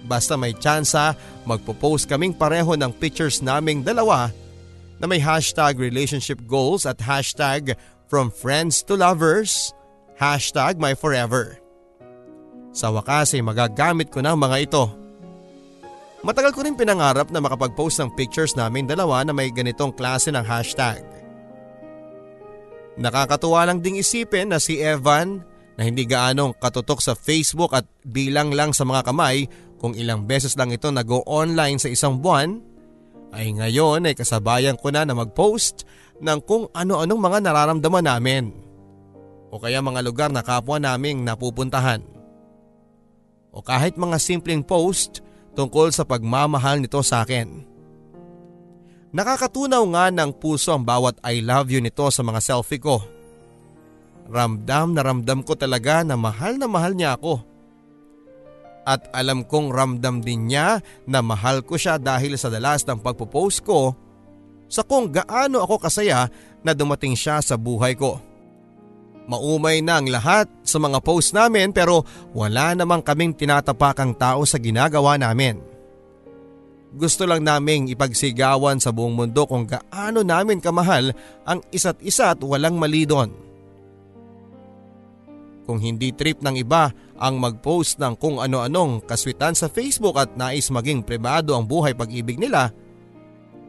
Basta 0.03 0.35
may 0.35 0.51
tsansa, 0.59 1.15
magpo-post 1.47 2.11
kaming 2.11 2.35
pareho 2.35 2.75
ng 2.75 2.91
pictures 2.99 3.39
naming 3.39 3.87
dalawa 3.87 4.35
na 4.99 5.07
may 5.07 5.23
hashtag 5.23 5.79
relationship 5.79 6.43
goals 6.47 6.87
at 6.87 6.99
hashtag 6.99 7.79
from 8.11 8.31
friends 8.31 8.83
to 8.83 8.99
lovers, 8.99 9.71
hashtag 10.19 10.79
my 10.79 10.95
forever. 10.95 11.62
Sa 12.73 12.89
wakas 12.89 13.37
ay 13.37 13.45
magagamit 13.45 14.09
ko 14.09 14.25
ng 14.25 14.37
mga 14.37 14.57
ito. 14.65 14.85
Matagal 16.25 16.57
ko 16.57 16.65
rin 16.65 16.79
pinangarap 16.79 17.29
na 17.29 17.43
makapag-post 17.43 18.01
ng 18.01 18.11
pictures 18.17 18.57
namin 18.57 18.89
dalawa 18.89 19.21
na 19.23 19.37
may 19.37 19.53
ganitong 19.53 19.93
klase 19.93 20.33
ng 20.33 20.43
hashtag. 20.43 21.05
Nakakatuwa 22.97 23.69
lang 23.69 23.85
ding 23.85 24.01
isipin 24.01 24.53
na 24.53 24.61
si 24.61 24.81
Evan 24.81 25.43
na 25.77 25.89
hindi 25.89 26.05
gaanong 26.05 26.57
katutok 26.57 27.01
sa 27.01 27.17
Facebook 27.17 27.73
at 27.73 27.89
bilang 28.05 28.53
lang 28.53 28.77
sa 28.77 28.85
mga 28.85 29.09
kamay 29.09 29.49
kung 29.81 29.97
ilang 29.99 30.29
beses 30.29 30.55
lang 30.55 30.71
ito 30.71 30.93
nag-go 30.93 31.27
online 31.27 31.81
sa 31.81 31.91
isang 31.91 32.23
buwan, 32.23 32.63
ay 33.33 33.51
ngayon 33.57 34.07
ay 34.07 34.15
kasabayan 34.15 34.79
ko 34.79 34.93
na 34.93 35.03
na 35.09 35.17
mag-post 35.17 35.89
ng 36.21 36.39
kung 36.45 36.69
ano-anong 36.71 37.19
mga 37.19 37.39
nararamdaman 37.43 38.05
namin 38.07 38.45
o 39.51 39.59
kaya 39.59 39.83
mga 39.83 40.01
lugar 40.05 40.31
na 40.31 40.45
kapwa 40.45 40.79
naming 40.79 41.25
napupuntahan. 41.25 42.12
O 43.53 43.61
kahit 43.61 44.01
mga 44.01 44.17
simpleng 44.17 44.65
post 44.65 45.21
tungkol 45.53 45.93
sa 45.93 46.09
pagmamahal 46.09 46.81
nito 46.81 46.99
sa 47.05 47.23
akin. 47.23 47.69
Nakakatunaw 49.13 49.85
nga 49.93 50.05
ng 50.09 50.33
puso 50.41 50.73
ang 50.73 50.89
bawat 50.89 51.21
I 51.21 51.45
love 51.45 51.69
you 51.69 51.85
nito 51.85 52.09
sa 52.09 52.25
mga 52.25 52.41
selfie 52.41 52.81
ko. 52.81 53.05
Ramdam 54.33 54.97
na 54.97 55.05
ramdam 55.05 55.45
ko 55.45 55.53
talaga 55.53 56.01
na 56.01 56.17
mahal 56.17 56.57
na 56.57 56.65
mahal 56.65 56.97
niya 56.97 57.21
ako. 57.21 57.45
At 58.89 59.13
alam 59.13 59.45
kong 59.45 59.69
ramdam 59.69 60.25
din 60.25 60.49
niya 60.49 60.81
na 61.05 61.21
mahal 61.21 61.61
ko 61.61 61.77
siya 61.77 62.01
dahil 62.01 62.41
sa 62.41 62.49
dalas 62.49 62.83
ng 62.89 63.05
pagpo-post 63.05 63.61
ko 63.63 63.93
sa 64.73 64.81
kung 64.81 65.13
gaano 65.13 65.61
ako 65.61 65.85
kasaya 65.85 66.33
na 66.65 66.73
dumating 66.73 67.13
siya 67.13 67.45
sa 67.45 67.61
buhay 67.61 67.93
ko. 67.93 68.32
Maumay 69.23 69.79
na 69.87 70.03
ang 70.03 70.11
lahat 70.11 70.51
sa 70.67 70.83
mga 70.83 70.99
post 70.99 71.31
namin 71.31 71.71
pero 71.71 72.03
wala 72.35 72.75
namang 72.75 73.07
kaming 73.07 73.33
tinatapakang 73.39 74.19
tao 74.19 74.43
sa 74.43 74.59
ginagawa 74.59 75.15
namin. 75.15 75.63
Gusto 76.93 77.25
lang 77.25 77.47
naming 77.47 77.89
ipagsigawan 77.89 78.77
sa 78.77 78.93
buong 78.93 79.17
mundo 79.17 79.49
kung 79.49 79.65
gaano 79.65 80.21
namin 80.21 80.61
kamahal 80.61 81.15
ang 81.49 81.65
isa't 81.73 82.03
isa 82.05 82.37
at 82.37 82.41
walang 82.45 82.77
mali 82.77 83.09
doon. 83.09 83.33
Kung 85.65 85.79
hindi 85.81 86.13
trip 86.13 86.43
ng 86.43 86.59
iba 86.59 86.93
ang 87.17 87.39
mag-post 87.39 87.97
ng 88.03 88.19
kung 88.19 88.43
ano-anong 88.43 89.07
kaswitan 89.07 89.55
sa 89.55 89.71
Facebook 89.71 90.19
at 90.19 90.35
nais 90.35 90.69
maging 90.69 91.07
pribado 91.07 91.55
ang 91.55 91.65
buhay 91.65 91.95
pag-ibig 91.95 92.37
nila, 92.37 92.75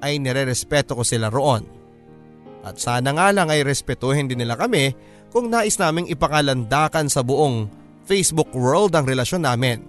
ay 0.04 0.20
nire-respeto 0.20 0.98
ko 0.98 1.06
sila 1.08 1.32
roon. 1.32 1.64
At 2.66 2.76
sana 2.82 3.16
nga 3.16 3.32
lang 3.32 3.48
ay 3.48 3.64
respetuhin 3.64 4.28
din 4.28 4.44
nila 4.44 4.60
kami 4.60 4.92
kung 5.34 5.50
nais 5.50 5.82
naming 5.82 6.06
ipakalandakan 6.14 7.10
sa 7.10 7.26
buong 7.26 7.66
Facebook 8.06 8.54
world 8.54 8.94
ang 8.94 9.10
relasyon 9.10 9.42
namin. 9.50 9.82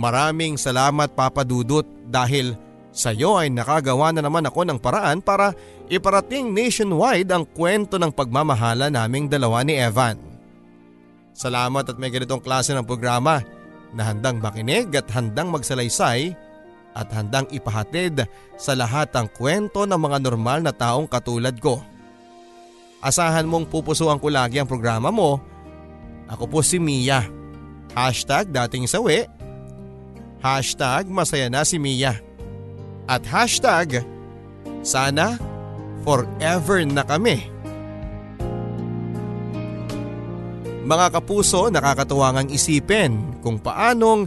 Maraming 0.00 0.56
salamat 0.56 1.12
Papa 1.12 1.44
Dudut 1.44 1.84
dahil 2.08 2.56
sa 2.88 3.12
iyo 3.12 3.36
ay 3.36 3.52
nakagawa 3.52 4.10
na 4.10 4.24
naman 4.24 4.48
ako 4.48 4.64
ng 4.64 4.78
paraan 4.80 5.20
para 5.20 5.52
iparating 5.92 6.50
nationwide 6.56 7.28
ang 7.28 7.44
kwento 7.44 8.00
ng 8.00 8.08
pagmamahala 8.08 8.88
naming 8.88 9.28
dalawa 9.28 9.60
ni 9.60 9.76
Evan. 9.76 10.16
Salamat 11.36 11.86
at 11.86 12.00
may 12.00 12.08
ganitong 12.08 12.40
klase 12.40 12.72
ng 12.72 12.88
programa 12.88 13.44
na 13.92 14.08
handang 14.08 14.40
makinig 14.40 14.90
at 14.96 15.06
handang 15.12 15.52
magsalaysay 15.52 16.32
at 16.96 17.08
handang 17.14 17.46
ipahatid 17.54 18.26
sa 18.58 18.74
lahat 18.74 19.12
ang 19.14 19.30
kwento 19.30 19.86
ng 19.86 20.00
mga 20.00 20.18
normal 20.24 20.58
na 20.64 20.72
taong 20.74 21.06
katulad 21.06 21.54
ko. 21.60 21.78
Asahan 23.00 23.48
mong 23.48 23.68
pupusuan 23.72 24.20
ko 24.20 24.28
lagi 24.28 24.60
ang 24.60 24.68
programa 24.68 25.08
mo. 25.08 25.40
Ako 26.28 26.44
po 26.46 26.60
si 26.60 26.76
Mia. 26.76 27.24
Hashtag 27.96 28.54
dating 28.54 28.86
sawi 28.86 29.26
Hashtag 30.40 31.04
masaya 31.12 31.52
na 31.52 31.64
si 31.68 31.76
Mia. 31.76 32.16
At 33.04 33.24
hashtag 33.28 34.00
sana 34.80 35.36
forever 36.00 36.80
na 36.88 37.04
kami. 37.04 37.44
Mga 40.80 41.06
kapuso 41.12 41.68
nakakatuwa 41.68 42.40
isipin 42.48 43.36
kung 43.44 43.60
paanong 43.60 44.26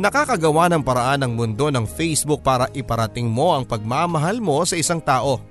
nakakagawa 0.00 0.72
ng 0.72 0.80
paraan 0.80 1.20
ng 1.28 1.32
mundo 1.36 1.68
ng 1.68 1.84
Facebook 1.84 2.40
para 2.40 2.72
iparating 2.72 3.28
mo 3.28 3.52
ang 3.52 3.68
pagmamahal 3.68 4.40
mo 4.40 4.64
sa 4.64 4.80
isang 4.80 4.98
tao. 4.98 5.49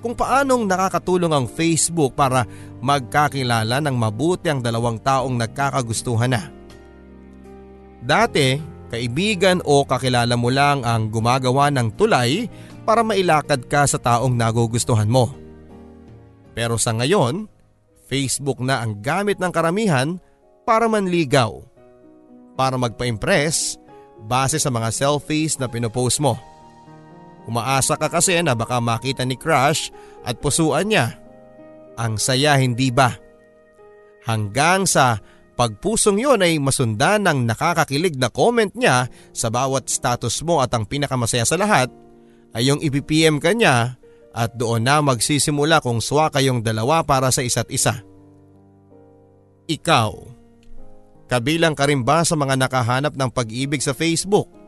Kung 0.00 0.16
paanong 0.16 0.64
nakakatulong 0.64 1.32
ang 1.32 1.46
Facebook 1.46 2.16
para 2.16 2.48
magkakilala 2.80 3.84
ng 3.84 3.96
mabuti 3.96 4.48
ang 4.48 4.64
dalawang 4.64 4.96
taong 4.96 5.36
nagkakagustuhan 5.36 6.32
na. 6.32 6.48
Dati, 8.00 8.80
Kaibigan 8.90 9.62
o 9.62 9.86
kakilala 9.86 10.34
mo 10.34 10.50
lang 10.50 10.82
ang 10.82 11.14
gumagawa 11.14 11.70
ng 11.70 11.94
tulay 11.94 12.50
para 12.82 13.06
mailakad 13.06 13.70
ka 13.70 13.86
sa 13.86 14.02
taong 14.02 14.34
nagugustuhan 14.34 15.06
mo. 15.06 15.30
Pero 16.58 16.74
sa 16.74 16.90
ngayon, 16.90 17.46
Facebook 18.10 18.58
na 18.58 18.82
ang 18.82 18.98
gamit 18.98 19.38
ng 19.38 19.54
karamihan 19.54 20.18
para 20.66 20.90
manligaw. 20.90 21.62
Para 22.58 22.74
magpa-impress 22.74 23.78
base 24.26 24.58
sa 24.58 24.74
mga 24.74 24.90
selfies 24.90 25.54
na 25.54 25.70
pinopost 25.70 26.18
mo. 26.18 26.34
Umaasa 27.50 27.98
ka 27.98 28.06
kasi 28.06 28.38
na 28.46 28.54
baka 28.54 28.78
makita 28.78 29.26
ni 29.26 29.34
crush 29.34 29.90
at 30.22 30.38
pusuan 30.38 30.86
niya. 30.86 31.18
Ang 31.98 32.14
saya 32.14 32.54
hindi 32.54 32.94
ba? 32.94 33.10
Hanggang 34.22 34.86
sa 34.86 35.18
pagpusong 35.58 36.22
yon 36.22 36.46
ay 36.46 36.62
masundan 36.62 37.26
ng 37.26 37.50
nakakakilig 37.50 38.14
na 38.22 38.30
comment 38.30 38.70
niya 38.78 39.10
sa 39.34 39.50
bawat 39.50 39.90
status 39.90 40.46
mo 40.46 40.62
at 40.62 40.70
ang 40.70 40.86
pinakamasaya 40.86 41.42
sa 41.42 41.58
lahat 41.58 41.90
ay 42.54 42.70
yung 42.70 42.78
ipipm 42.78 43.42
ka 43.42 43.50
niya 43.50 43.98
at 44.30 44.54
doon 44.54 44.86
na 44.86 45.02
magsisimula 45.02 45.82
kung 45.82 45.98
swa 45.98 46.30
kayong 46.30 46.62
dalawa 46.62 47.02
para 47.02 47.34
sa 47.34 47.42
isa't 47.42 47.66
isa. 47.74 47.98
Ikaw, 49.66 50.10
kabilang 51.26 51.74
ka 51.74 51.90
rin 51.90 52.06
ba 52.06 52.22
sa 52.22 52.38
mga 52.38 52.54
nakahanap 52.54 53.18
ng 53.18 53.30
pag-ibig 53.34 53.82
sa 53.82 53.90
Facebook? 53.90 54.59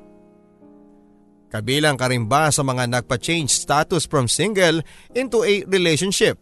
Kabilang 1.53 2.01
ka 2.01 2.09
rin 2.09 2.25
ba 2.25 2.49
sa 2.49 2.65
mga 2.65 2.89
nagpa-change 2.89 3.53
status 3.53 4.09
from 4.09 4.25
single 4.25 4.81
into 5.13 5.45
a 5.45 5.69
relationship? 5.69 6.41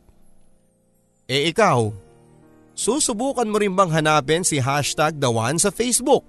E 1.26 1.50
ikaw, 1.50 1.90
susubukan 2.78 3.50
mo 3.50 3.58
rin 3.58 3.74
bang 3.74 3.90
hanapin 3.90 4.46
si 4.46 4.62
hashtag 4.62 5.18
the 5.18 5.26
one 5.26 5.58
sa 5.58 5.74
Facebook? 5.74 6.22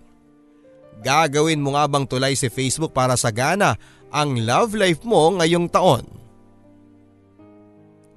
Gagawin 1.06 1.62
mo 1.62 1.78
nga 1.78 1.86
bang 1.86 2.10
tulay 2.10 2.34
si 2.34 2.50
Facebook 2.50 2.90
para 2.90 3.14
sa 3.14 3.30
gana 3.30 3.78
ang 4.10 4.42
love 4.42 4.74
life 4.74 5.06
mo 5.06 5.30
ngayong 5.38 5.70
taon? 5.70 6.02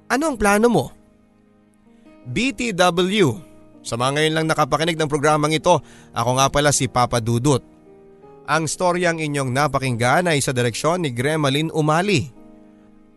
Ano 0.09 0.33
ang 0.33 0.37
plano 0.37 0.65
mo? 0.65 0.85
BTW, 2.25 3.37
sa 3.85 4.01
mga 4.01 4.17
ngayon 4.17 4.33
lang 4.33 4.47
nakapakinig 4.49 4.97
ng 4.97 5.09
programang 5.09 5.53
ito, 5.53 5.77
ako 6.09 6.31
nga 6.41 6.49
pala 6.49 6.73
si 6.73 6.89
Papa 6.89 7.21
Dudut 7.21 7.74
ang 8.45 8.69
storyang 8.69 9.17
inyong 9.17 9.49
napakinggan 9.49 10.29
ay 10.29 10.41
sa 10.41 10.53
direksyon 10.53 11.01
ni 11.05 11.09
Gremlin 11.13 11.73
Umali. 11.73 12.29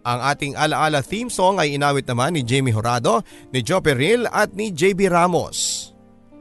Ang 0.09 0.20
ating 0.24 0.57
alaala 0.57 1.05
theme 1.05 1.29
song 1.29 1.61
ay 1.61 1.76
inawit 1.76 2.09
naman 2.09 2.33
ni 2.33 2.41
Jamie 2.41 2.72
Horado, 2.72 3.20
ni 3.53 3.61
Joe 3.61 3.85
Peril 3.85 4.24
at 4.33 4.57
ni 4.57 4.72
JB 4.72 5.12
Ramos. 5.12 5.91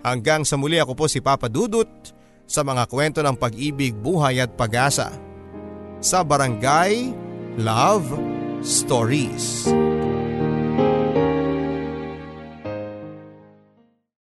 Hanggang 0.08 0.48
sa 0.48 0.56
muli 0.56 0.80
ako 0.80 0.96
po 0.96 1.06
si 1.12 1.20
Papa 1.20 1.52
Dudut 1.52 1.90
sa 2.48 2.64
mga 2.64 2.88
kwento 2.88 3.20
ng 3.20 3.36
pag-ibig, 3.36 3.92
buhay 3.92 4.40
at 4.40 4.56
pag-asa. 4.56 5.12
Sa 6.00 6.24
Barangay 6.24 7.12
Love 7.60 8.08
Stories. 8.64 9.68